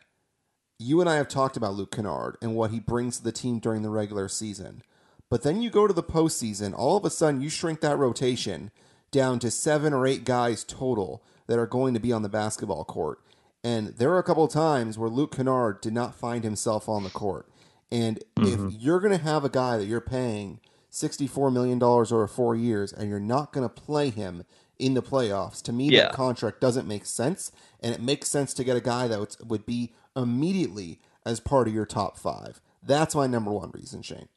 you 0.78 1.00
and 1.00 1.10
I 1.10 1.16
have 1.16 1.26
talked 1.26 1.56
about 1.56 1.74
Luke 1.74 1.90
Kennard 1.90 2.36
and 2.40 2.54
what 2.54 2.70
he 2.70 2.78
brings 2.78 3.18
to 3.18 3.24
the 3.24 3.32
team 3.32 3.58
during 3.58 3.82
the 3.82 3.90
regular 3.90 4.28
season. 4.28 4.82
But 5.28 5.42
then 5.42 5.60
you 5.60 5.70
go 5.70 5.88
to 5.88 5.92
the 5.92 6.02
postseason, 6.04 6.72
all 6.76 6.96
of 6.96 7.04
a 7.04 7.10
sudden 7.10 7.40
you 7.40 7.48
shrink 7.48 7.80
that 7.80 7.98
rotation 7.98 8.70
down 9.10 9.38
to 9.40 9.50
seven 9.50 9.92
or 9.92 10.06
eight 10.06 10.24
guys 10.24 10.64
total 10.64 11.22
that 11.46 11.58
are 11.58 11.66
going 11.66 11.94
to 11.94 12.00
be 12.00 12.12
on 12.12 12.22
the 12.22 12.28
basketball 12.28 12.84
court. 12.84 13.20
And 13.64 13.88
there 13.96 14.10
are 14.12 14.18
a 14.18 14.22
couple 14.22 14.44
of 14.44 14.52
times 14.52 14.98
where 14.98 15.08
Luke 15.08 15.36
Kennard 15.36 15.80
did 15.80 15.92
not 15.92 16.14
find 16.14 16.44
himself 16.44 16.88
on 16.88 17.04
the 17.04 17.10
court. 17.10 17.48
And 17.90 18.20
mm-hmm. 18.36 18.66
if 18.68 18.80
you're 18.80 19.00
going 19.00 19.16
to 19.16 19.24
have 19.24 19.44
a 19.44 19.48
guy 19.48 19.78
that 19.78 19.86
you're 19.86 20.00
paying 20.00 20.60
$64 20.92 21.52
million 21.52 21.82
over 21.82 22.26
four 22.26 22.54
years 22.54 22.92
and 22.92 23.08
you're 23.08 23.18
not 23.18 23.52
going 23.52 23.68
to 23.68 23.74
play 23.74 24.10
him 24.10 24.44
in 24.78 24.94
the 24.94 25.02
playoffs, 25.02 25.62
to 25.62 25.72
me, 25.72 25.88
yeah. 25.88 26.02
that 26.02 26.12
contract 26.12 26.60
doesn't 26.60 26.86
make 26.86 27.04
sense. 27.04 27.50
And 27.80 27.94
it 27.94 28.00
makes 28.00 28.28
sense 28.28 28.54
to 28.54 28.64
get 28.64 28.76
a 28.76 28.80
guy 28.80 29.08
that 29.08 29.36
would 29.44 29.66
be 29.66 29.92
immediately 30.14 31.00
as 31.24 31.40
part 31.40 31.66
of 31.66 31.74
your 31.74 31.86
top 31.86 32.16
five. 32.16 32.60
That's 32.82 33.14
my 33.14 33.26
number 33.26 33.50
one 33.50 33.70
reason, 33.72 34.02
Shane. 34.02 34.28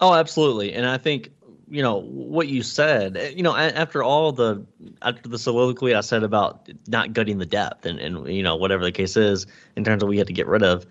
Oh, 0.00 0.14
absolutely. 0.14 0.74
And 0.74 0.86
I 0.86 0.96
think 0.96 1.32
you 1.70 1.82
know 1.82 1.96
what 1.96 2.48
you 2.48 2.62
said 2.62 3.16
eh, 3.16 3.28
you 3.28 3.42
know 3.42 3.54
after 3.54 4.02
all 4.02 4.32
the 4.32 4.64
after 5.02 5.28
the 5.28 5.38
soliloquy 5.38 5.94
i 5.94 6.00
said 6.00 6.22
about 6.22 6.68
not 6.86 7.12
gutting 7.12 7.38
the 7.38 7.46
depth 7.46 7.86
and, 7.86 7.98
and 7.98 8.26
you 8.28 8.42
know 8.42 8.56
whatever 8.56 8.84
the 8.84 8.92
case 8.92 9.16
is 9.16 9.46
in 9.76 9.84
terms 9.84 10.02
of 10.02 10.06
what 10.06 10.10
we 10.10 10.18
had 10.18 10.26
to 10.26 10.32
get 10.32 10.46
rid 10.46 10.62
of 10.62 10.86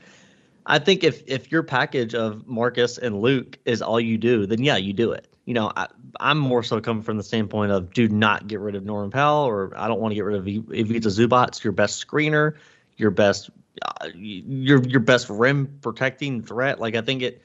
i 0.65 0.79
think 0.79 1.03
if 1.03 1.23
if 1.27 1.51
your 1.51 1.63
package 1.63 2.13
of 2.13 2.47
marcus 2.47 2.97
and 2.97 3.21
luke 3.21 3.57
is 3.65 3.81
all 3.81 3.99
you 3.99 4.17
do 4.17 4.45
then 4.45 4.63
yeah 4.63 4.77
you 4.77 4.93
do 4.93 5.11
it. 5.11 5.27
You 5.45 5.53
know 5.53 5.71
I, 5.75 5.87
i'm 6.19 6.37
more 6.37 6.61
so 6.61 6.81
coming 6.81 7.03
from 7.03 7.17
the 7.17 7.23
standpoint 7.23 7.71
of 7.71 7.93
do 7.93 8.09
not 8.09 8.47
get 8.47 8.59
rid 8.59 8.75
of 8.75 8.83
norman 8.83 9.11
powell 9.11 9.45
or 9.45 9.71
i 9.77 9.87
don't 9.87 10.01
want 10.01 10.11
to 10.11 10.15
get 10.15 10.25
rid 10.25 10.35
of 10.35 10.45
ivica 10.45 11.07
zubac 11.07 11.63
your 11.63 11.73
best 11.73 12.05
screener 12.05 12.55
your 12.97 13.11
best 13.11 13.49
uh, 13.81 14.09
your 14.15 14.83
your 14.83 14.99
best 14.99 15.29
rim 15.29 15.77
protecting 15.81 16.41
threat. 16.41 16.79
Like 16.79 16.95
i 16.95 17.01
think 17.01 17.21
it 17.21 17.41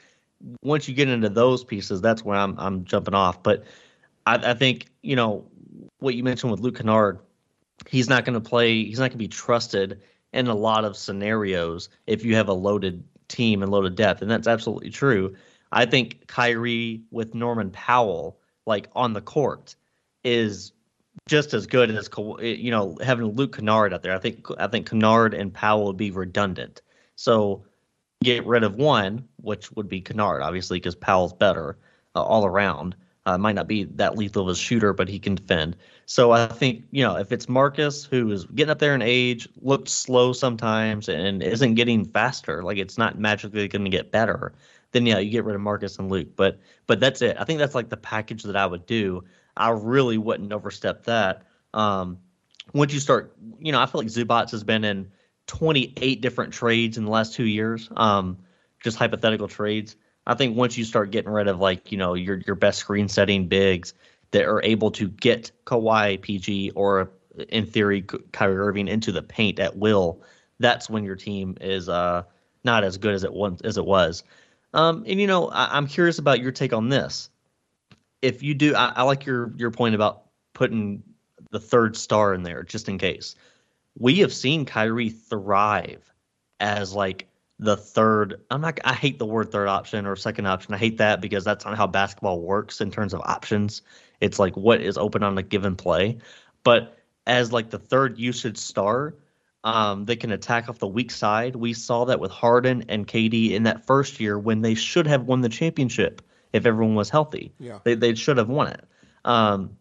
once 0.63 0.89
you 0.89 0.95
get 0.95 1.09
into 1.09 1.29
those 1.29 1.65
pieces, 1.65 2.01
that's 2.01 2.25
where 2.25 2.37
I'm 2.37 2.59
I'm 2.59 2.85
jumping 2.85 3.15
off. 3.15 3.43
But 3.43 3.65
I, 4.27 4.51
I 4.51 4.55
think 4.55 4.87
you 5.03 5.17
know 5.17 5.47
what 5.99 6.15
you 6.15 6.23
mentioned 6.23 6.51
with 6.51 6.61
Luke 6.61 6.77
Kennard. 6.77 7.19
He's 7.89 8.09
not 8.09 8.25
going 8.25 8.41
to 8.41 8.49
play. 8.49 8.85
He's 8.85 8.99
not 8.99 9.05
going 9.05 9.13
to 9.13 9.19
be 9.19 9.29
trusted 9.29 10.01
in 10.33 10.47
a 10.47 10.55
lot 10.55 10.85
of 10.85 10.97
scenarios 10.97 11.89
if 12.07 12.25
you 12.25 12.37
have 12.37 12.49
a 12.49 12.53
loaded 12.53 13.05
team 13.29 13.63
and 13.63 13.71
loaded 13.71 13.97
depth, 13.97 14.23
and 14.23 14.31
that's 14.31 14.47
absolutely 14.47 14.91
true. 14.91 15.35
I 15.71 15.87
think 15.87 16.27
Kyrie 16.27 17.03
with 17.11 17.35
Norman 17.35 17.71
Powell 17.71 18.39
like 18.67 18.89
on 18.95 19.13
the 19.13 19.21
court 19.21 19.75
is 20.23 20.73
just 21.29 21.55
as 21.55 21.67
good 21.67 21.91
as 21.91 22.09
you 22.41 22.71
know 22.71 22.97
having 23.03 23.27
Luke 23.27 23.57
Kennard 23.57 23.93
out 23.93 24.03
there. 24.03 24.15
I 24.15 24.19
think 24.19 24.47
I 24.59 24.67
think 24.67 24.89
Kennard 24.89 25.35
and 25.35 25.53
Powell 25.53 25.87
would 25.87 25.97
be 25.97 26.11
redundant. 26.11 26.83
So 27.17 27.65
get 28.23 28.47
rid 28.47 28.65
of 28.65 28.77
one, 28.77 29.29
which 29.37 29.71
would 29.73 29.89
be 29.89 30.01
Kennard, 30.01 30.43
obviously, 30.43 30.79
because 30.79 30.95
Powell's 30.95 31.33
better 31.33 31.77
uh, 32.15 32.23
all 32.23 32.45
around. 32.45 32.95
Uh, 33.25 33.39
might 33.39 33.55
not 33.55 33.69
be 33.69 33.85
that 33.85 34.19
lethal 34.19 34.43
of 34.43 34.49
a 34.49 34.55
shooter, 34.57 34.93
but 34.93 35.09
he 35.09 35.19
can 35.19 35.37
defend. 35.37 35.77
So 36.07 36.33
I 36.33 36.47
think 36.49 36.83
you 36.91 37.05
know 37.05 37.17
if 37.17 37.31
it's 37.31 37.49
Marcus 37.49 38.05
who 38.05 38.31
is 38.33 38.45
getting 38.47 38.71
up 38.71 38.81
there 38.81 38.97
in 38.97 39.03
age, 39.03 39.49
looks 39.61 39.93
slow 39.93 40.33
sometimes, 40.33 41.09
and 41.09 41.41
isn't 41.41 41.75
getting 41.75 42.05
faster, 42.05 42.65
like 42.65 42.79
it's 42.79 42.99
not 42.99 43.19
magically 43.19 43.69
going 43.69 43.85
to 43.85 43.91
get 43.91 44.11
better, 44.11 44.53
then 44.91 45.07
yeah, 45.07 45.19
you 45.19 45.31
get 45.31 45.45
rid 45.45 45.55
of 45.55 45.61
Marcus 45.61 45.99
and 45.99 46.11
Luke. 46.11 46.35
But 46.35 46.59
but 46.89 46.99
that's 46.99 47.23
it. 47.23 47.37
I 47.39 47.45
think 47.45 47.61
that's 47.61 47.77
like 47.77 47.91
the 47.91 47.97
package 47.97 48.43
that 48.43 48.57
I 48.57 48.67
would 48.67 48.87
do. 48.87 49.23
I 49.57 49.71
really 49.71 50.19
wouldn't 50.19 50.53
overstep 50.53 51.05
that. 51.05 51.43
Um, 51.75 52.19
once 52.75 52.93
you 52.93 53.01
start, 53.01 53.37
you 53.61 53.71
know, 53.71 53.81
I 53.81 53.87
feel 53.87 54.01
like 54.01 54.09
Zubac 54.09 54.51
has 54.51 54.65
been 54.65 54.85
in 54.85 55.11
28 55.53 56.23
different 56.23 56.55
trades 56.55 56.97
in 56.97 57.05
the 57.05 57.11
last 57.11 57.35
two 57.35 57.45
years, 57.45 57.91
um, 57.95 58.39
just 58.83 58.97
hypothetical 58.97 59.49
trades. 59.49 59.97
I 60.27 60.33
think 60.33 60.57
once 60.57 60.79
you 60.79 60.85
start 60.85 61.11
getting 61.11 61.31
rid 61.31 61.47
of 61.47 61.61
like 61.61 61.93
you 61.93 61.99
know 61.99 62.15
your 62.15 62.39
your 62.47 62.57
best 62.57 62.79
screen 62.79 63.07
setting 63.07 63.49
bigs 63.49 63.93
that 64.31 64.47
are 64.47 64.63
able 64.63 64.91
to 64.93 65.09
get 65.09 65.51
Kawhi, 65.67 66.23
PG, 66.23 66.71
or 66.71 67.11
in 67.51 67.67
theory 67.67 68.01
Kyrie 68.01 68.57
Irving 68.57 68.89
into 68.89 69.13
the 69.13 69.21
paint 69.21 69.59
at 69.59 69.77
will, 69.77 70.23
that's 70.59 70.89
when 70.89 71.05
your 71.05 71.17
team 71.17 71.59
is 71.61 71.87
uh, 71.87 72.23
not 72.65 72.83
as 72.83 72.97
good 72.97 73.15
as 73.15 73.23
it 73.23 73.35
once 73.35 73.61
as 73.61 73.77
it 73.77 73.85
was. 73.85 74.25
Um, 74.73 75.05
and 75.07 75.21
you 75.21 75.27
know 75.27 75.49
I, 75.49 75.77
am 75.77 75.87
curious 75.87 76.19
about 76.19 76.41
your 76.41 76.53
take 76.53 76.73
on 76.73 76.89
this. 76.89 77.29
If 78.23 78.43
you 78.43 78.55
do, 78.55 78.75
I, 78.75 78.93
I 78.97 79.03
like 79.03 79.27
your 79.27 79.53
your 79.59 79.71
point 79.71 79.97
about 79.97 80.23
putting 80.55 81.03
the 81.51 81.61
third 81.61 81.95
star 81.95 82.33
in 82.33 82.43
there 82.43 82.63
just 82.63 82.89
in 82.89 82.97
case 82.97 83.35
we 83.99 84.21
have 84.21 84.33
seen 84.33 84.65
Kyrie 84.65 85.11
thrive 85.11 86.03
as 86.61 86.95
like 86.95 87.29
the 87.59 87.77
third. 87.77 88.41
I'm 88.51 88.61
not. 88.61 88.81
I 88.85 88.95
hate 88.95 89.19
the 89.19 89.27
word 89.27 89.53
third 89.53 89.69
option 89.69 90.07
or 90.07 90.17
second 90.17 90.47
option. 90.47 90.75
I 90.75 90.79
hate 90.79 90.99
that 90.99 91.21
because 91.21 91.45
that's 91.45 91.65
not 91.65 91.77
how 91.77 91.87
basketball 91.87 92.41
works 92.41 92.81
in 92.81 92.91
terms 92.91 93.15
of 93.15 93.21
options. 93.21 93.83
It's 94.21 94.39
like 94.39 94.57
what 94.57 94.81
is 94.81 94.99
open 94.99 95.23
on 95.23 95.39
a 95.39 95.43
given 95.43 95.77
play. 95.77 96.19
But 96.65 96.99
as 97.27 97.53
like 97.53 97.71
the 97.71 97.79
third 97.79 98.19
usage 98.19 98.59
star, 98.59 99.15
um, 99.65 100.05
they 100.07 100.17
can 100.17 100.33
attack 100.33 100.69
off 100.69 100.79
the 100.79 100.89
weak 100.89 101.11
side. 101.11 101.55
We 101.55 101.73
saw 101.73 102.07
that 102.07 102.19
with 102.19 102.31
Harden 102.31 102.85
and 102.89 103.07
KD 103.07 103.53
in 103.53 103.65
that 103.65 103.87
first 103.87 104.21
year 104.21 104.39
when 104.39 104.63
they 104.63 104.75
should 104.75 105.07
have 105.07 105.25
won 105.25 105.41
the 105.41 105.49
championship 105.49 106.23
if 106.53 106.67
everyone 106.67 106.95
was 106.95 107.11
healthy. 107.11 107.53
Yeah. 107.59 107.79
They 107.85 107.95
they 107.95 108.15
should 108.15 108.39
have 108.39 108.49
won 108.49 108.69
it. 108.69 108.85
Um, 109.25 109.77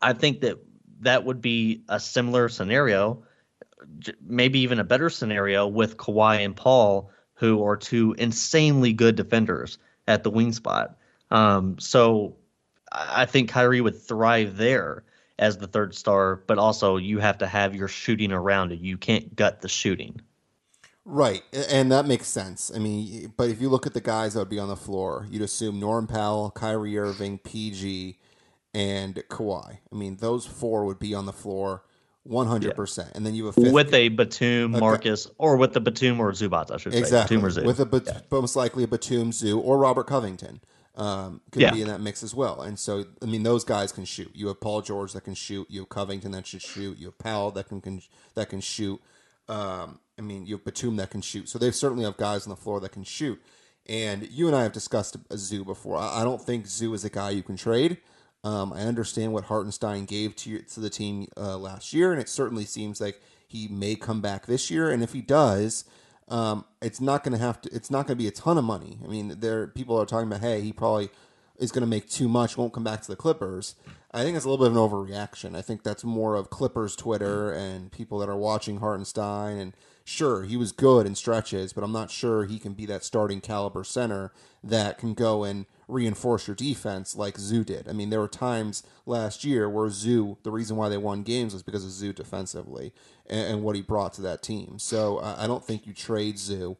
I 0.00 0.12
think 0.12 0.42
that 0.42 0.58
that 1.00 1.24
would 1.24 1.40
be 1.40 1.82
a 1.88 1.98
similar 1.98 2.48
scenario 2.48 3.24
maybe 4.26 4.60
even 4.60 4.78
a 4.78 4.84
better 4.84 5.10
scenario 5.10 5.66
with 5.66 5.96
Kawhi 5.96 6.44
and 6.44 6.56
Paul, 6.56 7.10
who 7.34 7.64
are 7.64 7.76
two 7.76 8.14
insanely 8.18 8.92
good 8.92 9.16
defenders 9.16 9.78
at 10.08 10.22
the 10.22 10.30
wing 10.30 10.52
spot. 10.52 10.96
Um, 11.30 11.78
so 11.78 12.36
I 12.92 13.26
think 13.26 13.50
Kyrie 13.50 13.80
would 13.80 14.00
thrive 14.00 14.56
there 14.56 15.04
as 15.38 15.58
the 15.58 15.66
third 15.66 15.94
star, 15.94 16.36
but 16.46 16.58
also 16.58 16.96
you 16.96 17.18
have 17.18 17.38
to 17.38 17.46
have 17.46 17.74
your 17.74 17.88
shooting 17.88 18.32
around 18.32 18.72
it. 18.72 18.80
You 18.80 18.96
can't 18.96 19.34
gut 19.36 19.60
the 19.60 19.68
shooting. 19.68 20.20
Right, 21.04 21.42
and 21.70 21.92
that 21.92 22.06
makes 22.06 22.26
sense. 22.26 22.72
I 22.74 22.78
mean, 22.78 23.32
but 23.36 23.48
if 23.48 23.60
you 23.60 23.68
look 23.68 23.86
at 23.86 23.94
the 23.94 24.00
guys 24.00 24.34
that 24.34 24.40
would 24.40 24.48
be 24.48 24.58
on 24.58 24.68
the 24.68 24.76
floor, 24.76 25.26
you'd 25.30 25.42
assume 25.42 25.78
Norm 25.78 26.08
Powell, 26.08 26.50
Kyrie 26.50 26.98
Irving, 26.98 27.38
PG, 27.38 28.18
and 28.74 29.14
Kawhi. 29.30 29.78
I 29.92 29.94
mean, 29.94 30.16
those 30.16 30.46
four 30.46 30.84
would 30.84 30.98
be 30.98 31.14
on 31.14 31.26
the 31.26 31.32
floor 31.32 31.84
one 32.28 32.46
hundred 32.46 32.74
percent. 32.76 33.10
And 33.14 33.24
then 33.24 33.34
you 33.34 33.46
have 33.46 33.56
a 33.58 33.70
with 33.70 33.94
a 33.94 34.08
Batum, 34.08 34.72
Marcus, 34.72 35.28
or 35.38 35.56
with 35.56 35.72
the 35.72 35.80
Batum 35.80 36.20
or 36.20 36.32
Zubac, 36.32 36.70
I 36.70 36.76
should 36.76 36.92
say. 36.92 36.98
Exactly. 36.98 37.36
Batum 37.36 37.46
or 37.46 37.50
Zoo. 37.50 37.64
With 37.64 37.80
a 37.80 38.02
yeah. 38.06 38.20
most 38.30 38.56
likely 38.56 38.84
a 38.84 38.88
Batum, 38.88 39.32
Zoo, 39.32 39.58
or 39.58 39.78
Robert 39.78 40.06
Covington 40.06 40.60
um, 40.94 41.40
could 41.50 41.62
yeah. 41.62 41.72
be 41.72 41.82
in 41.82 41.88
that 41.88 42.00
mix 42.00 42.22
as 42.22 42.34
well. 42.34 42.60
And 42.62 42.78
so, 42.78 43.04
I 43.22 43.26
mean, 43.26 43.42
those 43.42 43.64
guys 43.64 43.92
can 43.92 44.04
shoot. 44.04 44.30
You 44.34 44.48
have 44.48 44.60
Paul 44.60 44.82
George 44.82 45.12
that 45.12 45.24
can 45.24 45.34
shoot. 45.34 45.66
You 45.70 45.80
have 45.80 45.88
Covington 45.88 46.32
that 46.32 46.46
should 46.46 46.62
shoot. 46.62 46.98
You 46.98 47.06
have 47.06 47.18
Powell 47.18 47.50
that 47.52 47.68
can, 47.68 47.80
can 47.80 48.02
that 48.34 48.48
can 48.48 48.60
shoot. 48.60 49.00
Um, 49.48 50.00
I 50.18 50.22
mean, 50.22 50.46
you 50.46 50.56
have 50.56 50.64
Batum 50.64 50.96
that 50.96 51.10
can 51.10 51.20
shoot. 51.20 51.48
So 51.48 51.58
they 51.58 51.70
certainly 51.70 52.04
have 52.04 52.16
guys 52.16 52.46
on 52.46 52.50
the 52.50 52.56
floor 52.56 52.80
that 52.80 52.92
can 52.92 53.04
shoot. 53.04 53.40
And 53.88 54.28
you 54.30 54.48
and 54.48 54.56
I 54.56 54.64
have 54.64 54.72
discussed 54.72 55.16
a 55.30 55.38
Zoo 55.38 55.64
before. 55.64 55.98
I, 55.98 56.22
I 56.22 56.24
don't 56.24 56.42
think 56.42 56.66
Zoo 56.66 56.92
is 56.94 57.04
a 57.04 57.10
guy 57.10 57.30
you 57.30 57.42
can 57.42 57.56
trade. 57.56 57.98
Um, 58.46 58.72
I 58.72 58.82
understand 58.82 59.32
what 59.32 59.46
Hartenstein 59.46 60.04
gave 60.04 60.36
to 60.36 60.60
to 60.60 60.78
the 60.78 60.88
team 60.88 61.26
uh, 61.36 61.58
last 61.58 61.92
year, 61.92 62.12
and 62.12 62.20
it 62.20 62.28
certainly 62.28 62.64
seems 62.64 63.00
like 63.00 63.20
he 63.44 63.66
may 63.66 63.96
come 63.96 64.20
back 64.20 64.46
this 64.46 64.70
year. 64.70 64.88
And 64.88 65.02
if 65.02 65.12
he 65.12 65.20
does, 65.20 65.84
um, 66.28 66.64
it's 66.80 67.00
not 67.00 67.24
going 67.24 67.36
to 67.36 67.44
have 67.44 67.60
to. 67.62 67.70
It's 67.74 67.90
not 67.90 68.06
going 68.06 68.16
to 68.16 68.22
be 68.22 68.28
a 68.28 68.30
ton 68.30 68.56
of 68.56 68.62
money. 68.62 69.00
I 69.04 69.08
mean, 69.08 69.40
there 69.40 69.66
people 69.66 70.00
are 70.00 70.06
talking 70.06 70.28
about, 70.28 70.42
hey, 70.42 70.60
he 70.60 70.72
probably 70.72 71.10
is 71.58 71.72
going 71.72 71.80
to 71.80 71.88
make 71.88 72.08
too 72.08 72.28
much, 72.28 72.56
won't 72.56 72.72
come 72.72 72.84
back 72.84 73.02
to 73.02 73.08
the 73.08 73.16
Clippers. 73.16 73.74
I 74.12 74.22
think 74.22 74.36
it's 74.36 74.46
a 74.46 74.48
little 74.48 74.64
bit 74.64 74.70
of 74.70 74.76
an 74.76 74.90
overreaction. 74.90 75.56
I 75.56 75.62
think 75.62 75.82
that's 75.82 76.04
more 76.04 76.36
of 76.36 76.48
Clippers 76.48 76.94
Twitter 76.94 77.50
and 77.50 77.90
people 77.90 78.20
that 78.20 78.28
are 78.28 78.36
watching 78.36 78.78
Hartenstein. 78.78 79.58
And 79.58 79.72
sure, 80.04 80.44
he 80.44 80.56
was 80.56 80.70
good 80.70 81.04
in 81.04 81.16
stretches, 81.16 81.72
but 81.72 81.82
I'm 81.82 81.90
not 81.90 82.12
sure 82.12 82.44
he 82.44 82.60
can 82.60 82.74
be 82.74 82.86
that 82.86 83.02
starting 83.02 83.40
caliber 83.40 83.82
center 83.82 84.32
that 84.62 84.98
can 84.98 85.14
go 85.14 85.42
and 85.42 85.66
reinforce 85.88 86.48
your 86.48 86.56
defense 86.56 87.14
like 87.14 87.38
Zoo 87.38 87.62
did. 87.62 87.88
I 87.88 87.92
mean, 87.92 88.10
there 88.10 88.20
were 88.20 88.28
times 88.28 88.82
last 89.04 89.44
year 89.44 89.68
where 89.68 89.88
Zoo, 89.88 90.36
the 90.42 90.50
reason 90.50 90.76
why 90.76 90.88
they 90.88 90.96
won 90.96 91.22
games 91.22 91.52
was 91.52 91.62
because 91.62 91.84
of 91.84 91.90
Zoo 91.90 92.12
defensively 92.12 92.92
and, 93.26 93.54
and 93.54 93.62
what 93.62 93.76
he 93.76 93.82
brought 93.82 94.12
to 94.14 94.22
that 94.22 94.42
team. 94.42 94.78
So 94.78 95.18
I, 95.18 95.44
I 95.44 95.46
don't 95.46 95.64
think 95.64 95.86
you 95.86 95.92
trade 95.92 96.38
Zoo. 96.38 96.76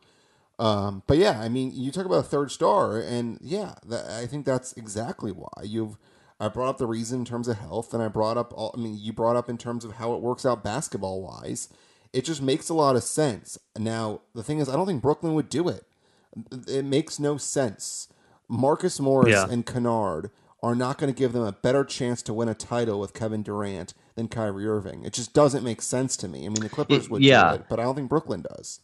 Um, 0.59 1.02
but 1.07 1.18
yeah, 1.18 1.40
I 1.40 1.48
mean, 1.48 1.70
you 1.74 1.92
talk 1.92 2.07
about 2.07 2.18
a 2.18 2.22
third 2.22 2.50
star, 2.50 2.98
and 2.98 3.38
yeah, 3.42 3.74
that, 3.86 4.07
I 4.07 4.26
think 4.26 4.46
that's 4.46 4.72
exactly 4.72 5.30
why 5.30 5.62
you've. 5.62 5.98
I 6.38 6.48
brought 6.48 6.68
up 6.68 6.78
the 6.78 6.86
reason 6.86 7.20
in 7.20 7.24
terms 7.24 7.48
of 7.48 7.59
health, 7.59 7.94
and 7.94 8.02
I 8.02 8.09
brought 8.09 8.36
up 8.36 8.52
all. 8.54 8.74
I 8.74 8.80
mean, 8.80 8.96
you 8.98 9.12
brought 9.12 9.36
up 9.36 9.50
in 9.50 9.59
terms 9.59 9.84
of 9.84 9.94
how 9.94 10.14
it 10.14 10.22
works 10.22 10.46
out 10.46 10.64
basketball 10.64 11.22
wise. 11.22 11.68
It 12.12 12.24
just 12.24 12.40
makes 12.40 12.70
a 12.70 12.74
lot 12.74 12.96
of 12.96 13.02
sense. 13.02 13.59
Now, 13.78 14.22
the 14.34 14.42
thing 14.42 14.59
is, 14.59 14.68
I 14.68 14.72
don't 14.72 14.86
think 14.86 15.02
Brooklyn 15.02 15.34
would 15.34 15.50
do 15.50 15.68
it. 15.68 15.84
It 16.66 16.84
makes 16.86 17.18
no 17.18 17.36
sense 17.36 18.09
Marcus 18.49 19.01
Morris 19.01 19.32
yeah. 19.32 19.47
and 19.49 19.66
Kennard 19.66 20.30
are 20.62 20.74
not 20.74 20.99
going 20.99 21.12
to 21.12 21.18
give 21.18 21.32
them 21.32 21.42
a 21.42 21.53
better 21.53 21.84
chance 21.84 22.22
to 22.22 22.32
win 22.32 22.49
a 22.49 22.55
title 22.55 22.99
with 22.99 23.14
Kevin 23.14 23.42
Durant 23.42 23.94
than 24.14 24.28
Kyrie 24.28 24.66
Irving. 24.66 25.05
It 25.05 25.12
just 25.12 25.32
doesn't 25.32 25.62
make 25.62 25.82
sense 25.82 26.16
to 26.18 26.28
me. 26.28 26.47
I 26.47 26.49
mean, 26.49 26.62
the 26.62 26.68
Clippers 26.68 27.09
would 27.11 27.22
yeah. 27.22 27.51
do 27.51 27.55
it, 27.57 27.66
but 27.68 27.78
I 27.78 27.84
don't 27.84 27.94
think 27.94 28.09
Brooklyn 28.09 28.42
does. 28.42 28.80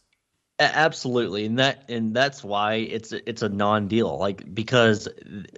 Absolutely, 0.59 1.45
and 1.45 1.57
that 1.57 1.83
and 1.89 2.15
that's 2.15 2.43
why 2.43 2.75
it's 2.75 3.11
it's 3.11 3.41
a 3.41 3.49
non-deal. 3.49 4.19
Like 4.19 4.53
because 4.53 5.07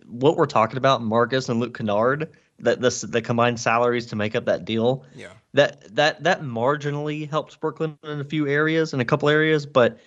what 0.07 0.37
we're 0.37 0.45
talking 0.45 0.77
about, 0.77 1.03
Marcus 1.03 1.49
and 1.49 1.59
Luke 1.59 1.77
Kennard, 1.77 2.29
the, 2.59 2.77
the 2.77 3.07
the 3.09 3.21
combined 3.21 3.59
salaries 3.59 4.05
to 4.07 4.15
make 4.15 4.35
up 4.35 4.45
that 4.45 4.63
deal. 4.63 5.03
Yeah. 5.13 5.31
That 5.53 5.93
that 5.95 6.23
that 6.23 6.43
marginally 6.43 7.29
helps 7.29 7.57
Brooklyn 7.57 7.97
in 8.03 8.21
a 8.21 8.23
few 8.23 8.47
areas, 8.47 8.93
in 8.93 9.01
a 9.01 9.05
couple 9.05 9.27
areas, 9.27 9.65
but 9.65 9.99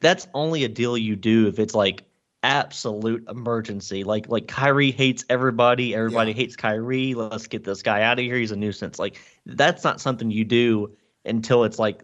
that's 0.00 0.26
only 0.32 0.64
a 0.64 0.68
deal 0.68 0.96
you 0.96 1.16
do 1.16 1.46
if 1.46 1.58
it's 1.58 1.74
like 1.74 2.02
absolute 2.42 3.28
emergency. 3.28 4.04
Like 4.04 4.28
like 4.28 4.48
Kyrie 4.48 4.90
hates 4.90 5.24
everybody, 5.28 5.94
everybody 5.94 6.30
Yeah. 6.30 6.36
hates 6.36 6.56
Kyrie. 6.56 7.14
Let's 7.14 7.46
get 7.46 7.64
this 7.64 7.82
guy 7.82 8.02
out 8.02 8.18
of 8.18 8.24
here. 8.24 8.36
He's 8.36 8.50
a 8.50 8.56
nuisance. 8.56 8.98
Like 8.98 9.18
that's 9.46 9.84
not 9.84 10.00
something 10.00 10.30
you 10.30 10.44
do 10.44 10.96
until 11.24 11.64
it's 11.64 11.78
like 11.78 12.02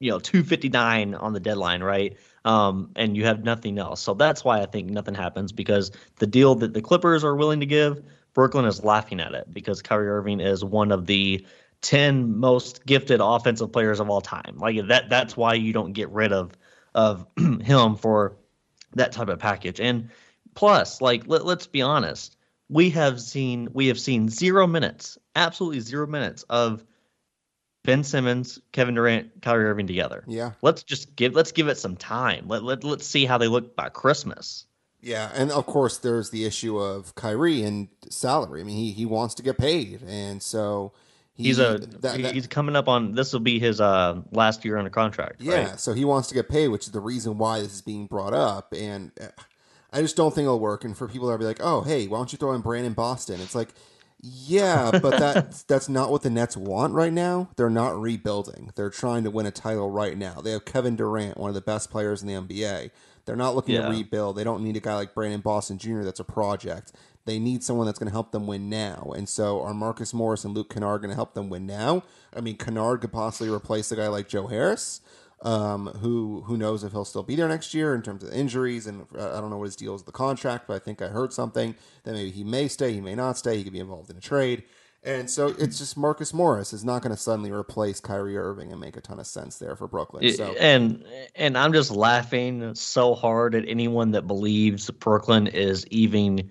you 0.00 0.10
know 0.10 0.18
259 0.18 1.14
on 1.14 1.32
the 1.32 1.40
deadline, 1.40 1.82
right? 1.82 2.16
Um, 2.44 2.90
and 2.96 3.16
you 3.16 3.24
have 3.24 3.42
nothing 3.42 3.78
else. 3.78 4.02
So 4.02 4.12
that's 4.12 4.44
why 4.44 4.60
I 4.60 4.66
think 4.66 4.90
nothing 4.90 5.14
happens 5.14 5.50
because 5.52 5.90
the 6.18 6.26
deal 6.26 6.54
that 6.56 6.74
the 6.74 6.82
Clippers 6.82 7.24
are 7.24 7.34
willing 7.36 7.60
to 7.60 7.66
give, 7.66 8.02
Brooklyn 8.34 8.66
is 8.66 8.84
laughing 8.84 9.18
at 9.20 9.32
it 9.32 9.52
because 9.54 9.80
Kyrie 9.80 10.08
Irving 10.08 10.40
is 10.40 10.62
one 10.62 10.92
of 10.92 11.06
the 11.06 11.46
10 11.80 12.36
most 12.36 12.84
gifted 12.84 13.20
offensive 13.22 13.72
players 13.72 13.98
of 14.00 14.10
all 14.10 14.20
time. 14.20 14.56
Like 14.58 14.88
that 14.88 15.08
that's 15.08 15.36
why 15.38 15.54
you 15.54 15.72
don't 15.72 15.92
get 15.92 16.10
rid 16.10 16.32
of 16.32 16.52
of 16.94 17.26
him 17.62 17.96
for 17.96 18.36
that 18.94 19.12
type 19.12 19.28
of 19.28 19.38
package. 19.38 19.80
And 19.80 20.10
plus, 20.54 21.00
like 21.00 21.24
let, 21.26 21.44
let's 21.44 21.66
be 21.66 21.82
honest, 21.82 22.36
we 22.68 22.90
have 22.90 23.20
seen 23.20 23.68
we 23.72 23.88
have 23.88 24.00
seen 24.00 24.28
zero 24.28 24.66
minutes, 24.66 25.18
absolutely 25.36 25.80
zero 25.80 26.06
minutes 26.06 26.42
of 26.44 26.84
Ben 27.84 28.02
Simmons, 28.02 28.58
Kevin 28.72 28.94
Durant, 28.94 29.42
Kyrie 29.42 29.66
Irving 29.66 29.86
together. 29.86 30.24
Yeah. 30.26 30.52
Let's 30.62 30.82
just 30.82 31.14
give 31.16 31.34
let's 31.34 31.52
give 31.52 31.68
it 31.68 31.78
some 31.78 31.96
time. 31.96 32.46
Let, 32.48 32.62
let 32.64 32.82
let's 32.84 33.06
see 33.06 33.26
how 33.26 33.38
they 33.38 33.48
look 33.48 33.76
by 33.76 33.90
Christmas. 33.90 34.66
Yeah, 35.00 35.30
and 35.34 35.52
of 35.52 35.66
course 35.66 35.98
there's 35.98 36.30
the 36.30 36.46
issue 36.46 36.78
of 36.78 37.14
Kyrie 37.14 37.62
and 37.62 37.88
salary. 38.08 38.62
I 38.62 38.64
mean, 38.64 38.76
he 38.76 38.92
he 38.92 39.04
wants 39.04 39.34
to 39.34 39.42
get 39.42 39.58
paid, 39.58 40.02
and 40.06 40.42
so 40.42 40.94
he, 41.36 41.44
He's 41.44 41.58
a 41.58 41.78
that- 41.78 42.02
that- 42.22 42.34
he's 42.34 42.46
coming 42.46 42.76
up 42.76 42.88
on 42.88 43.12
this 43.12 43.32
will 43.32 43.40
be 43.40 43.58
his 43.58 43.80
uh 43.80 44.20
last 44.32 44.64
year 44.64 44.74
on 44.76 44.80
under 44.80 44.90
contract. 44.90 45.40
yeah. 45.40 45.70
right? 45.70 45.80
So 45.80 45.92
he 45.92 46.04
wants 46.04 46.28
to 46.28 46.34
get 46.34 46.48
paid, 46.48 46.68
which 46.68 46.86
is 46.86 46.92
the 46.92 47.00
reason 47.00 47.38
why 47.38 47.60
this 47.60 47.72
is 47.74 47.82
being 47.82 48.06
brought 48.06 48.34
up, 48.34 48.72
and 48.76 49.10
uh, 49.20 49.26
I 49.92 50.00
just 50.02 50.16
don't 50.16 50.34
think 50.34 50.44
it'll 50.46 50.60
work. 50.60 50.84
And 50.84 50.96
for 50.96 51.06
people 51.08 51.28
that 51.28 51.34
are 51.40 51.44
like, 51.44 51.60
oh, 51.62 51.82
hey, 51.82 52.06
why 52.08 52.18
don't 52.18 52.32
you 52.32 52.38
throw 52.38 52.52
in 52.52 52.60
Brandon 52.62 52.92
Boston? 52.94 53.40
It's 53.40 53.54
like, 53.54 53.68
yeah, 54.20 54.90
but 55.02 55.18
that 55.18 55.64
that's 55.68 55.88
not 55.88 56.10
what 56.10 56.22
the 56.22 56.30
Nets 56.30 56.56
want 56.56 56.94
right 56.94 57.12
now. 57.12 57.50
They're 57.56 57.68
not 57.70 58.00
rebuilding. 58.00 58.70
They're 58.74 58.90
trying 58.90 59.24
to 59.24 59.30
win 59.30 59.46
a 59.46 59.50
title 59.50 59.90
right 59.90 60.16
now. 60.16 60.40
They 60.40 60.52
have 60.52 60.64
Kevin 60.64 60.96
Durant, 60.96 61.36
one 61.38 61.48
of 61.48 61.54
the 61.54 61.60
best 61.60 61.90
players 61.90 62.22
in 62.22 62.28
the 62.28 62.34
NBA. 62.34 62.90
They're 63.26 63.36
not 63.36 63.54
looking 63.54 63.74
Yeah. 63.76 63.82
to 63.86 63.90
rebuild. 63.90 64.36
They 64.36 64.44
don't 64.44 64.62
need 64.62 64.76
a 64.76 64.80
guy 64.80 64.94
like 64.94 65.14
Brandon 65.14 65.40
Boston 65.40 65.78
Jr. 65.78 66.02
that's 66.02 66.20
a 66.20 66.24
project. 66.24 66.92
They 67.26 67.38
need 67.38 67.62
someone 67.62 67.86
that's 67.86 67.98
going 67.98 68.08
to 68.08 68.12
help 68.12 68.32
them 68.32 68.46
win 68.46 68.68
now. 68.68 69.12
And 69.16 69.28
so 69.28 69.62
are 69.62 69.72
Marcus 69.72 70.12
Morris 70.12 70.44
and 70.44 70.54
Luke 70.54 70.72
Kennard 70.72 71.00
going 71.00 71.10
to 71.10 71.16
help 71.16 71.34
them 71.34 71.48
win 71.48 71.66
now? 71.66 72.02
I 72.36 72.40
mean, 72.40 72.56
Kennard 72.56 73.00
could 73.00 73.12
possibly 73.12 73.52
replace 73.52 73.90
a 73.92 73.96
guy 73.96 74.08
like 74.08 74.28
Joe 74.28 74.46
Harris, 74.46 75.00
um, 75.42 75.86
who 76.00 76.42
who 76.46 76.56
knows 76.56 76.84
if 76.84 76.92
he'll 76.92 77.04
still 77.04 77.22
be 77.22 77.36
there 77.36 77.48
next 77.48 77.72
year 77.72 77.94
in 77.94 78.02
terms 78.02 78.22
of 78.22 78.32
injuries. 78.32 78.86
And 78.86 79.06
uh, 79.16 79.36
I 79.36 79.40
don't 79.40 79.50
know 79.50 79.58
what 79.58 79.66
his 79.66 79.76
deal 79.76 79.94
is 79.94 80.00
with 80.00 80.06
the 80.06 80.12
contract, 80.12 80.66
but 80.66 80.74
I 80.74 80.78
think 80.78 81.00
I 81.00 81.08
heard 81.08 81.32
something 81.32 81.74
that 82.04 82.12
maybe 82.12 82.30
he 82.30 82.44
may 82.44 82.68
stay, 82.68 82.92
he 82.92 83.00
may 83.00 83.14
not 83.14 83.38
stay, 83.38 83.56
he 83.56 83.64
could 83.64 83.72
be 83.72 83.80
involved 83.80 84.10
in 84.10 84.16
a 84.16 84.20
trade. 84.20 84.64
And 85.04 85.28
so 85.30 85.48
it's 85.58 85.76
just 85.76 85.98
Marcus 85.98 86.32
Morris 86.32 86.72
is 86.72 86.82
not 86.82 87.02
going 87.02 87.14
to 87.14 87.20
suddenly 87.20 87.50
replace 87.50 88.00
Kyrie 88.00 88.38
Irving 88.38 88.72
and 88.72 88.80
make 88.80 88.96
a 88.96 89.02
ton 89.02 89.20
of 89.20 89.26
sense 89.26 89.58
there 89.58 89.76
for 89.76 89.86
Brooklyn. 89.86 90.32
So 90.32 90.54
and 90.58 91.04
and 91.34 91.58
I'm 91.58 91.74
just 91.74 91.90
laughing 91.90 92.74
so 92.74 93.14
hard 93.14 93.54
at 93.54 93.68
anyone 93.68 94.12
that 94.12 94.26
believes 94.26 94.90
Brooklyn 94.90 95.46
is 95.46 95.86
even 95.88 96.50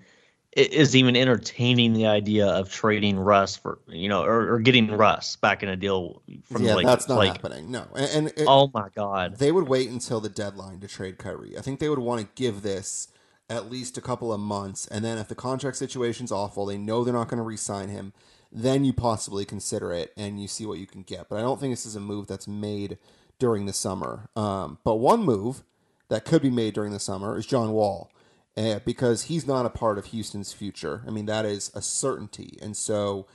is 0.56 0.94
even 0.94 1.16
entertaining 1.16 1.92
the 1.92 2.06
idea 2.06 2.46
of 2.46 2.70
trading 2.70 3.18
Russ 3.18 3.56
for 3.56 3.78
you 3.88 4.08
know 4.08 4.22
or, 4.22 4.54
or 4.54 4.58
getting 4.60 4.90
Russ 4.90 5.36
back 5.36 5.62
in 5.62 5.68
a 5.68 5.76
deal 5.76 6.22
from 6.44 6.62
yeah, 6.62 6.70
the 6.70 6.76
Lakers. 6.76 6.90
that's 6.90 7.08
not 7.08 7.18
like, 7.18 7.32
happening. 7.32 7.70
No, 7.70 7.86
and, 7.94 8.10
and 8.10 8.28
it, 8.28 8.44
oh 8.46 8.70
my 8.72 8.88
god, 8.94 9.38
they 9.38 9.52
would 9.52 9.68
wait 9.68 9.88
until 9.90 10.20
the 10.20 10.28
deadline 10.28 10.80
to 10.80 10.88
trade 10.88 11.18
Kyrie. 11.18 11.58
I 11.58 11.60
think 11.60 11.80
they 11.80 11.88
would 11.88 11.98
want 11.98 12.20
to 12.20 12.28
give 12.34 12.62
this 12.62 13.08
at 13.50 13.70
least 13.70 13.98
a 13.98 14.00
couple 14.00 14.32
of 14.32 14.40
months, 14.40 14.86
and 14.86 15.04
then 15.04 15.18
if 15.18 15.28
the 15.28 15.34
contract 15.34 15.76
situation's 15.76 16.32
awful, 16.32 16.66
they 16.66 16.78
know 16.78 17.04
they're 17.04 17.12
not 17.12 17.28
going 17.28 17.38
to 17.38 17.44
re-sign 17.44 17.88
him. 17.88 18.12
Then 18.56 18.84
you 18.84 18.92
possibly 18.92 19.44
consider 19.44 19.92
it 19.92 20.12
and 20.16 20.40
you 20.40 20.46
see 20.46 20.64
what 20.64 20.78
you 20.78 20.86
can 20.86 21.02
get. 21.02 21.28
But 21.28 21.38
I 21.38 21.40
don't 21.40 21.58
think 21.58 21.72
this 21.72 21.84
is 21.84 21.96
a 21.96 22.00
move 22.00 22.28
that's 22.28 22.46
made 22.46 22.98
during 23.40 23.66
the 23.66 23.72
summer. 23.72 24.28
Um, 24.36 24.78
but 24.84 24.96
one 24.96 25.24
move 25.24 25.64
that 26.08 26.24
could 26.24 26.40
be 26.40 26.50
made 26.50 26.74
during 26.74 26.92
the 26.92 27.00
summer 27.00 27.36
is 27.36 27.46
John 27.46 27.72
Wall, 27.72 28.10
uh, 28.56 28.80
because 28.84 29.24
he's 29.24 29.46
not 29.46 29.66
a 29.66 29.70
part 29.70 29.98
of 29.98 30.06
Houston's 30.06 30.52
future. 30.52 31.02
I 31.06 31.10
mean, 31.10 31.26
that 31.26 31.44
is 31.44 31.70
a 31.74 31.82
certainty, 31.82 32.58
and 32.62 32.76
so 32.76 33.26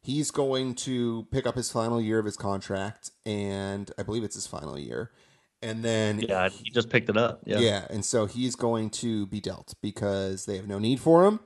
he's 0.00 0.30
going 0.30 0.74
to 0.74 1.26
pick 1.30 1.46
up 1.46 1.54
his 1.56 1.70
final 1.70 2.00
year 2.00 2.18
of 2.18 2.24
his 2.24 2.36
contract, 2.36 3.10
and 3.24 3.90
I 3.98 4.02
believe 4.02 4.24
it's 4.24 4.34
his 4.34 4.46
final 4.46 4.78
year. 4.78 5.10
And 5.62 5.84
then 5.84 6.20
yeah, 6.20 6.48
he 6.48 6.70
just 6.70 6.90
picked 6.90 7.08
it 7.08 7.16
up. 7.16 7.42
Yeah, 7.44 7.58
yeah, 7.60 7.86
and 7.88 8.04
so 8.04 8.26
he's 8.26 8.56
going 8.56 8.90
to 8.90 9.26
be 9.26 9.40
dealt 9.40 9.74
because 9.80 10.46
they 10.46 10.56
have 10.56 10.66
no 10.66 10.78
need 10.78 10.98
for 11.00 11.24
him, 11.26 11.40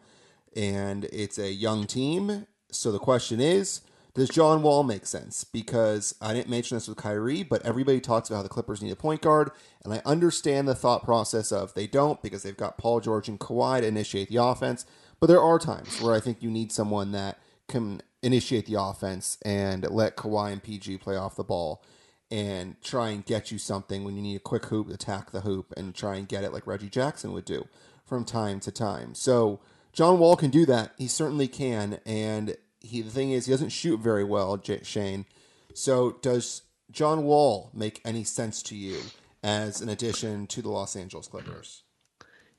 and 0.54 1.04
it's 1.06 1.38
a 1.38 1.52
young 1.52 1.86
team. 1.86 2.46
So 2.70 2.90
the 2.92 2.98
question 2.98 3.40
is, 3.40 3.82
does 4.16 4.30
John 4.30 4.62
Wall 4.62 4.82
make 4.82 5.04
sense? 5.04 5.44
Because 5.44 6.14
I 6.22 6.32
didn't 6.32 6.48
mention 6.48 6.76
this 6.76 6.88
with 6.88 6.96
Kyrie, 6.96 7.42
but 7.42 7.60
everybody 7.66 8.00
talks 8.00 8.30
about 8.30 8.38
how 8.38 8.42
the 8.44 8.48
Clippers 8.48 8.82
need 8.82 8.90
a 8.90 8.96
point 8.96 9.20
guard, 9.20 9.50
and 9.84 9.92
I 9.92 10.00
understand 10.06 10.66
the 10.66 10.74
thought 10.74 11.04
process 11.04 11.52
of 11.52 11.74
they 11.74 11.86
don't 11.86 12.22
because 12.22 12.42
they've 12.42 12.56
got 12.56 12.78
Paul 12.78 13.00
George 13.00 13.28
and 13.28 13.38
Kawhi 13.38 13.80
to 13.80 13.86
initiate 13.86 14.30
the 14.30 14.42
offense. 14.42 14.86
But 15.20 15.26
there 15.26 15.42
are 15.42 15.58
times 15.58 16.00
where 16.00 16.14
I 16.14 16.20
think 16.20 16.42
you 16.42 16.50
need 16.50 16.72
someone 16.72 17.12
that 17.12 17.38
can 17.68 18.00
initiate 18.22 18.64
the 18.64 18.80
offense 18.80 19.36
and 19.44 19.88
let 19.90 20.16
Kawhi 20.16 20.50
and 20.50 20.62
PG 20.62 20.98
play 20.98 21.16
off 21.16 21.36
the 21.36 21.44
ball 21.44 21.84
and 22.30 22.80
try 22.82 23.10
and 23.10 23.24
get 23.24 23.50
you 23.50 23.58
something 23.58 24.02
when 24.02 24.16
you 24.16 24.22
need 24.22 24.36
a 24.36 24.40
quick 24.40 24.66
hoop, 24.66 24.88
attack 24.88 25.30
the 25.30 25.42
hoop, 25.42 25.74
and 25.76 25.94
try 25.94 26.16
and 26.16 26.26
get 26.26 26.42
it 26.42 26.52
like 26.52 26.66
Reggie 26.66 26.88
Jackson 26.88 27.32
would 27.32 27.44
do 27.44 27.68
from 28.06 28.24
time 28.24 28.60
to 28.60 28.72
time. 28.72 29.14
So 29.14 29.60
John 29.92 30.18
Wall 30.18 30.36
can 30.36 30.50
do 30.50 30.64
that. 30.66 30.92
He 30.96 31.06
certainly 31.06 31.48
can. 31.48 32.00
And 32.04 32.56
he 32.86 33.02
the 33.02 33.10
thing 33.10 33.32
is, 33.32 33.46
he 33.46 33.52
doesn't 33.52 33.70
shoot 33.70 34.00
very 34.00 34.24
well, 34.24 34.56
J- 34.56 34.82
Shane. 34.82 35.26
So 35.74 36.12
does 36.22 36.62
John 36.90 37.24
Wall 37.24 37.70
make 37.74 38.00
any 38.04 38.24
sense 38.24 38.62
to 38.64 38.76
you 38.76 39.00
as 39.42 39.80
an 39.80 39.88
addition 39.88 40.46
to 40.48 40.62
the 40.62 40.70
Los 40.70 40.96
Angeles 40.96 41.28
Clippers? 41.28 41.82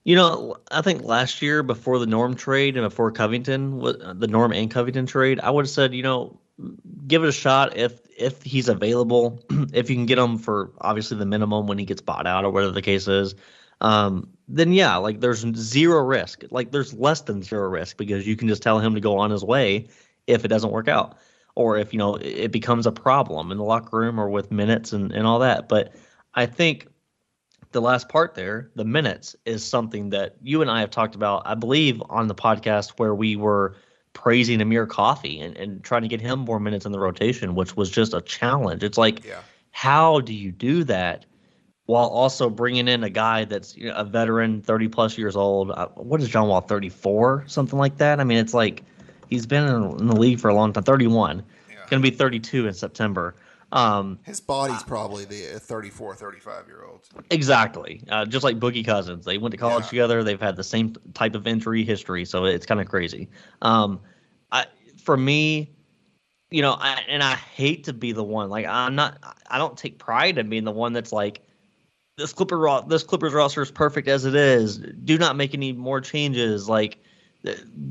You 0.03 0.15
know, 0.15 0.55
I 0.71 0.81
think 0.81 1.03
last 1.03 1.41
year 1.41 1.63
before 1.63 1.99
the 1.99 2.05
Norm 2.05 2.35
trade 2.35 2.77
and 2.77 2.85
before 2.85 3.11
Covington, 3.11 3.79
the 3.79 4.27
Norm 4.29 4.53
and 4.53 4.71
Covington 4.71 5.05
trade, 5.05 5.39
I 5.41 5.49
would 5.49 5.65
have 5.65 5.69
said, 5.69 5.93
you 5.93 6.03
know, 6.03 6.39
give 7.07 7.23
it 7.23 7.27
a 7.27 7.33
shot 7.33 7.75
if 7.75 7.99
if 8.17 8.41
he's 8.41 8.69
available, 8.69 9.43
if 9.73 9.89
you 9.89 9.95
can 9.95 10.05
get 10.05 10.17
him 10.17 10.37
for 10.37 10.71
obviously 10.79 11.17
the 11.17 11.25
minimum 11.25 11.67
when 11.67 11.77
he 11.77 11.85
gets 11.85 12.01
bought 12.01 12.25
out 12.25 12.45
or 12.45 12.51
whatever 12.51 12.71
the 12.71 12.81
case 12.81 13.07
is. 13.07 13.35
Um, 13.81 14.29
then 14.47 14.71
yeah, 14.71 14.95
like 14.97 15.19
there's 15.19 15.45
zero 15.55 16.03
risk. 16.03 16.43
Like 16.49 16.71
there's 16.71 16.93
less 16.93 17.21
than 17.21 17.43
zero 17.43 17.67
risk 17.69 17.97
because 17.97 18.25
you 18.25 18.35
can 18.35 18.47
just 18.47 18.63
tell 18.63 18.79
him 18.79 18.95
to 18.95 19.01
go 19.01 19.17
on 19.17 19.29
his 19.29 19.43
way 19.43 19.87
if 20.27 20.45
it 20.45 20.49
doesn't 20.49 20.71
work 20.71 20.87
out 20.87 21.17
or 21.55 21.77
if 21.77 21.91
you 21.91 21.97
know 21.97 22.15
it 22.15 22.51
becomes 22.51 22.85
a 22.85 22.91
problem 22.91 23.51
in 23.51 23.57
the 23.57 23.63
locker 23.63 23.97
room 23.97 24.19
or 24.19 24.29
with 24.29 24.51
minutes 24.51 24.93
and, 24.93 25.11
and 25.11 25.25
all 25.25 25.39
that. 25.39 25.67
But 25.67 25.93
I 26.35 26.45
think 26.45 26.87
the 27.71 27.81
last 27.81 28.09
part 28.09 28.35
there, 28.35 28.69
the 28.75 28.85
minutes, 28.85 29.35
is 29.45 29.65
something 29.65 30.11
that 30.11 30.35
you 30.41 30.61
and 30.61 30.69
I 30.69 30.81
have 30.81 30.91
talked 30.91 31.15
about, 31.15 31.43
I 31.45 31.55
believe, 31.55 32.01
on 32.09 32.27
the 32.27 32.35
podcast 32.35 32.91
where 32.97 33.15
we 33.15 33.35
were 33.35 33.75
praising 34.13 34.61
Amir 34.61 34.85
Coffey 34.85 35.39
and, 35.39 35.57
and 35.57 35.83
trying 35.83 36.03
to 36.03 36.07
get 36.07 36.21
him 36.21 36.39
more 36.39 36.59
minutes 36.59 36.85
in 36.85 36.91
the 36.91 36.99
rotation, 36.99 37.55
which 37.55 37.75
was 37.75 37.89
just 37.89 38.13
a 38.13 38.21
challenge. 38.21 38.83
It's 38.83 38.97
like, 38.97 39.25
Yeah. 39.25 39.41
how 39.71 40.21
do 40.21 40.33
you 40.33 40.51
do 40.51 40.83
that 40.85 41.25
while 41.85 42.07
also 42.07 42.49
bringing 42.49 42.87
in 42.87 43.03
a 43.03 43.09
guy 43.09 43.45
that's 43.45 43.75
you 43.75 43.89
know, 43.89 43.95
a 43.95 44.03
veteran, 44.03 44.61
30 44.61 44.87
plus 44.87 45.17
years 45.17 45.35
old? 45.35 45.71
Uh, 45.71 45.87
what 45.95 46.21
is 46.21 46.29
John 46.29 46.47
Wall, 46.47 46.61
34, 46.61 47.45
something 47.47 47.77
like 47.77 47.97
that? 47.97 48.19
I 48.19 48.23
mean, 48.23 48.37
it's 48.37 48.53
like 48.53 48.83
he's 49.29 49.45
been 49.45 49.67
in, 49.67 50.07
the 50.07 50.15
league 50.15 50.39
for 50.39 50.49
a 50.49 50.53
long 50.53 50.73
time, 50.73 50.83
31, 50.83 51.43
going 51.89 52.01
to 52.01 52.11
be 52.11 52.15
32 52.15 52.67
in 52.67 52.73
September. 52.73 53.35
Um, 53.71 54.19
His 54.23 54.39
body's 54.39 54.83
probably 54.83 55.25
the 55.25 55.59
34, 55.59 56.15
35 56.15 56.67
year 56.67 56.85
old. 56.85 57.01
Exactly. 57.29 58.01
Uh, 58.09 58.25
just 58.25 58.43
like 58.43 58.59
Boogie 58.59 58.85
Cousins. 58.85 59.25
They 59.25 59.37
went 59.37 59.51
to 59.51 59.57
college 59.57 59.83
Yeah. 59.85 59.89
together. 59.89 60.23
They've 60.23 60.39
had 60.39 60.55
the 60.55 60.63
same 60.63 60.95
type 61.13 61.35
of 61.35 61.47
injury 61.47 61.83
history, 61.83 62.23
so 62.23 62.45
it's 62.45 62.65
kind 62.65 62.79
of 62.79 62.87
crazy. 62.87 63.27
Um, 63.61 63.99
I, 64.51 64.67
for 65.03 65.17
me, 65.17 65.75
you 66.49 66.61
know, 66.61 66.77
I, 66.79 67.01
and 67.09 67.21
I 67.21 67.35
hate 67.35 67.85
to 67.85 67.93
be 67.93 68.13
the 68.13 68.23
one. 68.23 68.49
Like, 68.49 68.65
I'm 68.65 68.95
not. 68.95 69.17
I 69.49 69.57
don't 69.57 69.77
take 69.77 69.97
pride 69.97 70.37
in 70.37 70.49
being 70.49 70.63
the 70.63 70.71
one 70.71 70.93
that's 70.93 71.11
like, 71.11 71.41
this 72.17 72.31
Clipper 72.31 72.81
this 72.87 73.03
Clippers 73.03 73.33
roster 73.33 73.61
is 73.61 73.69
perfect 73.69 74.07
as 74.07 74.23
it 74.23 74.33
is. 74.33 74.77
Do 74.77 75.17
not 75.17 75.35
make 75.35 75.53
any 75.53 75.73
more 75.73 75.99
changes. 75.99 76.69
Like, 76.69 76.99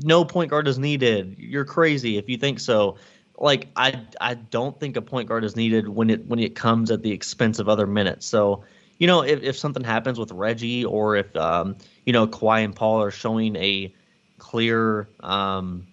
no 0.03 0.25
point 0.25 0.49
guard 0.49 0.67
is 0.67 0.77
needed. 0.77 1.35
You're 1.37 1.65
crazy 1.65 2.17
if 2.17 2.29
you 2.29 2.37
think 2.37 2.59
so. 2.59 2.97
Like, 3.37 3.67
I 3.75 4.01
I 4.19 4.33
don't 4.33 4.79
think 4.79 4.97
a 4.97 5.01
point 5.01 5.27
guard 5.27 5.43
is 5.43 5.55
needed 5.55 5.87
when 5.87 6.09
it 6.09 6.25
when 6.25 6.39
it 6.39 6.55
comes 6.55 6.91
at 6.91 7.03
the 7.03 7.11
expense 7.11 7.59
of 7.59 7.69
other 7.69 7.87
minutes. 7.87 8.25
So 8.25 8.63
you 8.97 9.07
know, 9.07 9.21
if, 9.21 9.43
if 9.43 9.57
something 9.57 9.83
happens 9.83 10.19
with 10.19 10.31
Reggie 10.31 10.85
or 10.85 11.15
if, 11.15 11.35
um, 11.35 11.77
you 12.05 12.13
know, 12.13 12.27
Kawhi 12.27 12.63
and 12.63 12.75
Paul 12.75 13.01
are 13.03 13.11
showing 13.11 13.55
a 13.55 13.93
clear, 14.37 15.07
um, 15.19 15.87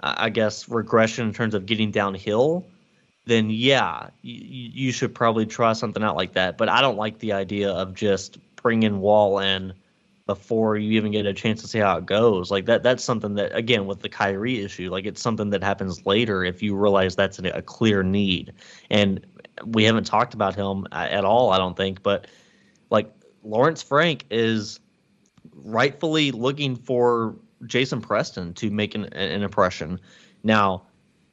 I 0.00 0.30
guess, 0.30 0.68
regression 0.68 1.26
in 1.26 1.34
terms 1.34 1.54
of 1.54 1.66
getting 1.66 1.90
downhill, 1.90 2.66
then 3.24 3.50
yeah, 3.50 4.10
you, 4.22 4.70
you 4.72 4.92
should 4.92 5.14
probably 5.14 5.46
try 5.46 5.72
something 5.72 6.02
out 6.02 6.16
like 6.16 6.34
that. 6.34 6.56
But 6.56 6.68
I 6.68 6.80
don't 6.80 6.96
like 6.96 7.18
the 7.18 7.32
idea 7.32 7.70
of 7.70 7.94
just 7.94 8.38
bringing 8.56 9.00
Wall 9.00 9.40
in 9.40 9.72
before 10.28 10.76
you 10.76 10.92
even 10.92 11.10
get 11.10 11.24
a 11.24 11.32
chance 11.32 11.62
to 11.62 11.66
see 11.66 11.78
how 11.78 11.96
it 11.96 12.04
goes. 12.04 12.50
Like 12.50 12.66
that 12.66 12.82
that's 12.82 13.02
something 13.02 13.34
that 13.36 13.56
again 13.56 13.86
with 13.86 14.00
the 14.00 14.10
Kyrie 14.10 14.62
issue, 14.62 14.90
like 14.90 15.06
it's 15.06 15.22
something 15.22 15.48
that 15.50 15.64
happens 15.64 16.04
later 16.04 16.44
if 16.44 16.62
you 16.62 16.76
realize 16.76 17.16
that's 17.16 17.38
a, 17.38 17.48
a 17.48 17.62
clear 17.62 18.02
need. 18.02 18.52
And 18.90 19.26
we 19.64 19.84
haven't 19.84 20.04
talked 20.04 20.34
about 20.34 20.54
him 20.54 20.86
uh, 20.92 21.08
at 21.10 21.24
all, 21.24 21.50
I 21.50 21.56
don't 21.56 21.76
think, 21.76 22.02
but 22.02 22.26
like 22.90 23.10
Lawrence 23.42 23.82
Frank 23.82 24.26
is 24.30 24.80
rightfully 25.54 26.30
looking 26.30 26.76
for 26.76 27.36
Jason 27.64 28.02
Preston 28.02 28.52
to 28.54 28.70
make 28.70 28.94
an, 28.94 29.06
an 29.14 29.42
impression. 29.42 29.98
Now, 30.44 30.82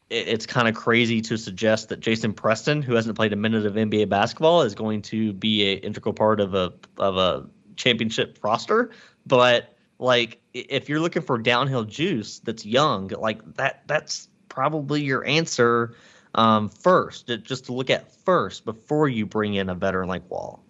it, 0.09 0.29
it's 0.29 0.45
kind 0.45 0.69
of 0.69 0.75
crazy 0.75 1.19
to 1.19 1.37
suggest 1.37 1.89
that 1.89 1.99
Jason 1.99 2.31
Preston, 2.31 2.81
who 2.81 2.95
hasn't 2.95 3.17
played 3.17 3.33
a 3.33 3.35
minute 3.35 3.65
of 3.65 3.73
NBA 3.73 4.07
basketball, 4.07 4.61
is 4.61 4.73
going 4.73 5.01
to 5.01 5.33
be 5.33 5.73
an 5.73 5.79
integral 5.79 6.13
part 6.13 6.39
of 6.39 6.53
a 6.53 6.71
of 6.97 7.17
a 7.17 7.49
championship 7.75 8.39
roster. 8.43 8.91
But 9.25 9.75
like, 9.99 10.39
if 10.53 10.89
you're 10.89 10.99
looking 10.99 11.21
for 11.21 11.37
downhill 11.37 11.83
juice 11.83 12.39
that's 12.39 12.65
young, 12.65 13.07
like 13.09 13.55
that, 13.55 13.83
that's 13.87 14.27
probably 14.49 15.03
your 15.03 15.25
answer 15.25 15.95
um, 16.33 16.69
first. 16.69 17.27
Just 17.43 17.65
to 17.65 17.73
look 17.73 17.89
at 17.89 18.11
first 18.23 18.65
before 18.65 19.07
you 19.07 19.25
bring 19.25 19.55
in 19.55 19.69
a 19.69 19.75
veteran 19.75 20.09
like 20.09 20.29
Wall. 20.29 20.63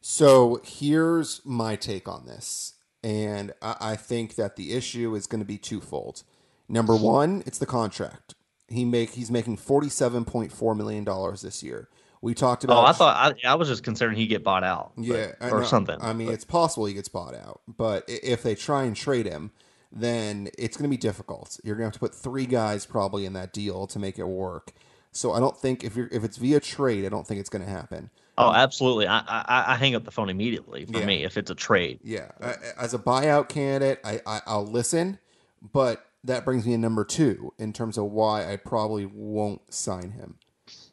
So 0.00 0.60
here's 0.64 1.40
my 1.44 1.76
take 1.76 2.08
on 2.08 2.26
this, 2.26 2.74
and 3.04 3.52
I, 3.62 3.76
I 3.80 3.96
think 3.96 4.34
that 4.34 4.56
the 4.56 4.72
issue 4.72 5.14
is 5.14 5.28
going 5.28 5.40
to 5.40 5.46
be 5.46 5.58
twofold. 5.58 6.24
Number 6.68 6.96
one, 6.96 7.42
it's 7.46 7.58
the 7.58 7.66
contract. 7.66 8.34
He 8.68 8.84
make 8.84 9.10
he's 9.10 9.30
making 9.30 9.58
forty 9.58 9.88
seven 9.88 10.24
point 10.24 10.50
four 10.50 10.74
million 10.74 11.04
dollars 11.04 11.42
this 11.42 11.62
year. 11.62 11.88
We 12.22 12.34
talked 12.34 12.64
oh, 12.64 12.66
about. 12.66 12.84
Oh, 12.84 12.86
I 12.86 12.92
thought 12.92 13.36
I, 13.44 13.48
I 13.48 13.54
was 13.56 13.68
just 13.68 13.82
concerned 13.82 14.16
he 14.16 14.26
get 14.26 14.42
bought 14.44 14.64
out. 14.64 14.92
Yeah, 14.96 15.32
but, 15.40 15.52
or 15.52 15.60
no, 15.60 15.66
something. 15.66 15.98
I 16.00 16.12
mean, 16.12 16.28
but. 16.28 16.34
it's 16.34 16.44
possible 16.44 16.86
he 16.86 16.94
gets 16.94 17.08
bought 17.08 17.34
out, 17.34 17.60
but 17.68 18.04
if 18.06 18.42
they 18.42 18.54
try 18.54 18.84
and 18.84 18.96
trade 18.96 19.26
him, 19.26 19.50
then 19.90 20.48
it's 20.56 20.76
going 20.76 20.88
to 20.88 20.90
be 20.90 21.00
difficult. 21.00 21.58
You're 21.64 21.74
going 21.74 21.82
to 21.82 21.86
have 21.88 21.94
to 21.94 21.98
put 21.98 22.14
three 22.14 22.46
guys 22.46 22.86
probably 22.86 23.26
in 23.26 23.32
that 23.34 23.52
deal 23.52 23.86
to 23.88 23.98
make 23.98 24.18
it 24.18 24.24
work. 24.24 24.72
So 25.10 25.32
I 25.32 25.40
don't 25.40 25.56
think 25.56 25.84
if 25.84 25.96
you're 25.96 26.08
if 26.12 26.24
it's 26.24 26.38
via 26.38 26.60
trade, 26.60 27.04
I 27.04 27.08
don't 27.08 27.26
think 27.26 27.40
it's 27.40 27.50
going 27.50 27.64
to 27.64 27.70
happen. 27.70 28.08
Oh, 28.38 28.52
absolutely. 28.52 29.06
I, 29.06 29.18
I, 29.18 29.64
I 29.72 29.76
hang 29.76 29.94
up 29.94 30.04
the 30.04 30.10
phone 30.10 30.30
immediately 30.30 30.86
for 30.86 31.00
Yeah. 31.00 31.04
me 31.04 31.24
if 31.24 31.36
it's 31.36 31.50
a 31.50 31.54
trade. 31.54 32.00
Yeah, 32.02 32.30
as 32.78 32.94
a 32.94 32.98
buyout 32.98 33.48
candidate, 33.48 34.00
I, 34.04 34.20
I 34.26 34.40
I'll 34.46 34.66
listen, 34.66 35.18
but 35.60 36.06
that 36.24 36.44
brings 36.44 36.64
me 36.64 36.72
to 36.72 36.78
number 36.78 37.04
two 37.04 37.52
in 37.58 37.72
terms 37.72 37.98
of 37.98 38.04
why 38.04 38.50
I 38.50 38.56
probably 38.56 39.04
won't 39.04 39.74
sign 39.74 40.12
him. 40.12 40.36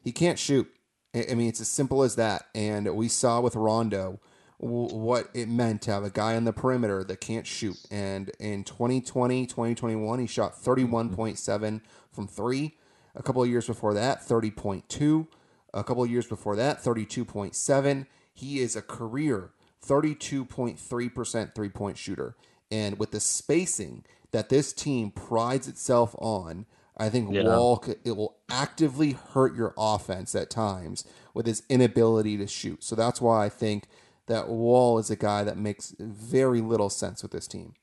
He 0.03 0.11
can't 0.11 0.37
shoot. 0.37 0.69
I 1.13 1.33
mean, 1.33 1.49
it's 1.49 1.61
as 1.61 1.67
simple 1.67 2.03
as 2.03 2.15
that. 2.15 2.47
And 2.53 2.95
we 2.95 3.07
saw 3.07 3.41
with 3.41 3.55
Rondo 3.55 4.19
what 4.57 5.29
it 5.33 5.47
meant 5.47 5.81
to 5.83 5.91
have 5.91 6.03
a 6.03 6.09
guy 6.09 6.35
on 6.35 6.43
the 6.43 6.53
perimeter 6.53 7.03
that 7.03 7.21
can't 7.21 7.47
shoot. 7.47 7.77
And 7.89 8.29
in 8.39 8.63
2020, 8.63 9.45
2021, 9.45 10.19
he 10.19 10.27
shot 10.27 10.53
31.7 10.53 11.81
from 12.11 12.27
three. 12.27 12.75
A 13.15 13.23
couple 13.23 13.41
of 13.41 13.49
years 13.49 13.67
before 13.67 13.93
that, 13.93 14.21
30.2. 14.21 15.27
A 15.73 15.83
couple 15.83 16.03
of 16.03 16.11
years 16.11 16.27
before 16.27 16.55
that, 16.57 16.83
32.7. 16.83 18.05
He 18.33 18.59
is 18.59 18.75
a 18.75 18.81
career 18.81 19.51
32.3% 19.85 21.55
three 21.55 21.69
point 21.69 21.97
shooter. 21.97 22.35
And 22.71 22.99
with 22.99 23.11
the 23.11 23.19
spacing 23.19 24.03
that 24.31 24.49
this 24.49 24.73
team 24.73 25.11
prides 25.11 25.67
itself 25.67 26.15
on, 26.19 26.65
I 26.99 27.09
think 27.09 27.33
Yeah. 27.33 27.43
Wall 27.43 27.83
it 28.03 28.15
will 28.15 28.35
actively 28.49 29.13
hurt 29.13 29.55
your 29.55 29.73
offense 29.77 30.35
at 30.35 30.49
times 30.49 31.05
with 31.33 31.45
his 31.45 31.63
inability 31.69 32.37
to 32.37 32.45
shoot. 32.45 32.83
So 32.83 32.95
that's 32.95 33.21
why 33.21 33.45
I 33.45 33.49
think 33.49 33.87
that 34.27 34.49
Wall 34.49 34.99
is 34.99 35.09
a 35.09 35.15
guy 35.15 35.43
that 35.43 35.57
makes 35.57 35.95
very 35.97 36.61
little 36.61 36.89
sense 36.89 37.23
with 37.23 37.31
this 37.31 37.47
team. 37.47 37.73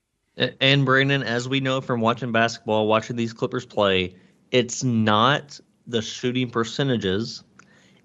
And 0.60 0.84
Brandon, 0.84 1.22
as 1.22 1.48
we 1.48 1.60
know 1.60 1.80
from 1.80 2.00
watching 2.02 2.30
basketball, 2.30 2.86
watching 2.86 3.16
these 3.16 3.32
Clippers 3.32 3.64
play, 3.64 4.14
it's 4.50 4.84
not 4.84 5.58
the 5.86 6.02
shooting 6.02 6.50
percentages, 6.50 7.42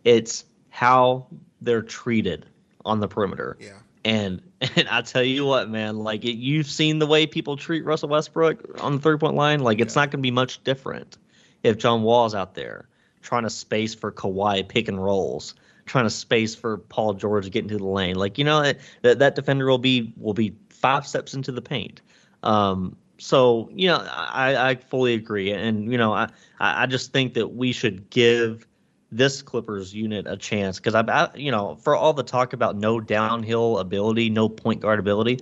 it's 0.06 0.46
how 0.70 1.28
they're 1.60 1.82
treated 1.82 2.46
on 2.86 3.02
the 3.02 3.08
perimeter. 3.08 3.58
Yeah. 3.60 3.80
And 4.04 4.42
and 4.76 4.88
I 4.90 5.02
tell 5.02 5.24
you 5.24 5.46
what, 5.46 5.70
man, 5.70 5.98
like 5.98 6.24
it, 6.26 6.36
you've 6.36 6.68
seen 6.68 7.00
the 7.00 7.08
way 7.08 7.28
people 7.28 7.58
treat 7.58 7.86
Russell 7.86 8.10
Westbrook 8.10 8.82
on 8.82 8.96
the 8.96 9.02
three 9.02 9.18
point 9.18 9.36
line. 9.36 9.60
Like 9.60 9.80
it's 9.80 9.96
not 9.96 10.12
going 10.12 10.20
to 10.20 10.24
be 10.24 10.32
much 10.32 10.64
different 10.64 11.18
if 11.64 11.78
John 11.78 12.04
Wall's 12.04 12.36
out 12.36 12.56
there 12.56 12.88
trying 13.22 13.44
to 13.44 13.50
space 13.50 13.94
for 13.94 14.12
Kawhi 14.12 14.68
pick 14.68 14.88
and 14.88 15.02
rolls, 15.02 15.56
trying 15.86 16.06
to 16.06 16.10
space 16.10 16.56
for 16.56 16.78
Paul 16.78 17.14
George 17.14 17.46
to 17.46 17.50
get 17.50 17.64
into 17.64 17.78
the 17.78 17.86
lane. 17.86 18.16
Like 18.16 18.38
you 18.38 18.44
know 18.44 18.74
that 19.02 19.20
that 19.20 19.36
defender 19.36 19.68
will 19.68 19.78
be 19.78 20.14
will 20.18 20.34
be 20.34 20.56
five 20.70 21.08
steps 21.08 21.34
into 21.34 21.52
the 21.52 21.62
paint. 21.62 22.02
Um, 22.44 22.96
so 23.18 23.70
you 23.74 23.88
know 23.88 24.06
I, 24.10 24.72
I 24.72 24.76
fully 24.76 25.14
agree, 25.14 25.52
and 25.52 25.92
you 25.92 25.98
know 25.98 26.14
I 26.14 26.30
I 26.60 26.86
just 26.88 27.14
think 27.14 27.36
that 27.36 27.56
we 27.56 27.72
should 27.72 28.10
give 28.10 28.68
this 29.12 29.42
Clippers 29.42 29.94
unit 29.94 30.26
a 30.28 30.38
chance 30.38 30.78
because 30.78 30.96
I, 30.96 31.02
I, 31.02 31.30
you 31.36 31.52
know, 31.52 31.76
for 31.76 31.96
all 31.96 32.14
the 32.14 32.24
talk 32.24 32.54
about 32.54 32.76
no 32.78 33.00
downhill 33.00 33.78
ability, 33.80 34.30
no 34.30 34.48
point 34.48 34.82
guard 34.82 35.00
ability, 35.00 35.40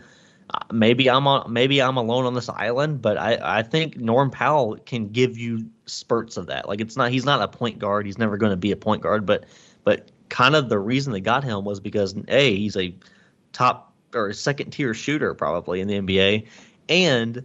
uh, 0.51 0.59
maybe 0.71 1.09
I'm 1.09 1.27
on, 1.27 1.51
maybe 1.51 1.81
I'm 1.81 1.97
alone 1.97 2.25
on 2.25 2.33
this 2.33 2.49
island, 2.49 3.01
but 3.01 3.17
I, 3.17 3.59
I 3.59 3.63
think 3.63 3.97
Norm 3.97 4.31
Powell 4.31 4.77
can 4.85 5.09
give 5.09 5.37
you 5.37 5.69
spurts 5.85 6.37
of 6.37 6.47
that. 6.47 6.67
Like 6.67 6.81
it's 6.81 6.97
not, 6.97 7.11
he's 7.11 7.25
not 7.25 7.41
a 7.41 7.47
point 7.47 7.77
guard. 7.77 8.05
He's 8.05 8.17
never 8.17 8.37
going 8.37 8.51
to 8.51 8.57
be 8.57 8.71
a 8.71 8.77
point 8.77 9.03
guard, 9.03 9.25
but, 9.25 9.45
but 9.83 10.09
kind 10.29 10.55
of 10.55 10.69
the 10.69 10.79
reason 10.79 11.13
they 11.13 11.19
got 11.19 11.43
him 11.43 11.63
was 11.63 11.79
because 11.79 12.15
a 12.27 12.55
he's 12.55 12.77
a 12.77 12.95
top 13.51 13.93
or 14.13 14.33
second 14.33 14.71
tier 14.71 14.93
shooter 14.93 15.33
probably 15.33 15.81
in 15.81 15.87
the 15.87 15.99
NBA, 15.99 16.47
and 16.87 17.43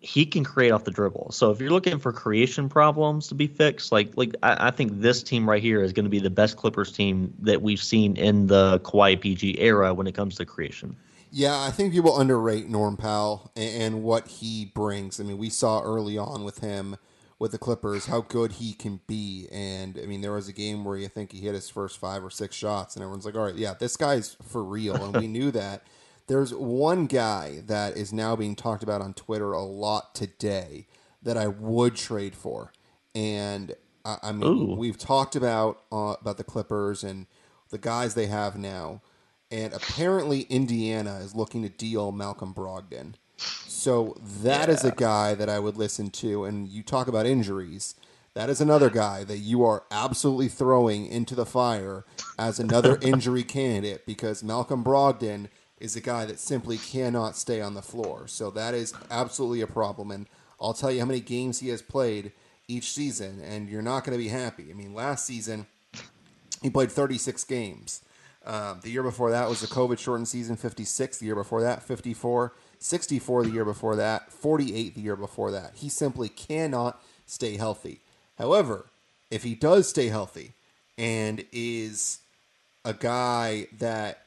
he 0.00 0.26
can 0.26 0.44
create 0.44 0.70
off 0.70 0.84
the 0.84 0.90
dribble. 0.90 1.32
So 1.32 1.50
if 1.50 1.60
you're 1.60 1.70
looking 1.70 1.98
for 1.98 2.12
creation 2.12 2.68
problems 2.68 3.28
to 3.28 3.34
be 3.34 3.46
fixed, 3.46 3.90
like 3.90 4.16
like 4.16 4.36
I, 4.42 4.68
I 4.68 4.70
think 4.70 5.00
this 5.00 5.22
team 5.22 5.48
right 5.48 5.62
here 5.62 5.82
is 5.82 5.92
going 5.92 6.04
to 6.04 6.10
be 6.10 6.20
the 6.20 6.30
best 6.30 6.56
Clippers 6.56 6.92
team 6.92 7.34
that 7.40 7.62
we've 7.62 7.82
seen 7.82 8.16
in 8.16 8.46
the 8.46 8.80
Kawhi 8.80 9.20
PG 9.20 9.58
era 9.58 9.94
when 9.94 10.06
it 10.06 10.14
comes 10.14 10.36
to 10.36 10.46
creation. 10.46 10.96
Yeah, 11.30 11.60
I 11.60 11.70
think 11.70 11.92
people 11.92 12.18
underrate 12.18 12.68
Norm 12.68 12.96
Powell 12.96 13.50
and, 13.54 13.82
and 13.82 14.02
what 14.02 14.28
he 14.28 14.66
brings. 14.74 15.20
I 15.20 15.24
mean, 15.24 15.36
we 15.36 15.50
saw 15.50 15.82
early 15.82 16.16
on 16.16 16.44
with 16.44 16.60
him 16.60 16.96
with 17.38 17.52
the 17.52 17.58
Clippers 17.58 18.06
how 18.06 18.22
good 18.22 18.52
he 18.52 18.72
can 18.72 19.00
be. 19.06 19.46
And 19.52 19.98
I 20.02 20.06
mean, 20.06 20.22
there 20.22 20.32
was 20.32 20.48
a 20.48 20.52
game 20.52 20.84
where 20.84 20.96
you 20.96 21.08
think 21.08 21.32
he 21.32 21.40
hit 21.40 21.54
his 21.54 21.68
first 21.68 21.98
five 21.98 22.24
or 22.24 22.30
six 22.30 22.56
shots, 22.56 22.96
and 22.96 23.02
everyone's 23.02 23.24
like, 23.24 23.34
all 23.34 23.44
right, 23.44 23.54
yeah, 23.54 23.74
this 23.78 23.96
guy's 23.96 24.36
for 24.42 24.62
real. 24.64 24.96
And 24.96 25.16
we 25.16 25.26
knew 25.28 25.50
that. 25.50 25.82
There's 26.28 26.54
one 26.54 27.06
guy 27.06 27.62
that 27.66 27.96
is 27.96 28.12
now 28.12 28.36
being 28.36 28.54
talked 28.54 28.82
about 28.82 29.00
on 29.00 29.14
Twitter 29.14 29.52
a 29.52 29.62
lot 29.62 30.14
today 30.14 30.86
that 31.22 31.36
I 31.36 31.48
would 31.48 31.96
trade 31.96 32.34
for. 32.34 32.72
And 33.14 33.74
I, 34.04 34.18
I 34.22 34.32
mean, 34.32 34.72
Ooh. 34.72 34.74
we've 34.76 34.98
talked 34.98 35.34
about 35.34 35.82
uh, 35.90 36.14
about 36.20 36.36
the 36.36 36.44
Clippers 36.44 37.02
and 37.02 37.26
the 37.70 37.78
guys 37.78 38.14
they 38.14 38.26
have 38.26 38.56
now. 38.56 39.02
And 39.50 39.72
apparently, 39.72 40.42
Indiana 40.42 41.16
is 41.16 41.34
looking 41.34 41.62
to 41.62 41.70
deal 41.70 42.12
Malcolm 42.12 42.52
Brogdon. 42.52 43.14
So 43.38 44.16
that 44.42 44.68
is 44.68 44.84
a 44.84 44.90
guy 44.90 45.34
that 45.34 45.48
I 45.48 45.58
would 45.58 45.76
listen 45.76 46.10
to. 46.10 46.44
And 46.44 46.68
you 46.68 46.82
talk 46.82 47.08
about 47.08 47.24
injuries. 47.24 47.94
That 48.34 48.50
is 48.50 48.60
another 48.60 48.90
guy 48.90 49.24
that 49.24 49.38
you 49.38 49.64
are 49.64 49.84
absolutely 49.90 50.48
throwing 50.48 51.06
into 51.06 51.34
the 51.34 51.46
fire 51.46 52.04
as 52.38 52.60
another 52.60 52.98
injury 53.02 53.42
candidate 53.42 54.04
because 54.06 54.44
Malcolm 54.44 54.84
Brogdon 54.84 55.48
is 55.80 55.96
a 55.96 56.00
guy 56.00 56.24
that 56.24 56.38
simply 56.38 56.78
cannot 56.78 57.36
stay 57.36 57.60
on 57.60 57.74
the 57.74 57.82
floor. 57.82 58.26
So 58.26 58.50
that 58.50 58.74
is 58.74 58.92
absolutely 59.10 59.60
a 59.60 59.66
problem. 59.66 60.10
And 60.10 60.26
I'll 60.60 60.74
tell 60.74 60.90
you 60.90 61.00
how 61.00 61.06
many 61.06 61.20
games 61.20 61.60
he 61.60 61.68
has 61.68 61.82
played 61.82 62.32
each 62.66 62.92
season, 62.92 63.40
and 63.40 63.68
you're 63.68 63.82
not 63.82 64.04
going 64.04 64.16
to 64.16 64.22
be 64.22 64.28
happy. 64.28 64.70
I 64.70 64.74
mean, 64.74 64.92
last 64.92 65.24
season, 65.24 65.66
he 66.62 66.70
played 66.70 66.90
36 66.90 67.44
games. 67.44 68.02
Um, 68.44 68.80
the 68.82 68.90
year 68.90 69.02
before 69.02 69.30
that 69.30 69.48
was 69.48 69.62
a 69.62 69.66
COVID 69.66 69.98
shortened 69.98 70.28
season, 70.28 70.56
56. 70.56 71.18
The 71.18 71.26
year 71.26 71.34
before 71.34 71.62
that, 71.62 71.82
54. 71.82 72.52
64 72.78 73.44
the 73.44 73.50
year 73.50 73.64
before 73.64 73.96
that, 73.96 74.32
48 74.32 74.94
the 74.94 75.00
year 75.00 75.16
before 75.16 75.50
that. 75.50 75.72
He 75.74 75.88
simply 75.88 76.28
cannot 76.28 77.02
stay 77.26 77.56
healthy. 77.56 78.00
However, 78.38 78.86
if 79.30 79.42
he 79.42 79.54
does 79.54 79.88
stay 79.88 80.08
healthy 80.08 80.52
and 80.96 81.44
is 81.52 82.20
a 82.84 82.94
guy 82.94 83.66
that 83.78 84.22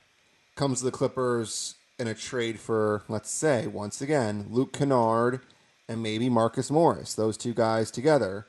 comes 0.61 0.77
to 0.77 0.85
the 0.85 0.91
Clippers 0.91 1.73
in 1.97 2.05
a 2.05 2.13
trade 2.13 2.59
for, 2.59 3.01
let's 3.09 3.31
say, 3.31 3.65
once 3.65 3.99
again, 3.99 4.45
Luke 4.47 4.73
Kennard 4.73 5.41
and 5.89 6.03
maybe 6.03 6.29
Marcus 6.29 6.69
Morris, 6.69 7.15
those 7.15 7.35
two 7.35 7.51
guys 7.55 7.89
together, 7.89 8.45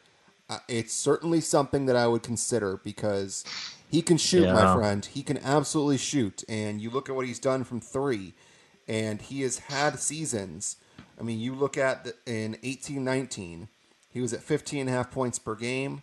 uh, 0.50 0.58
it's 0.68 0.92
certainly 0.92 1.40
something 1.40 1.86
that 1.86 1.96
I 1.96 2.06
would 2.06 2.22
consider 2.22 2.76
because 2.84 3.44
he 3.88 4.02
can 4.02 4.18
shoot, 4.18 4.46
my 4.52 4.74
friend. 4.76 5.06
He 5.06 5.22
can 5.22 5.38
absolutely 5.38 5.96
shoot. 5.96 6.44
And 6.50 6.82
you 6.82 6.90
look 6.90 7.08
at 7.08 7.16
what 7.16 7.26
he's 7.26 7.38
done 7.38 7.64
from 7.64 7.80
three, 7.80 8.34
and 8.86 9.22
he 9.22 9.40
has 9.40 9.60
had 9.60 9.98
seasons. 9.98 10.76
I 11.18 11.22
mean, 11.22 11.40
you 11.40 11.54
look 11.54 11.78
at 11.78 12.04
the, 12.04 12.14
in 12.26 12.58
eighteen 12.62 13.04
nineteen, 13.04 13.68
He 14.10 14.20
was 14.20 14.34
at 14.34 14.42
15 14.42 14.80
and 14.80 14.90
a 14.90 14.92
half 14.92 15.10
points 15.10 15.38
per 15.38 15.54
game, 15.54 16.02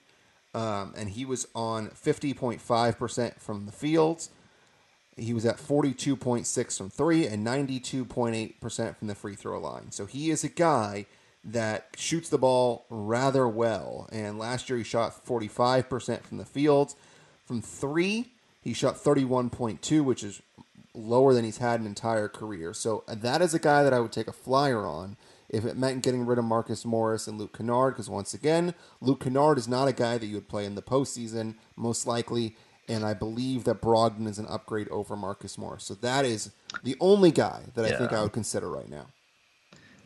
um, 0.56 0.96
and 0.98 1.12
he 1.12 1.24
was 1.24 1.48
on 1.54 1.90
50.5% 1.90 3.40
from 3.40 3.68
the 3.68 3.72
field. 3.72 4.28
He 5.20 5.34
was 5.34 5.46
at 5.46 5.58
42.6 5.58 6.78
from 6.78 6.90
three 6.90 7.28
and 7.28 7.46
92.8% 7.46 8.98
from 8.98 9.08
the 9.08 9.16
free 9.16 9.36
throw 9.36 9.60
line. 9.60 9.92
So 9.92 10.06
he 10.06 10.30
is 10.30 10.44
a 10.44 10.50
guy 10.50 11.06
that 11.44 11.88
shoots 11.98 12.30
the 12.30 12.38
ball 12.38 12.86
rather 12.90 13.48
well. 13.48 14.10
And 14.12 14.40
last 14.40 14.70
year 14.70 14.78
he 14.78 14.84
shot 14.84 15.26
45% 15.26 16.22
from 16.24 16.38
the 16.38 16.46
field. 16.46 16.96
From 17.46 17.62
three, 17.62 18.34
he 18.62 18.74
shot 18.74 18.96
31.2, 18.96 20.04
which 20.04 20.24
is 20.24 20.42
lower 20.94 21.34
than 21.34 21.46
he's 21.46 21.58
had 21.58 21.80
an 21.80 21.86
entire 21.86 22.28
career. 22.28 22.74
So 22.74 23.04
that 23.08 23.42
is 23.42 23.54
a 23.54 23.60
guy 23.60 23.84
that 23.84 23.94
I 23.94 24.00
would 24.00 24.12
take 24.12 24.28
a 24.28 24.34
flyer 24.34 24.86
on 24.86 25.18
if 25.50 25.66
it 25.66 25.78
meant 25.78 26.04
getting 26.04 26.26
rid 26.26 26.38
of 26.38 26.46
Marcus 26.46 26.86
Morris 26.86 27.28
and 27.28 27.40
Luke 27.40 27.58
Kennard, 27.58 27.94
because 27.94 28.10
once 28.10 28.34
again, 28.34 28.76
Luke 29.02 29.24
Kennard 29.24 29.58
is 29.58 29.68
not 29.68 29.88
a 29.88 29.94
guy 29.94 30.18
that 30.18 30.28
you 30.28 30.36
would 30.36 30.48
play 30.48 30.64
in 30.64 30.76
the 30.76 30.82
postseason, 30.82 31.56
most 31.76 32.06
likely. 32.06 32.56
And 32.90 33.06
I 33.06 33.14
believe 33.14 33.64
that 33.66 33.82
Brogdon 33.82 34.28
is 34.28 34.40
an 34.40 34.48
upgrade 34.48 34.90
over 34.90 35.16
Marcus 35.16 35.58
Morris. 35.58 35.84
So 35.86 35.94
that 35.96 36.26
is 36.26 36.52
the 36.84 36.98
only 37.00 37.32
guy 37.32 37.62
that 37.76 37.86
I 37.86 37.96
think 37.98 38.12
I 38.12 38.24
would 38.24 38.34
consider 38.34 38.70
right 38.70 38.90
now. 38.90 39.06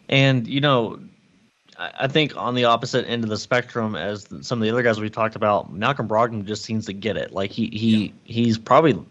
And, 0.09 0.45
you 0.45 0.59
know, 0.59 0.99
I 1.77 2.07
think 2.07 2.37
on 2.37 2.55
the 2.55 2.65
opposite 2.65 3.07
end 3.07 3.23
of 3.23 3.29
the 3.29 3.37
spectrum 3.37 3.95
as 3.95 4.27
some 4.41 4.59
of 4.59 4.63
the 4.63 4.69
other 4.69 4.83
guys 4.83 4.99
we 4.99 5.09
talked 5.09 5.35
about, 5.35 5.71
Malcolm 5.73 6.07
Brogdon 6.07 6.45
just 6.45 6.63
seems 6.63 6.85
to 6.85 6.93
get 6.93 7.17
it. 7.17 7.31
Like 7.31 7.51
he 7.51 7.67
he 7.67 8.05
yeah. 8.05 8.11
he's 8.25 8.57
probably, 8.57 9.03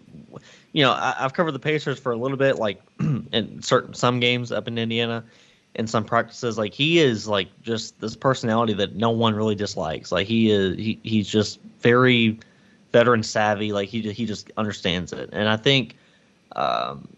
you 0.73 0.85
know, 0.85 0.93
I, 0.93 1.14
have 1.18 1.33
covered 1.33 1.53
the 1.53 1.59
Pacers 1.59 1.99
for 1.99 2.12
a 2.12 2.16
little 2.16 2.37
bit, 2.37 2.57
like 2.57 2.81
in 3.01 3.62
certain 3.62 3.95
some 3.95 4.20
games 4.20 4.53
up 4.53 4.68
in 4.68 4.79
Indiana, 4.79 5.25
in 5.75 5.87
some 5.87 6.05
practices. 6.05 6.57
Like 6.57 6.73
he 6.73 6.99
is 6.99 7.27
like 7.27 7.49
just 7.62 8.01
this 8.01 8.14
personality 8.14 8.75
that 8.75 8.95
no 8.95 9.11
one 9.11 9.35
really 9.35 9.55
dislikes. 9.55 10.12
Like 10.12 10.27
he 10.27 10.51
is 10.51 10.77
he 10.77 11.01
he's 11.03 11.29
just 11.29 11.61
very 11.81 12.39
veteran 12.93 13.22
savvy. 13.22 13.72
Like 13.72 13.88
he 13.88 14.01
he 14.12 14.26
just 14.26 14.51
understands 14.57 15.12
it, 15.12 15.30
and 15.32 15.49
I 15.49 15.57
think, 15.57 15.97
um, 16.55 17.09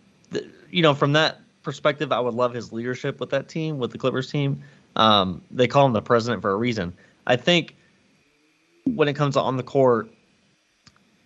you 0.71 0.83
know, 0.83 0.95
from 0.95 1.13
that 1.13 1.41
perspective, 1.63 2.13
I 2.13 2.21
would 2.21 2.35
love 2.35 2.55
his 2.55 2.73
leadership 2.73 3.21
with 3.21 3.31
that 3.31 3.49
team, 3.49 3.79
with 3.79 3.91
the 3.91 3.99
Clippers 3.99 4.31
team. 4.31 4.63
Um, 4.97 5.43
they 5.51 5.67
call 5.67 5.87
him 5.87 5.93
the 5.93 6.03
president 6.03 6.43
for 6.43 6.53
a 6.53 6.57
reason. 6.57 6.95
I 7.27 7.37
think 7.37 7.75
when 8.85 9.09
it 9.09 9.15
comes 9.15 9.37
on 9.37 9.57
the 9.57 9.63
court, 9.63 10.09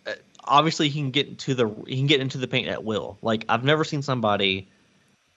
uh, 0.07 0.13
obviously 0.45 0.89
he 0.89 1.01
can 1.01 1.11
get 1.11 1.29
into 1.29 1.55
the 1.55 1.69
he 1.87 1.97
can 1.97 2.07
get 2.07 2.21
into 2.21 2.39
the 2.39 2.49
paint 2.49 2.69
at 2.69 2.85
will. 2.85 3.19
Like 3.21 3.45
I've 3.49 3.65
never 3.65 3.85
seen 3.85 4.03
somebody. 4.03 4.69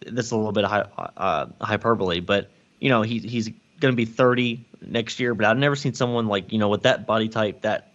This 0.06 0.28
is 0.28 0.32
a 0.32 0.38
little 0.38 0.52
bit 0.52 0.64
of 0.64 1.12
uh, 1.18 1.48
hyperbole, 1.60 2.22
but 2.22 2.50
you 2.80 2.90
know 2.90 3.02
he 3.02 3.20
he's 3.20 3.50
going 3.80 3.92
to 3.92 3.96
be 3.96 4.06
30 4.06 4.66
next 4.82 5.20
year. 5.20 5.34
But 5.36 5.46
I've 5.46 5.58
never 5.58 5.76
seen 5.76 5.94
someone 5.94 6.28
like 6.28 6.52
you 6.52 6.60
know 6.60 6.70
with 6.70 6.84
that 6.84 7.06
body 7.06 7.28
type, 7.28 7.62
that 7.64 7.91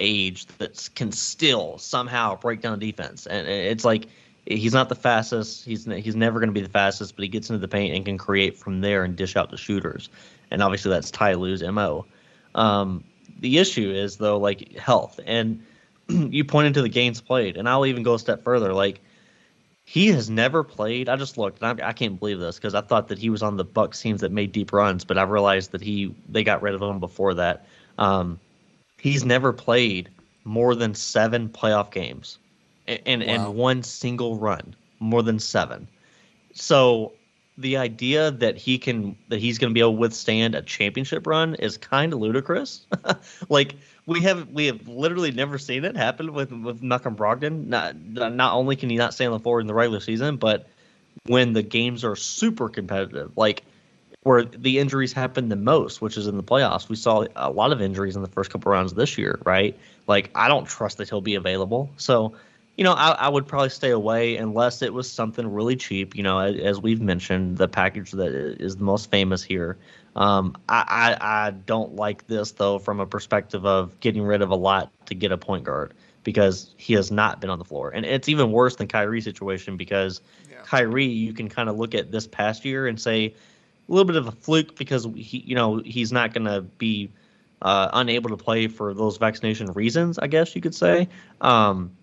age, 0.00 0.46
that 0.58 0.88
can 0.94 1.12
still 1.12 1.78
somehow 1.78 2.36
break 2.36 2.60
down 2.60 2.78
defense. 2.78 3.26
And 3.26 3.46
it's 3.46 3.84
like 3.84 4.06
he's 4.46 4.74
not 4.74 4.88
the 4.88 4.94
fastest. 4.94 5.64
He's 5.64 5.84
he's 5.84 6.16
never 6.16 6.40
going 6.40 6.48
to 6.48 6.54
be 6.54 6.60
the 6.60 6.68
fastest, 6.68 7.14
but 7.14 7.22
he 7.22 7.28
gets 7.28 7.50
into 7.50 7.60
the 7.60 7.68
paint 7.68 7.94
and 7.94 8.04
can 8.04 8.18
create 8.18 8.56
from 8.56 8.80
there 8.80 9.04
and 9.04 9.14
dish 9.14 9.36
out 9.36 9.50
to 9.50 9.56
shooters. 9.56 10.08
And 10.50 10.62
obviously 10.62 10.90
that's 10.90 11.10
Ty 11.10 11.34
Lue's 11.34 11.62
mo. 11.62 12.06
Um, 12.54 13.04
the 13.38 13.58
issue 13.58 13.90
is 13.90 14.16
though 14.16 14.38
like 14.38 14.76
health, 14.76 15.20
and 15.24 15.64
you 16.08 16.44
pointed 16.44 16.74
to 16.74 16.82
the 16.82 16.88
games 16.88 17.20
played, 17.20 17.56
and 17.56 17.68
I'll 17.68 17.86
even 17.86 18.02
go 18.02 18.14
a 18.14 18.18
step 18.18 18.42
further. 18.42 18.72
Like 18.72 19.00
he 19.84 20.08
has 20.08 20.30
never 20.30 20.62
played. 20.62 21.08
I 21.08 21.16
just 21.16 21.38
looked, 21.38 21.62
and 21.62 21.80
I, 21.80 21.88
I 21.88 21.92
can't 21.92 22.18
believe 22.18 22.38
this 22.38 22.56
because 22.56 22.74
I 22.74 22.80
thought 22.80 23.08
that 23.08 23.18
he 23.18 23.30
was 23.30 23.42
on 23.42 23.56
the 23.56 23.64
Bucks 23.64 24.00
teams 24.00 24.20
that 24.20 24.32
made 24.32 24.52
deep 24.52 24.72
runs, 24.72 25.04
but 25.04 25.18
I 25.18 25.22
realized 25.22 25.72
that 25.72 25.80
he 25.80 26.14
they 26.28 26.44
got 26.44 26.62
rid 26.62 26.74
of 26.74 26.82
him 26.82 27.00
before 27.00 27.34
that. 27.34 27.66
Um, 27.98 28.40
he's 29.00 29.24
never 29.24 29.52
played 29.52 30.08
more 30.44 30.74
than 30.74 30.94
seven 30.94 31.48
playoff 31.48 31.90
games 31.90 32.38
and 32.86 33.22
wow. 33.22 33.28
and 33.28 33.54
one 33.54 33.82
single 33.82 34.36
run, 34.36 34.74
more 34.98 35.22
than 35.22 35.38
seven. 35.38 35.88
So 36.52 37.12
the 37.58 37.76
idea 37.76 38.30
that 38.30 38.56
he 38.56 38.78
can 38.78 39.16
that 39.28 39.38
he's 39.38 39.58
going 39.58 39.70
to 39.70 39.74
be 39.74 39.80
able 39.80 39.92
to 39.92 39.98
withstand 39.98 40.54
a 40.54 40.62
championship 40.62 41.26
run 41.26 41.54
is 41.56 41.76
kind 41.76 42.12
of 42.12 42.20
ludicrous. 42.20 42.86
like 43.48 43.74
we 44.06 44.20
have 44.22 44.48
we 44.50 44.66
have 44.66 44.88
literally 44.88 45.30
never 45.30 45.58
seen 45.58 45.84
it 45.84 45.96
happen 45.96 46.32
with 46.32 46.52
with 46.52 46.82
Malcolm 46.82 47.16
Brogdon. 47.16 47.66
Not 47.66 47.96
not 47.96 48.54
only 48.54 48.76
can 48.76 48.90
he 48.90 48.96
not 48.96 49.14
stay 49.14 49.26
on 49.26 49.32
the 49.32 49.40
floor 49.40 49.60
in 49.60 49.66
the 49.66 49.74
regular 49.74 50.00
season, 50.00 50.36
but 50.36 50.68
when 51.26 51.52
the 51.52 51.62
games 51.62 52.04
are 52.04 52.16
super 52.16 52.68
competitive, 52.68 53.36
like 53.36 53.62
where 54.22 54.44
the 54.44 54.78
injuries 54.78 55.12
happen 55.12 55.48
the 55.48 55.56
most, 55.56 56.02
which 56.02 56.16
is 56.16 56.26
in 56.26 56.36
the 56.36 56.42
playoffs. 56.42 56.88
We 56.88 56.96
saw 56.96 57.24
a 57.36 57.50
lot 57.50 57.72
of 57.72 57.80
injuries 57.80 58.16
in 58.16 58.22
the 58.22 58.28
first 58.28 58.50
couple 58.50 58.70
rounds 58.70 58.92
this 58.94 59.16
year, 59.16 59.38
right? 59.44 59.78
Like 60.06 60.30
I 60.34 60.48
don't 60.48 60.66
trust 60.66 60.98
that 60.98 61.08
he'll 61.08 61.22
be 61.22 61.36
available. 61.36 61.90
So 61.96 62.34
you 62.76 62.84
know, 62.84 62.92
I, 62.94 63.10
I, 63.10 63.28
would 63.28 63.46
probably 63.46 63.68
stay 63.68 63.90
away 63.90 64.36
unless 64.36 64.80
it 64.80 64.94
was 64.94 65.10
something 65.10 65.46
really 65.46 65.76
cheap. 65.76 66.16
You 66.16 66.22
know, 66.22 66.38
as, 66.38 66.80
we've 66.80 67.02
mentioned, 67.02 67.58
the 67.58 67.68
package 67.68 68.12
that 68.12 68.32
is 68.32 68.76
the 68.76 68.84
most 68.84 69.10
famous 69.10 69.42
here. 69.42 69.76
Um, 70.16 70.56
I, 70.66 71.16
I, 71.20 71.46
I 71.46 71.50
don't 71.50 71.96
like 71.96 72.26
this 72.26 72.52
though 72.52 72.78
from 72.78 72.98
a 72.98 73.06
perspective 73.06 73.66
of 73.66 74.00
getting 74.00 74.22
rid 74.22 74.40
of 74.40 74.48
a 74.48 74.56
lot 74.56 74.90
to 75.06 75.14
get 75.14 75.30
a 75.30 75.36
point 75.36 75.64
guard 75.64 75.92
because 76.24 76.74
he 76.78 76.94
has 76.94 77.10
not 77.10 77.40
been 77.40 77.50
on 77.50 77.58
the 77.58 77.66
floor, 77.66 77.90
and 77.90 78.06
it's 78.06 78.28
even 78.30 78.50
worse 78.50 78.76
than 78.76 78.88
Kyrie's 78.88 79.24
situation 79.24 79.76
because 79.76 80.22
yeah. 80.50 80.62
Kyrie, 80.64 81.04
you 81.04 81.34
can 81.34 81.50
kind 81.50 81.68
of 81.68 81.76
look 81.76 81.94
at 81.94 82.10
this 82.10 82.26
past 82.26 82.64
year 82.64 82.86
and 82.86 82.98
say 82.98 83.34
a 83.90 83.92
little 83.92 84.06
bit 84.06 84.16
of 84.16 84.28
a 84.28 84.32
fluke 84.32 84.76
because 84.76 85.04
he, 85.16 85.38
you 85.38 85.56
know, 85.56 85.82
he's 85.84 86.12
not 86.12 86.32
going 86.32 86.44
to 86.44 86.62
be 86.62 87.10
uh, 87.60 87.90
unable 87.92 88.30
to 88.30 88.36
play 88.36 88.68
for 88.68 88.94
those 88.94 89.16
vaccination 89.16 89.66
reasons, 89.72 90.18
I 90.18 90.28
guess 90.28 90.54
you 90.54 90.62
could 90.62 90.74
say. 90.74 91.08
Um, 91.40 91.96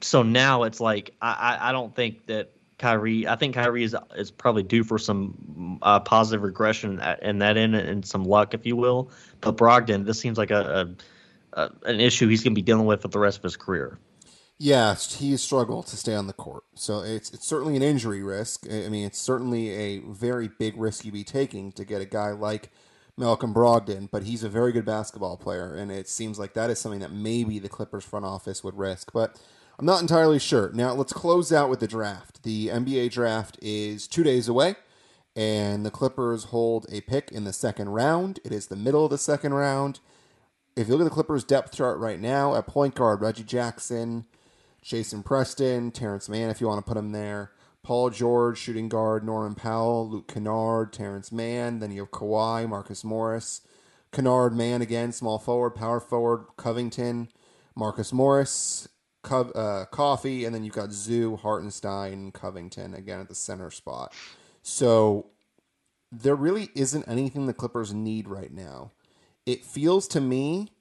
so 0.00 0.22
now 0.22 0.64
it's 0.64 0.80
like 0.80 1.14
I, 1.22 1.56
I 1.60 1.72
don't 1.72 1.94
think 1.94 2.26
that 2.26 2.50
Kyrie. 2.78 3.26
I 3.26 3.36
think 3.36 3.54
Kyrie 3.54 3.84
is 3.84 3.96
is 4.16 4.30
probably 4.30 4.64
due 4.64 4.84
for 4.84 4.98
some 4.98 5.78
uh, 5.80 6.00
positive 6.00 6.42
regression 6.42 7.00
in 7.22 7.38
that 7.38 7.56
end 7.56 7.74
and 7.74 8.04
some 8.04 8.24
luck, 8.24 8.52
if 8.52 8.66
you 8.66 8.76
will. 8.76 9.10
But 9.40 9.56
Brogdon, 9.56 10.04
this 10.04 10.18
seems 10.18 10.36
like 10.36 10.50
a, 10.50 10.94
a, 11.54 11.60
a 11.62 11.70
an 11.86 12.00
issue 12.00 12.28
he's 12.28 12.42
going 12.42 12.52
to 12.52 12.58
be 12.58 12.62
dealing 12.62 12.84
with 12.86 13.02
for 13.02 13.08
the 13.08 13.20
rest 13.20 13.38
of 13.38 13.44
his 13.44 13.56
career. 13.56 13.98
Yes, 14.64 15.16
he 15.16 15.36
struggled 15.38 15.88
to 15.88 15.96
stay 15.96 16.14
on 16.14 16.28
the 16.28 16.32
court, 16.32 16.62
so 16.76 17.00
it's 17.00 17.32
it's 17.32 17.48
certainly 17.48 17.74
an 17.74 17.82
injury 17.82 18.22
risk. 18.22 18.64
I 18.70 18.88
mean, 18.88 19.04
it's 19.04 19.18
certainly 19.18 19.70
a 19.70 19.98
very 19.98 20.46
big 20.46 20.76
risk 20.76 21.04
you'd 21.04 21.14
be 21.14 21.24
taking 21.24 21.72
to 21.72 21.84
get 21.84 22.00
a 22.00 22.04
guy 22.04 22.30
like 22.30 22.70
Malcolm 23.16 23.52
Brogdon, 23.52 24.08
but 24.08 24.22
he's 24.22 24.44
a 24.44 24.48
very 24.48 24.70
good 24.70 24.84
basketball 24.84 25.36
player, 25.36 25.74
and 25.74 25.90
it 25.90 26.08
seems 26.08 26.38
like 26.38 26.54
that 26.54 26.70
is 26.70 26.78
something 26.78 27.00
that 27.00 27.10
maybe 27.10 27.58
the 27.58 27.68
Clippers 27.68 28.04
front 28.04 28.24
office 28.24 28.62
would 28.62 28.78
risk, 28.78 29.12
but 29.12 29.36
I'm 29.80 29.84
not 29.84 30.00
entirely 30.00 30.38
sure. 30.38 30.70
Now, 30.72 30.92
let's 30.92 31.12
close 31.12 31.52
out 31.52 31.68
with 31.68 31.80
the 31.80 31.88
draft. 31.88 32.44
The 32.44 32.68
NBA 32.68 33.10
draft 33.10 33.58
is 33.60 34.06
two 34.06 34.22
days 34.22 34.46
away, 34.46 34.76
and 35.34 35.84
the 35.84 35.90
Clippers 35.90 36.44
hold 36.44 36.86
a 36.88 37.00
pick 37.00 37.32
in 37.32 37.42
the 37.42 37.52
second 37.52 37.88
round. 37.88 38.38
It 38.44 38.52
is 38.52 38.68
the 38.68 38.76
middle 38.76 39.06
of 39.06 39.10
the 39.10 39.18
second 39.18 39.54
round. 39.54 39.98
If 40.76 40.86
you 40.86 40.94
look 40.94 41.00
at 41.00 41.10
the 41.10 41.14
Clippers' 41.14 41.42
depth 41.42 41.74
chart 41.74 41.98
right 41.98 42.20
now, 42.20 42.54
at 42.54 42.68
point 42.68 42.94
guard, 42.94 43.22
Reggie 43.22 43.42
Jackson, 43.42 44.26
Jason 44.82 45.22
Preston, 45.22 45.92
Terrence 45.92 46.28
Mann, 46.28 46.50
if 46.50 46.60
you 46.60 46.66
want 46.66 46.84
to 46.84 46.88
put 46.88 46.98
him 46.98 47.12
there, 47.12 47.52
Paul 47.82 48.10
George, 48.10 48.58
shooting 48.58 48.88
guard, 48.88 49.24
Norman 49.24 49.54
Powell, 49.54 50.08
Luke 50.08 50.28
Kennard, 50.28 50.92
Terrence 50.92 51.32
Mann. 51.32 51.78
Then 51.78 51.90
you 51.90 52.02
have 52.02 52.10
Kawhi, 52.10 52.68
Marcus 52.68 53.02
Morris, 53.02 53.62
Kennard, 54.12 54.54
Mann 54.54 54.82
again, 54.82 55.12
small 55.12 55.38
forward, 55.38 55.70
power 55.70 56.00
forward, 56.00 56.46
Covington, 56.56 57.28
Marcus 57.74 58.12
Morris, 58.12 58.88
Co- 59.22 59.50
uh, 59.50 59.84
Coffey, 59.86 60.44
and 60.44 60.54
then 60.54 60.64
you've 60.64 60.74
got 60.74 60.92
Zoo, 60.92 61.36
Hartenstein, 61.36 62.32
Covington 62.32 62.94
again 62.94 63.20
at 63.20 63.28
the 63.28 63.34
center 63.34 63.70
spot. 63.70 64.12
So 64.62 65.26
there 66.10 66.36
really 66.36 66.68
isn't 66.74 67.08
anything 67.08 67.46
the 67.46 67.54
Clippers 67.54 67.94
need 67.94 68.28
right 68.28 68.52
now. 68.52 68.92
It 69.46 69.64
feels 69.64 70.06
to 70.08 70.20
me, 70.20 70.72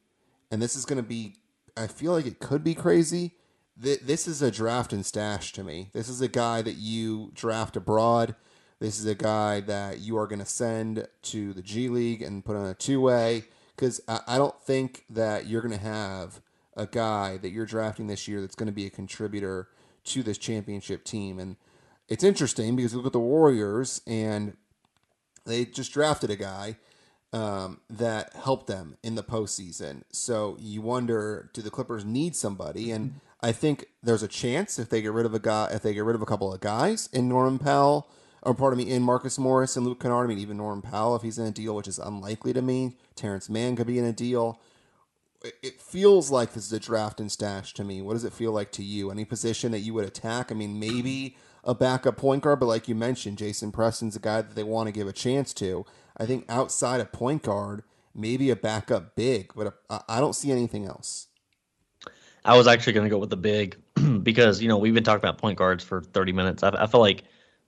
and 0.51 0.61
this 0.61 0.75
is 0.75 0.85
going 0.85 0.97
to 1.01 1.07
be, 1.07 1.35
I 1.77 1.87
feel 1.87 2.11
like 2.11 2.25
it 2.25 2.39
could 2.39 2.63
be 2.63 2.75
crazy. 2.75 3.35
That 3.81 4.05
this 4.05 4.27
is 4.27 4.43
a 4.43 4.51
draft 4.51 4.93
and 4.93 5.03
stash 5.03 5.53
to 5.53 5.63
me. 5.63 5.89
This 5.91 6.07
is 6.07 6.21
a 6.21 6.27
guy 6.27 6.61
that 6.61 6.75
you 6.75 7.31
draft 7.33 7.75
abroad. 7.75 8.35
This 8.79 8.99
is 8.99 9.07
a 9.07 9.15
guy 9.15 9.59
that 9.61 9.99
you 9.99 10.17
are 10.17 10.27
going 10.27 10.39
to 10.39 10.45
send 10.45 11.07
to 11.23 11.53
the 11.53 11.63
G 11.63 11.89
League 11.89 12.21
and 12.21 12.45
put 12.45 12.55
on 12.55 12.67
a 12.67 12.75
two 12.75 13.01
way 13.01 13.45
because 13.75 13.99
I, 14.07 14.19
I 14.27 14.37
don't 14.37 14.59
think 14.61 15.05
that 15.09 15.47
you're 15.47 15.61
going 15.61 15.77
to 15.77 15.83
have 15.83 16.41
a 16.77 16.85
guy 16.85 17.37
that 17.37 17.49
you're 17.49 17.65
drafting 17.65 18.05
this 18.05 18.27
year 18.27 18.39
that's 18.39 18.55
going 18.55 18.67
to 18.67 18.73
be 18.73 18.85
a 18.85 18.91
contributor 18.91 19.67
to 20.03 20.21
this 20.21 20.37
championship 20.37 21.03
team. 21.03 21.39
And 21.39 21.57
it's 22.07 22.23
interesting 22.23 22.75
because 22.75 22.91
you 22.91 22.99
look 22.99 23.07
at 23.07 23.13
the 23.13 23.19
Warriors 23.19 24.01
and 24.05 24.57
they 25.45 25.65
just 25.65 25.91
drafted 25.91 26.29
a 26.29 26.35
guy 26.35 26.77
um, 27.33 27.81
that 27.89 28.33
helped 28.33 28.67
them 28.67 28.97
in 29.01 29.15
the 29.15 29.23
postseason. 29.23 30.03
So 30.11 30.57
you 30.59 30.81
wonder, 30.81 31.49
do 31.53 31.61
the 31.61 31.71
Clippers 31.71 32.05
need 32.05 32.35
somebody? 32.35 32.91
And 32.91 33.21
I 33.43 33.51
think 33.51 33.85
there's 34.03 34.23
a 34.23 34.27
chance 34.27 34.77
if 34.77 34.89
they 34.89 35.01
get 35.01 35.11
rid 35.13 35.25
of 35.25 35.33
a 35.33 35.39
guy, 35.39 35.69
if 35.71 35.81
they 35.81 35.93
get 35.93 36.03
rid 36.03 36.15
of 36.15 36.21
a 36.21 36.25
couple 36.27 36.53
of 36.53 36.59
guys 36.59 37.09
in 37.11 37.27
Norman 37.27 37.57
Powell, 37.59 38.07
or 38.43 38.53
part 38.53 38.73
of 38.73 38.77
me, 38.77 38.89
in 38.89 39.01
Marcus 39.03 39.37
Morris 39.37 39.75
and 39.77 39.85
Luke 39.85 39.99
Kennard. 39.99 40.25
I 40.25 40.27
mean, 40.29 40.39
even 40.39 40.57
Norman 40.57 40.81
Powell, 40.81 41.15
if 41.15 41.21
he's 41.21 41.37
in 41.37 41.45
a 41.45 41.51
deal, 41.51 41.75
which 41.75 41.87
is 41.87 41.99
unlikely 41.99 42.53
to 42.53 42.61
me. 42.61 42.97
Terrence 43.15 43.49
Mann 43.49 43.75
could 43.75 43.87
be 43.87 43.99
in 43.99 44.05
a 44.05 44.13
deal. 44.13 44.59
It- 45.43 45.81
feels 45.81 46.31
like 46.31 46.53
this 46.53 46.65
is 46.65 46.73
a 46.73 46.79
draft 46.79 47.19
and 47.19 47.31
stash 47.31 47.73
to 47.73 47.83
me. 47.83 48.01
What 48.01 48.13
does 48.13 48.23
it 48.23 48.33
feel 48.33 48.51
like 48.51 48.71
to 48.73 48.83
you? 48.83 49.11
Any 49.11 49.25
position 49.25 49.71
that 49.71 49.79
you 49.79 49.93
would 49.93 50.05
attack? 50.05 50.51
I 50.51 50.55
mean, 50.55 50.79
maybe 50.79 51.35
a 51.63 51.75
backup 51.75 52.17
point 52.17 52.43
guard, 52.43 52.59
but 52.59 52.67
like 52.67 52.87
you 52.87 52.95
mentioned, 52.95 53.37
Jason 53.37 53.71
Preston's 53.71 54.15
a 54.15 54.19
guy 54.19 54.41
that 54.41 54.55
they 54.55 54.63
want 54.63 54.87
to 54.87 54.91
give 54.91 55.07
a 55.07 55.13
chance 55.13 55.53
to. 55.55 55.85
I 56.17 56.25
think 56.25 56.45
outside 56.47 57.01
of 57.01 57.11
point 57.11 57.43
guard, 57.43 57.83
maybe 58.15 58.49
a 58.49 58.55
backup 58.55 59.15
big, 59.15 59.51
but 59.55 59.75
I 59.89 60.19
don't 60.19 60.35
see 60.35 60.51
anything 60.51 60.85
else. 60.85 61.27
I 62.43 62.57
was 62.57 62.67
actually 62.67 62.93
going 62.93 63.05
to 63.05 63.09
go 63.09 63.17
with 63.17 63.29
the 63.29 63.37
big 63.37 63.77
because 64.23 64.61
you 64.61 64.67
know 64.67 64.77
we've 64.77 64.93
been 64.93 65.03
talking 65.03 65.23
about 65.23 65.37
point 65.37 65.57
guards 65.57 65.83
for 65.83 66.01
30 66.01 66.31
minutes. 66.33 66.63
I, 66.63 66.69
I 66.69 66.87
feel 66.87 67.01
like 67.01 67.23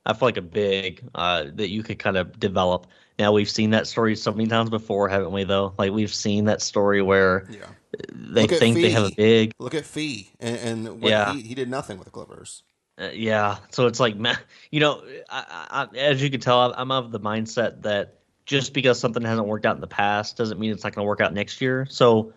I 0.05 0.13
feel 0.13 0.27
like 0.27 0.37
a 0.37 0.41
big 0.41 1.03
uh, 1.15 1.45
that 1.53 1.69
you 1.69 1.83
could 1.83 1.99
kind 1.99 2.17
of 2.17 2.39
develop. 2.39 2.87
Now 3.19 3.31
we've 3.31 3.49
seen 3.49 3.69
that 3.71 3.87
story 3.87 4.15
so 4.15 4.31
many 4.31 4.47
times 4.47 4.69
before, 4.69 5.07
haven't 5.07 5.31
we? 5.31 5.43
Though, 5.43 5.73
like 5.77 5.91
we've 5.91 6.13
seen 6.13 6.45
that 6.45 6.61
story 6.61 7.01
where 7.01 7.47
Yeah. 7.49 7.67
they 8.11 8.47
think 8.47 8.75
they 8.75 8.89
have 8.89 9.03
a 9.03 9.11
big. 9.11 9.53
Look 9.59 9.75
at 9.75 9.85
Fee, 9.85 10.31
and, 10.39 10.87
and 10.87 11.03
Yeah. 11.03 11.31
he, 11.33 11.41
he 11.41 11.55
did 11.55 11.69
nothing 11.69 11.97
with 11.97 12.05
the 12.05 12.11
Clippers. 12.11 12.63
Uh, 12.99 13.09
yeah, 13.11 13.57
so 13.71 13.87
it's 13.87 13.99
like, 13.99 14.15
man, 14.15 14.37
you 14.69 14.79
know, 14.79 15.03
I, 15.27 15.87
I, 15.91 15.97
as 15.97 16.21
you 16.21 16.29
can 16.29 16.39
tell, 16.39 16.73
I'm 16.77 16.91
of 16.91 17.11
the 17.11 17.19
mindset 17.19 17.81
that 17.83 18.19
just 18.45 18.71
because 18.73 18.99
something 18.99 19.23
hasn't 19.23 19.47
worked 19.47 19.65
out 19.65 19.73
in 19.75 19.81
the 19.81 19.87
past 19.87 20.37
doesn't 20.37 20.59
mean 20.59 20.71
it's 20.71 20.83
not 20.83 20.93
going 20.93 21.03
to 21.03 21.07
work 21.07 21.19
out 21.19 21.33
next 21.33 21.59
year. 21.59 21.87
So, 21.89 22.33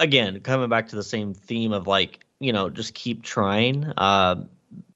again, 0.00 0.40
coming 0.40 0.68
back 0.68 0.88
to 0.88 0.96
the 0.96 1.04
same 1.04 1.34
theme 1.34 1.72
of 1.72 1.86
like, 1.86 2.24
you 2.40 2.52
know, 2.52 2.70
just 2.70 2.94
keep 2.94 3.22
trying, 3.22 3.92
um, 3.98 4.48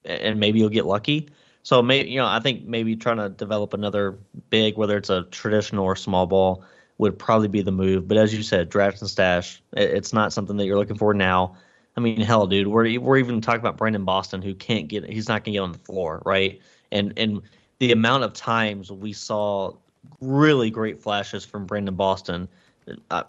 and 0.03 0.39
maybe 0.39 0.59
you'll 0.59 0.69
get 0.69 0.85
lucky. 0.85 1.29
So, 1.63 1.81
maybe 1.81 2.09
you 2.09 2.17
know, 2.17 2.27
I 2.27 2.39
think 2.39 2.65
maybe 2.65 2.95
trying 2.95 3.17
to 3.17 3.29
develop 3.29 3.73
another 3.73 4.17
big, 4.49 4.77
whether 4.77 4.97
it's 4.97 5.09
a 5.09 5.23
traditional 5.23 5.85
or 5.85 5.95
small 5.95 6.25
ball, 6.25 6.65
would 6.97 7.17
probably 7.17 7.47
be 7.47 7.61
the 7.61 7.71
move. 7.71 8.07
But 8.07 8.17
as 8.17 8.33
you 8.33 8.43
said, 8.43 8.69
draft 8.69 9.01
and 9.01 9.09
stash, 9.09 9.61
it's 9.73 10.13
not 10.13 10.33
something 10.33 10.57
that 10.57 10.65
you're 10.65 10.77
looking 10.77 10.97
for 10.97 11.13
now. 11.13 11.55
I 11.97 12.01
mean, 12.01 12.19
hell, 12.21 12.47
dude, 12.47 12.67
we're 12.67 12.99
we're 12.99 13.17
even 13.17 13.41
talking 13.41 13.61
about 13.61 13.77
Brandon 13.77 14.05
Boston, 14.05 14.41
who 14.41 14.53
can't 14.53 14.87
get, 14.87 15.09
he's 15.09 15.29
not 15.29 15.43
gonna 15.43 15.53
get 15.53 15.59
on 15.59 15.71
the 15.71 15.79
floor, 15.79 16.21
right? 16.25 16.61
And 16.91 17.13
and 17.17 17.41
the 17.79 17.91
amount 17.91 18.23
of 18.23 18.33
times 18.33 18.91
we 18.91 19.13
saw 19.13 19.73
really 20.21 20.69
great 20.69 21.01
flashes 21.01 21.45
from 21.45 21.65
Brandon 21.65 21.95
Boston, 21.95 22.43
uh, 22.43 22.47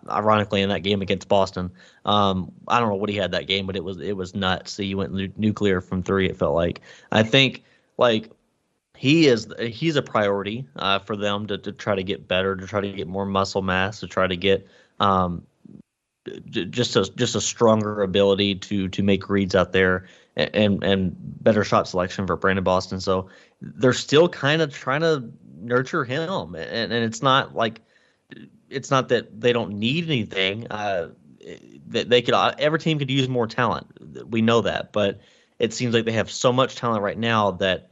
ironically 0.09 0.63
in 0.63 0.69
that 0.69 0.83
game 0.83 1.03
against 1.03 1.29
Boston. 1.29 1.71
Um, 2.05 2.53
I 2.69 2.79
don't 2.79 2.89
know 2.89 2.97
what 2.97 3.11
he 3.11 3.17
had 3.17 3.33
that 3.33 3.47
game, 3.47 3.67
but 3.67 3.77
it 3.77 3.85
was 3.85 4.01
it 4.01 4.17
was 4.17 4.35
nuts. 4.35 4.77
He 4.77 4.95
went 4.95 5.13
nu- 5.13 5.33
nuclear 5.37 5.81
from 5.81 6.03
three. 6.03 6.29
It 6.29 6.37
felt 6.37 6.55
like. 6.55 6.81
I 7.13 7.23
think 7.23 7.65
like 7.99 8.31
he 8.97 9.27
is 9.27 9.49
he's 9.61 9.97
a 9.97 10.03
priority 10.03 10.67
uh, 10.77 10.99
for 11.01 11.17
them 11.17 11.47
to, 11.47 11.59
to 11.59 11.73
try 11.73 11.95
to 11.95 12.03
get 12.03 12.29
better, 12.29 12.57
to 12.57 12.67
try 12.67 12.81
to 12.81 12.93
get 12.93 13.07
more 13.07 13.27
muscle 13.27 13.63
mass, 13.63 14.01
to 14.01 14.07
try 14.07 14.27
to 14.27 14.37
get 14.37 14.67
um, 15.01 15.47
just 16.51 16.97
a 16.97 17.11
just 17.17 17.35
a 17.35 17.41
stronger 17.41 18.03
ability 18.03 18.57
to 18.57 18.89
to 18.89 19.03
make 19.03 19.29
reads 19.29 19.55
out 19.55 19.73
there 19.73 20.07
and 20.37 20.83
and 20.83 21.17
better 21.19 21.65
shot 21.65 21.89
selection 21.89 22.27
for 22.27 22.37
Brandon 22.37 22.65
Boston. 22.65 23.01
So 23.01 23.29
they're 23.61 23.93
still 23.93 24.29
kind 24.29 24.63
of 24.63 24.73
trying 24.73 25.01
to 25.01 25.31
nurture 25.61 26.05
him, 26.05 26.55
and, 26.55 26.93
and 26.93 27.05
it's 27.05 27.23
not 27.23 27.55
like 27.55 27.81
it's 28.71 28.91
not 28.91 29.09
that 29.09 29.41
they 29.41 29.53
don't 29.53 29.79
need 29.79 30.05
anything. 30.05 30.67
Uh, 30.69 31.11
they 31.87 32.23
could 32.23 32.35
every 32.59 32.79
team 32.79 32.99
could 32.99 33.11
use 33.11 33.29
more 33.29 33.47
talent. 33.47 33.87
We 34.31 34.43
know 34.43 34.63
that, 34.63 34.93
but 34.93 35.21
it 35.59 35.73
seems 35.73 35.95
like 35.95 36.05
they 36.05 36.13
have 36.13 36.31
so 36.31 36.53
much 36.53 36.77
talent 36.77 37.03
right 37.03 37.19
now 37.19 37.53
that 37.53 37.91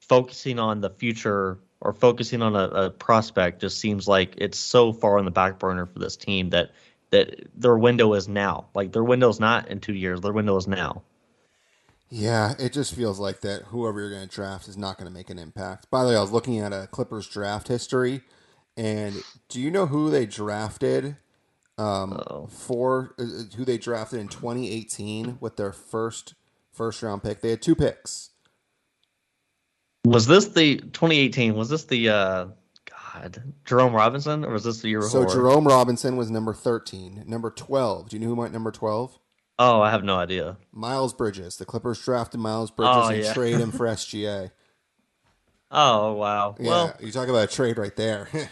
focusing 0.00 0.58
on 0.58 0.80
the 0.80 0.90
future 0.90 1.58
or 1.80 1.92
focusing 1.92 2.42
on 2.42 2.56
a, 2.56 2.68
a 2.68 2.90
prospect 2.90 3.60
just 3.60 3.78
seems 3.78 4.08
like 4.08 4.34
it's 4.38 4.58
so 4.58 4.92
far 4.92 5.18
on 5.18 5.24
the 5.24 5.30
back 5.30 5.58
burner 5.58 5.86
for 5.86 5.98
this 5.98 6.16
team 6.16 6.50
that 6.50 6.72
that 7.10 7.46
their 7.54 7.78
window 7.78 8.12
is 8.14 8.28
now. 8.28 8.66
Like 8.74 8.92
their 8.92 9.04
window 9.04 9.28
is 9.28 9.38
not 9.38 9.68
in 9.68 9.80
two 9.80 9.94
years. 9.94 10.20
Their 10.20 10.32
window 10.32 10.56
is 10.56 10.66
now. 10.66 11.02
Yeah, 12.08 12.54
it 12.58 12.72
just 12.72 12.94
feels 12.94 13.18
like 13.18 13.40
that 13.40 13.62
whoever 13.62 14.00
you're 14.00 14.10
going 14.10 14.28
to 14.28 14.34
draft 14.34 14.68
is 14.68 14.76
not 14.76 14.96
going 14.96 15.08
to 15.08 15.12
make 15.12 15.28
an 15.28 15.38
impact. 15.38 15.90
By 15.90 16.04
the 16.04 16.10
way, 16.10 16.16
I 16.16 16.20
was 16.20 16.30
looking 16.30 16.58
at 16.58 16.72
a 16.72 16.86
Clippers 16.86 17.26
draft 17.26 17.66
history, 17.68 18.22
and 18.76 19.22
do 19.48 19.60
you 19.60 19.70
know 19.70 19.86
who 19.86 20.10
they 20.10 20.26
drafted 20.26 21.16
um, 21.78 22.46
for? 22.50 23.14
Uh, 23.18 23.24
who 23.56 23.64
they 23.64 23.78
drafted 23.78 24.20
in 24.20 24.28
2018 24.28 25.38
with 25.40 25.56
their 25.56 25.72
first 25.72 26.34
first 26.72 27.02
round 27.02 27.22
pick? 27.22 27.40
They 27.40 27.50
had 27.50 27.62
two 27.62 27.74
picks. 27.74 28.30
Was 30.04 30.26
this 30.26 30.46
the 30.48 30.76
2018? 30.76 31.54
Was 31.54 31.68
this 31.68 31.84
the 31.84 32.08
uh, 32.10 32.46
God 33.12 33.42
Jerome 33.64 33.92
Robinson, 33.94 34.44
or 34.44 34.52
was 34.52 34.64
this 34.64 34.80
the 34.80 34.88
year 34.88 35.02
So 35.02 35.20
before? 35.24 35.34
Jerome 35.34 35.66
Robinson 35.66 36.16
was 36.16 36.30
number 36.30 36.54
13. 36.54 37.24
Number 37.26 37.50
12. 37.50 38.10
Do 38.10 38.16
you 38.16 38.20
know 38.20 38.28
who 38.28 38.34
went 38.36 38.52
number 38.52 38.70
12? 38.70 39.18
Oh, 39.58 39.80
I 39.80 39.90
have 39.90 40.04
no 40.04 40.16
idea. 40.16 40.58
Miles 40.70 41.14
Bridges. 41.14 41.56
The 41.56 41.64
Clippers 41.64 42.00
drafted 42.04 42.38
Miles 42.40 42.70
Bridges 42.70 42.94
Oh, 42.96 43.08
and 43.08 43.22
yeah. 43.22 43.32
trade 43.32 43.58
him 43.58 43.70
for 43.72 43.86
SGA. 43.86 44.50
Oh 45.70 46.12
wow. 46.12 46.54
Yeah, 46.60 46.68
Well, 46.68 46.96
you 47.00 47.10
talk 47.10 47.28
about 47.28 47.44
a 47.50 47.52
trade 47.52 47.76
right 47.78 47.96
there. 47.96 48.28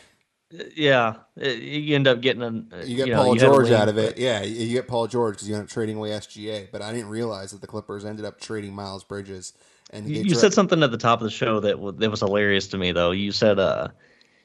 yeah. 0.77 1.15
It- 1.37 1.63
you 1.63 1.95
end 1.95 2.07
up 2.07 2.21
getting 2.21 2.43
a 2.43 2.85
You 2.85 2.97
get 2.97 3.09
know, 3.09 3.17
Paul 3.17 3.35
you 3.35 3.41
had 3.41 3.49
a 3.51 3.53
George 3.53 3.71
out 3.71 3.89
of 3.89 3.99
it. 3.99 4.19
Yeah, 4.19 4.43
you 4.43 4.73
get 4.73 4.87
Paul 4.89 5.07
George 5.07 5.35
because 5.37 5.49
you 5.49 5.55
end 5.55 5.65
up 5.65 5.71
trading 5.71 5.97
away 5.97 6.11
SGA. 6.11 6.69
But 6.71 6.83
I 6.83 6.93
didn't 6.93 7.09
realize 7.09 7.51
that 7.53 7.61
the 7.61 7.67
Clippers 7.67 8.05
ended 8.05 8.25
up 8.25 8.41
trading 8.41 8.75
Miles 8.75 9.05
Bridges. 9.05 9.53
And 9.91 10.09
You, 10.09 10.23
you 10.23 10.35
said 10.35 10.53
something 10.53 10.83
at 10.83 10.91
the 10.91 10.99
top 10.99 11.21
of 11.21 11.25
the 11.25 11.31
show 11.31 11.61
that 11.61 11.73
w- 11.73 11.93
that 11.99 12.11
was 12.11 12.21
hilarious 12.21 12.69
to 12.69 12.79
me, 12.79 12.93
though. 12.93 13.11
You 13.11 13.33
said, 13.33 13.59
uh, 13.59 13.89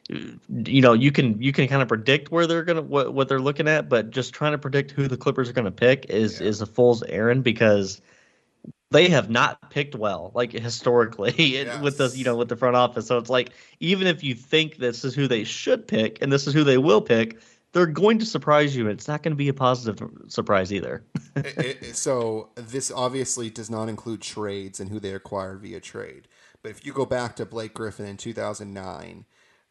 you 0.10 0.82
know, 0.82 0.94
you 0.94 1.12
can 1.12 1.42
you 1.42 1.52
can 1.54 1.68
kind 1.68 1.82
of 1.82 1.88
predict 1.88 2.32
where 2.32 2.48
they're 2.48 2.64
gonna 2.64 2.82
what, 2.82 3.14
what 3.14 3.28
they're 3.30 3.40
looking 3.40 3.68
at, 3.68 3.90
but 3.90 4.10
just 4.10 4.34
trying 4.34 4.52
to 4.54 4.58
predict 4.58 4.92
who 4.92 5.08
the 5.08 5.18
Clippers 5.18 5.50
are 5.50 5.54
gonna 5.54 5.72
pick 5.72 6.06
is 6.10 6.40
Yeah. 6.42 6.48
is 6.48 6.62
a 6.62 6.66
fool's 6.66 7.04
errand 7.04 7.44
because 7.44 8.02
they 8.92 9.08
have 9.10 9.30
not 9.30 9.70
picked 9.70 9.96
well, 9.96 10.32
like 10.34 10.52
historically, 10.52 11.32
with 11.82 11.98
the 11.98 12.12
you 12.16 12.24
know 12.24 12.36
with 12.36 12.50
the 12.50 12.56
front 12.56 12.76
office. 12.76 13.08
So 13.08 13.18
it's 13.18 13.30
like 13.30 13.52
even 13.80 14.08
if 14.08 14.24
you 14.24 14.34
think 14.36 14.78
this 14.78 15.04
is 15.06 15.14
who 15.16 15.28
they 15.28 15.44
should 15.44 15.88
pick 15.88 16.22
and 16.22 16.32
this 16.32 16.48
is 16.48 16.54
who 16.54 16.64
they 16.64 16.78
will 16.78 17.02
pick, 17.02 17.40
they're 17.72 17.86
going 17.86 18.18
to 18.20 18.26
surprise 18.26 18.76
you, 18.76 18.88
it's 18.88 19.08
not 19.08 19.22
going 19.22 19.32
to 19.32 19.38
be 19.38 19.48
a 19.50 19.54
positive 19.54 20.02
surprise 20.28 20.74
either. 20.74 21.04
It- 21.36 21.84
it- 21.84 21.96
so 21.96 22.50
this 22.56 22.92
obviously 22.92 23.50
does 23.50 23.70
not 23.70 23.90
include 23.90 24.22
trades 24.22 24.80
and 24.80 24.90
who 24.90 25.00
they 25.00 25.14
acquired 25.14 25.62
via 25.62 25.80
trade. 25.80 26.28
But 26.62 26.72
if 26.72 26.86
you 26.86 26.92
go 26.92 27.06
back 27.06 27.36
to 27.38 27.46
Blake 27.46 27.74
Griffin 27.74 28.06
in 28.08 28.18
2009, 28.18 29.26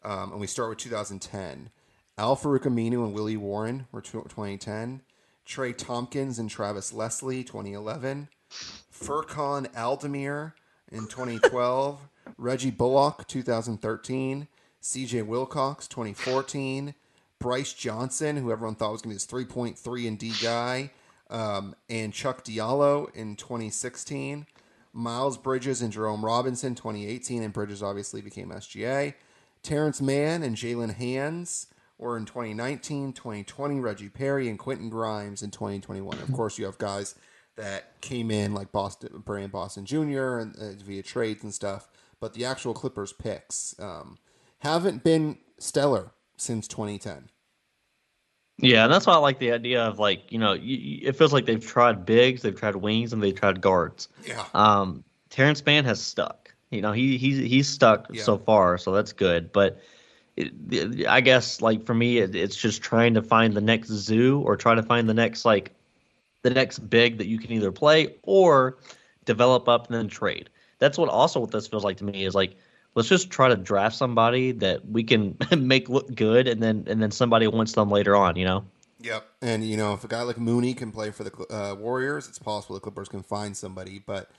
um, 0.04 0.32
and 0.32 0.40
we 0.40 0.46
start 0.46 0.70
with 0.70 0.78
2010, 0.78 1.70
Al-Farouq 2.16 2.60
Aminu 2.62 3.04
and 3.04 3.12
Willie 3.12 3.36
Warren 3.36 3.86
were 3.92 4.00
tw 4.00 4.12
2010. 4.12 5.02
Trey 5.44 5.72
Thompkins 5.72 6.38
and 6.38 6.48
Travis 6.48 6.92
Leslie 6.92 7.42
2011. 7.44 8.28
Furkan 8.98 9.66
Aldemir 9.74 10.52
in 10.90 11.06
2012. 11.06 12.08
Reggie 12.38 12.70
Bullock 12.70 13.26
2013. 13.26 14.48
CJ 14.82 15.26
Wilcox 15.26 15.88
2014. 15.88 16.94
Brice 17.38 17.72
Johnson, 17.72 18.36
who 18.36 18.50
everyone 18.50 18.74
thought 18.74 18.92
was 18.92 19.02
going 19.02 19.16
to 19.16 19.28
be 19.28 19.42
this 19.42 19.46
3.3 19.48 20.08
and 20.08 20.18
D 20.18 20.32
guy, 20.42 20.90
um, 21.30 21.76
and 21.88 22.12
Cheick 22.12 22.42
Diallo 22.44 23.14
in 23.14 23.36
2016. 23.36 24.46
Miles 24.92 25.38
Bridges 25.38 25.80
and 25.80 25.92
Jerome 25.92 26.24
Robinson 26.24 26.74
2018, 26.74 27.42
and 27.42 27.52
Bridges 27.52 27.82
obviously 27.82 28.20
became 28.20 28.48
SGA. 28.50 29.14
Terrence 29.62 30.00
Mann 30.00 30.42
and 30.42 30.56
Jaylen 30.56 30.94
Hands 30.94 31.66
were 31.98 32.16
in 32.16 32.24
2019, 32.24 33.12
2020. 33.12 33.80
Reggie 33.80 34.08
Perry 34.08 34.48
and 34.48 34.58
Quentin 34.58 34.88
Grimes 34.88 35.42
in 35.42 35.50
2021. 35.50 36.18
Of 36.18 36.32
course, 36.32 36.58
you 36.58 36.64
have 36.64 36.78
guys 36.78 37.14
that 37.58 38.00
came 38.00 38.30
in 38.30 38.54
like 38.54 38.72
Boston, 38.72 39.22
Brian 39.26 39.50
Boston 39.50 39.84
Jr. 39.84 40.38
and 40.38 40.56
uh, 40.56 40.72
via 40.82 41.02
trades 41.02 41.42
and 41.42 41.52
stuff. 41.52 41.88
But 42.20 42.32
the 42.34 42.44
actual 42.44 42.72
Clippers 42.74 43.12
picks 43.12 43.74
um, 43.78 44.18
haven't 44.60 45.04
been 45.04 45.38
stellar 45.58 46.12
since 46.36 46.66
2010. 46.66 47.28
Yeah, 48.60 48.84
and 48.84 48.92
that's 48.92 49.06
why 49.06 49.14
I 49.14 49.18
like 49.18 49.38
the 49.38 49.52
idea 49.52 49.84
of 49.84 49.98
like 50.00 50.32
you 50.32 50.38
know 50.38 50.52
you, 50.54 51.00
it 51.06 51.16
feels 51.16 51.32
like 51.32 51.46
they've 51.46 51.64
tried 51.64 52.04
bigs, 52.04 52.42
they've 52.42 52.58
tried 52.58 52.74
wings, 52.76 53.12
and 53.12 53.22
they've 53.22 53.34
tried 53.34 53.60
guards. 53.60 54.08
Yeah. 54.26 54.44
Um, 54.54 55.04
Terrence 55.30 55.64
Mann 55.64 55.84
has 55.84 56.00
stuck. 56.00 56.52
You 56.70 56.80
know 56.82 56.90
he 56.92 57.16
he's 57.18 57.38
he's 57.38 57.68
stuck 57.68 58.08
Yeah. 58.10 58.22
so 58.22 58.36
far, 58.38 58.76
so 58.78 58.92
that's 58.92 59.12
good. 59.12 59.52
But 59.52 59.80
it, 60.36 61.06
I 61.06 61.20
guess 61.20 61.60
like 61.62 61.86
for 61.86 61.94
me, 61.94 62.18
it, 62.18 62.34
it's 62.34 62.56
just 62.56 62.82
trying 62.82 63.14
to 63.14 63.22
find 63.22 63.54
the 63.54 63.60
next 63.60 63.88
zoo 63.90 64.40
or 64.40 64.56
try 64.56 64.74
to 64.74 64.82
find 64.82 65.08
the 65.08 65.14
next 65.14 65.44
like 65.44 65.72
the 66.42 66.50
next 66.50 66.78
big 66.90 67.18
that 67.18 67.26
you 67.26 67.38
can 67.38 67.52
either 67.52 67.72
play 67.72 68.16
or 68.22 68.78
develop 69.24 69.68
up 69.68 69.86
and 69.86 69.96
then 69.96 70.08
trade. 70.08 70.50
That's 70.78 70.96
what 70.96 71.08
also 71.08 71.40
what 71.40 71.50
this 71.50 71.66
feels 71.66 71.84
like 71.84 71.96
to 71.98 72.04
me 72.04 72.24
is 72.24 72.34
like 72.34 72.56
let's 72.94 73.08
just 73.08 73.30
try 73.30 73.48
to 73.48 73.56
draft 73.56 73.96
somebody 73.96 74.52
that 74.52 74.84
we 74.88 75.04
can 75.04 75.36
make 75.56 75.88
look 75.88 76.14
good 76.14 76.48
and 76.48 76.62
then 76.62 76.84
and 76.88 77.02
then 77.02 77.10
somebody 77.10 77.46
wants 77.46 77.72
them 77.72 77.90
later 77.90 78.16
on, 78.16 78.36
you 78.36 78.44
know. 78.44 78.64
Yep. 79.00 79.28
And 79.42 79.64
you 79.64 79.76
know, 79.76 79.94
if 79.94 80.04
a 80.04 80.08
guy 80.08 80.22
like 80.22 80.38
Moody 80.38 80.74
can 80.74 80.90
play 80.90 81.10
for 81.10 81.24
the 81.24 81.54
uh, 81.54 81.74
Warriors, 81.74 82.28
it's 82.28 82.38
possible 82.38 82.74
the 82.74 82.80
Clippers 82.80 83.08
can 83.08 83.22
find 83.22 83.56
somebody. 83.56 84.00
But 84.04 84.30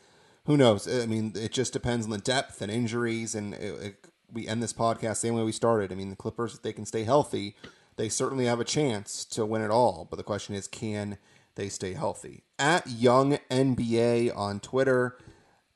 who 0.45 0.57
knows? 0.57 0.87
I 0.87 1.05
mean, 1.05 1.33
it 1.35 1.51
just 1.51 1.73
depends 1.73 2.05
on 2.05 2.11
the 2.11 2.17
depth 2.17 2.61
and 2.61 2.71
injuries. 2.71 3.35
And 3.35 3.53
it, 3.53 3.81
it, 3.81 4.07
we 4.31 4.47
end 4.47 4.61
this 4.61 4.73
podcast 4.73 5.01
the 5.01 5.15
same 5.15 5.35
way 5.35 5.43
we 5.43 5.51
started. 5.51 5.91
I 5.91 5.95
mean, 5.95 6.09
the 6.09 6.15
Clippers, 6.15 6.55
if 6.55 6.61
they 6.61 6.73
can 6.73 6.85
stay 6.85 7.03
healthy, 7.03 7.55
they 7.95 8.09
certainly 8.09 8.45
have 8.45 8.59
a 8.59 8.65
chance 8.65 9.23
to 9.25 9.45
win 9.45 9.61
it 9.61 9.71
all. 9.71 10.07
But 10.09 10.17
the 10.17 10.23
question 10.23 10.55
is, 10.55 10.67
can 10.67 11.17
they 11.59 11.69
stay 11.69 11.93
healthy? 11.93 12.43
At 12.57 12.87
Young 12.89 13.37
NBA 13.51 14.35
on 14.35 14.59
Twitter, 14.61 15.17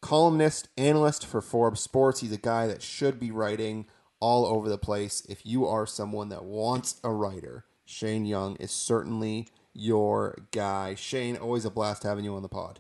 columnist, 0.02 0.70
analyst 0.78 1.26
for 1.26 1.42
Forbes 1.42 1.82
Sports. 1.82 2.22
He's 2.22 2.32
a 2.32 2.38
guy 2.38 2.68
that 2.68 2.82
should 2.82 3.20
be 3.20 3.32
writing 3.32 3.86
all 4.20 4.46
over 4.46 4.70
the 4.70 4.78
place. 4.78 5.26
If 5.28 5.46
you 5.46 5.68
are 5.68 5.86
someone 5.86 6.30
that 6.30 6.46
wants 6.46 7.02
a 7.04 7.12
writer, 7.12 7.66
Shane 7.84 8.26
Young 8.26 8.56
is 8.56 8.72
certainly 8.72 9.50
your 9.74 10.38
guy. 10.52 10.96
Shane, 10.96 11.36
always 11.36 11.66
a 11.66 11.70
blast 11.70 12.04
having 12.04 12.24
you 12.24 12.36
on 12.36 12.44
the 12.44 12.50
pod. 12.50 12.80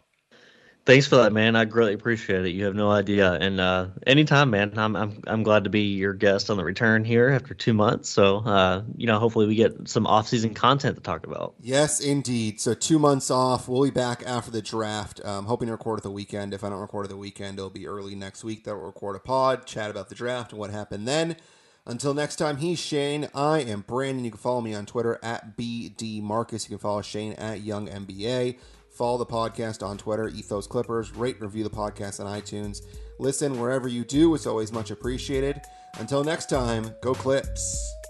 Thanks 0.86 1.08
for 1.08 1.16
that, 1.16 1.32
man. 1.32 1.56
I 1.56 1.64
greatly 1.64 1.94
appreciate 1.94 2.46
it. 2.46 2.50
You 2.50 2.66
have 2.66 2.76
no 2.76 2.92
idea. 2.92 3.32
And 3.32 3.62
uh, 3.62 3.88
anytime, 4.06 4.50
man. 4.50 4.78
I'm 4.78 4.98
I'm 4.98 5.22
I'm 5.28 5.44
glad 5.44 5.64
to 5.64 5.70
be 5.70 5.94
your 5.94 6.14
guest 6.14 6.50
on 6.50 6.58
the 6.58 6.64
return 6.66 7.06
here 7.06 7.30
after 7.30 7.54
two 7.54 7.74
months. 7.74 8.10
So 8.10 8.40
uh, 8.40 8.84
you 8.98 9.08
know, 9.08 9.18
hopefully 9.18 9.48
we 9.48 9.56
get 9.56 9.88
some 9.88 10.06
off-season 10.06 10.54
content 10.54 10.98
to 10.98 11.02
talk 11.02 11.26
about. 11.26 11.56
Yes, 11.62 12.02
indeed. 12.02 12.60
So 12.60 12.74
two 12.74 13.00
months 13.00 13.32
off. 13.32 13.70
We'll 13.70 13.84
be 13.84 13.92
back 13.92 14.24
after 14.26 14.52
the 14.52 14.62
draft. 14.62 15.24
Um, 15.24 15.46
hoping 15.46 15.68
to 15.68 15.72
record 15.72 16.00
at 16.00 16.04
the 16.04 16.12
weekend. 16.12 16.54
If 16.54 16.66
I 16.66 16.70
don't 16.70 16.82
record 16.82 17.06
at 17.06 17.10
the 17.10 17.18
weekend, 17.18 17.60
it'll 17.60 17.70
be 17.70 17.88
early 17.88 18.16
next 18.16 18.44
week 18.44 18.66
that 18.66 18.76
we'll 18.76 18.88
record 18.88 19.16
a 19.16 19.20
pod, 19.20 19.66
chat 19.66 19.90
about 19.90 20.10
the 20.10 20.16
draft 20.16 20.52
and 20.52 20.60
what 20.60 20.72
happened 20.72 21.08
then. 21.08 21.38
Until 21.86 22.14
next 22.14 22.38
time, 22.38 22.58
he's 22.58 22.80
Shane. 22.80 23.30
I 23.34 23.60
am 23.60 23.82
Brandon. 23.82 24.24
You 24.24 24.32
can 24.32 24.40
follow 24.40 24.62
me 24.62 24.74
on 24.74 24.86
Twitter 24.86 25.20
at 25.22 25.58
BDMarcus. 25.58 26.64
You 26.64 26.70
can 26.70 26.78
follow 26.78 27.02
Shane 27.02 27.34
at 27.34 27.62
Young 27.62 27.88
NBA. 27.88 28.58
Follow 28.94 29.18
the 29.18 29.26
podcast 29.26 29.86
on 29.86 29.98
Twitter, 29.98 30.28
Ethos 30.28 30.68
Clippers. 30.68 31.16
Rate 31.16 31.36
and 31.36 31.44
review 31.44 31.64
the 31.64 31.70
podcast 31.70 32.24
on 32.24 32.42
iTunes. 32.42 32.84
Listen 33.20 33.60
wherever 33.60 33.88
you 33.88 34.04
do. 34.04 34.34
It's 34.36 34.46
always 34.46 34.72
much 34.72 34.92
appreciated. 34.92 35.60
Until 35.98 36.24
next 36.24 36.48
time, 36.48 36.94
go 37.02 37.14
Clips. 37.14 38.03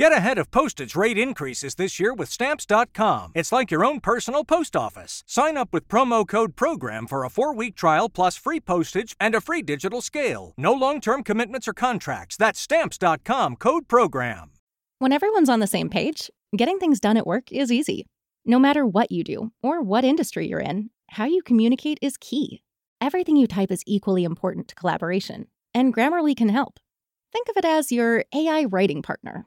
Get 0.00 0.14
ahead 0.14 0.38
of 0.38 0.50
postage 0.50 0.96
rate 0.96 1.18
increases 1.18 1.74
this 1.74 2.00
year 2.00 2.14
with 2.14 2.30
Stamps.com. 2.30 3.32
It's 3.34 3.52
like 3.52 3.70
your 3.70 3.84
own 3.84 4.00
personal 4.00 4.44
post 4.44 4.74
office. 4.74 5.22
Sign 5.26 5.58
up 5.58 5.74
with 5.74 5.88
promo 5.88 6.26
code 6.26 6.56
PROGRAM 6.56 7.06
for 7.06 7.22
a 7.22 7.28
four 7.28 7.54
week 7.54 7.74
trial 7.74 8.08
plus 8.08 8.34
free 8.34 8.60
postage 8.60 9.14
and 9.20 9.34
a 9.34 9.42
free 9.42 9.60
digital 9.60 10.00
scale. 10.00 10.54
No 10.56 10.72
long 10.72 11.02
term 11.02 11.22
commitments 11.22 11.68
or 11.68 11.74
contracts. 11.74 12.38
That's 12.38 12.58
Stamps.com 12.58 13.56
code 13.56 13.88
PROGRAM. 13.88 14.52
When 15.00 15.12
everyone's 15.12 15.50
on 15.50 15.60
the 15.60 15.66
same 15.66 15.90
page, 15.90 16.30
getting 16.56 16.78
things 16.78 16.98
done 16.98 17.18
at 17.18 17.26
work 17.26 17.52
is 17.52 17.70
easy. 17.70 18.06
No 18.46 18.58
matter 18.58 18.86
what 18.86 19.12
you 19.12 19.22
do 19.22 19.52
or 19.62 19.82
what 19.82 20.02
industry 20.02 20.48
you're 20.48 20.60
in, 20.60 20.88
how 21.10 21.26
you 21.26 21.42
communicate 21.42 21.98
is 22.00 22.16
key. 22.16 22.62
Everything 23.02 23.36
you 23.36 23.46
type 23.46 23.70
is 23.70 23.84
equally 23.86 24.24
important 24.24 24.68
to 24.68 24.74
collaboration, 24.74 25.48
and 25.74 25.94
Grammarly 25.94 26.34
can 26.34 26.48
help. 26.48 26.80
Think 27.34 27.50
of 27.50 27.58
it 27.58 27.66
as 27.66 27.92
your 27.92 28.24
AI 28.34 28.64
writing 28.64 29.02
partner 29.02 29.46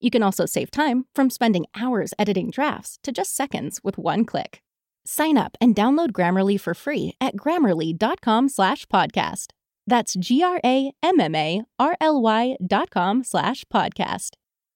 You 0.00 0.10
can 0.10 0.22
also 0.22 0.46
save 0.46 0.70
time 0.70 1.04
from 1.14 1.28
spending 1.30 1.66
hours 1.76 2.14
editing 2.18 2.50
drafts 2.50 2.98
to 3.02 3.12
just 3.12 3.36
seconds 3.36 3.80
with 3.84 3.98
one 3.98 4.24
click. 4.24 4.62
Sign 5.04 5.36
up 5.36 5.56
and 5.60 5.74
download 5.74 6.12
Grammarly 6.12 6.58
for 6.60 6.74
free 6.74 7.14
at 7.20 7.36
grammarly.com 7.36 8.48
slash 8.48 8.86
podcast. 8.86 9.48
That's 9.86 10.14
G-R-A-M-M-A-R-L-Y 10.14 10.96
dot 12.66 12.90
com 12.90 13.24
slash 13.24 13.64
podcast. 13.72 14.30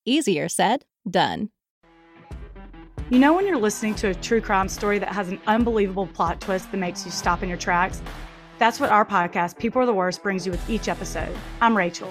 Easier 0.05 0.49
said, 0.49 0.85
done. 1.09 1.51
You 3.11 3.18
know 3.18 3.35
when 3.35 3.47
you're 3.47 3.59
listening 3.59 3.95
to 3.97 4.09
a 4.09 4.14
true 4.14 4.41
crime 4.41 4.68
story 4.68 4.99
that 4.99 5.11
has 5.11 5.29
an 5.29 5.39
unbelievable 5.47 6.07
plot 6.07 6.41
twist 6.41 6.70
that 6.70 6.79
makes 6.79 7.05
you 7.05 7.11
stop 7.11 7.43
in 7.43 7.49
your 7.49 7.59
tracks? 7.59 8.03
That's 8.59 8.81
what 8.81 8.91
our 8.91 9.05
podcast, 9.05 9.59
People 9.59 9.83
Are 9.83 9.87
the 9.87 9.93
Worst, 9.93 10.22
brings 10.22 10.47
you 10.47 10.53
with 10.53 10.70
each 10.70 10.89
episode. 10.89 11.37
I'm 11.61 11.77
Rachel. 11.77 12.11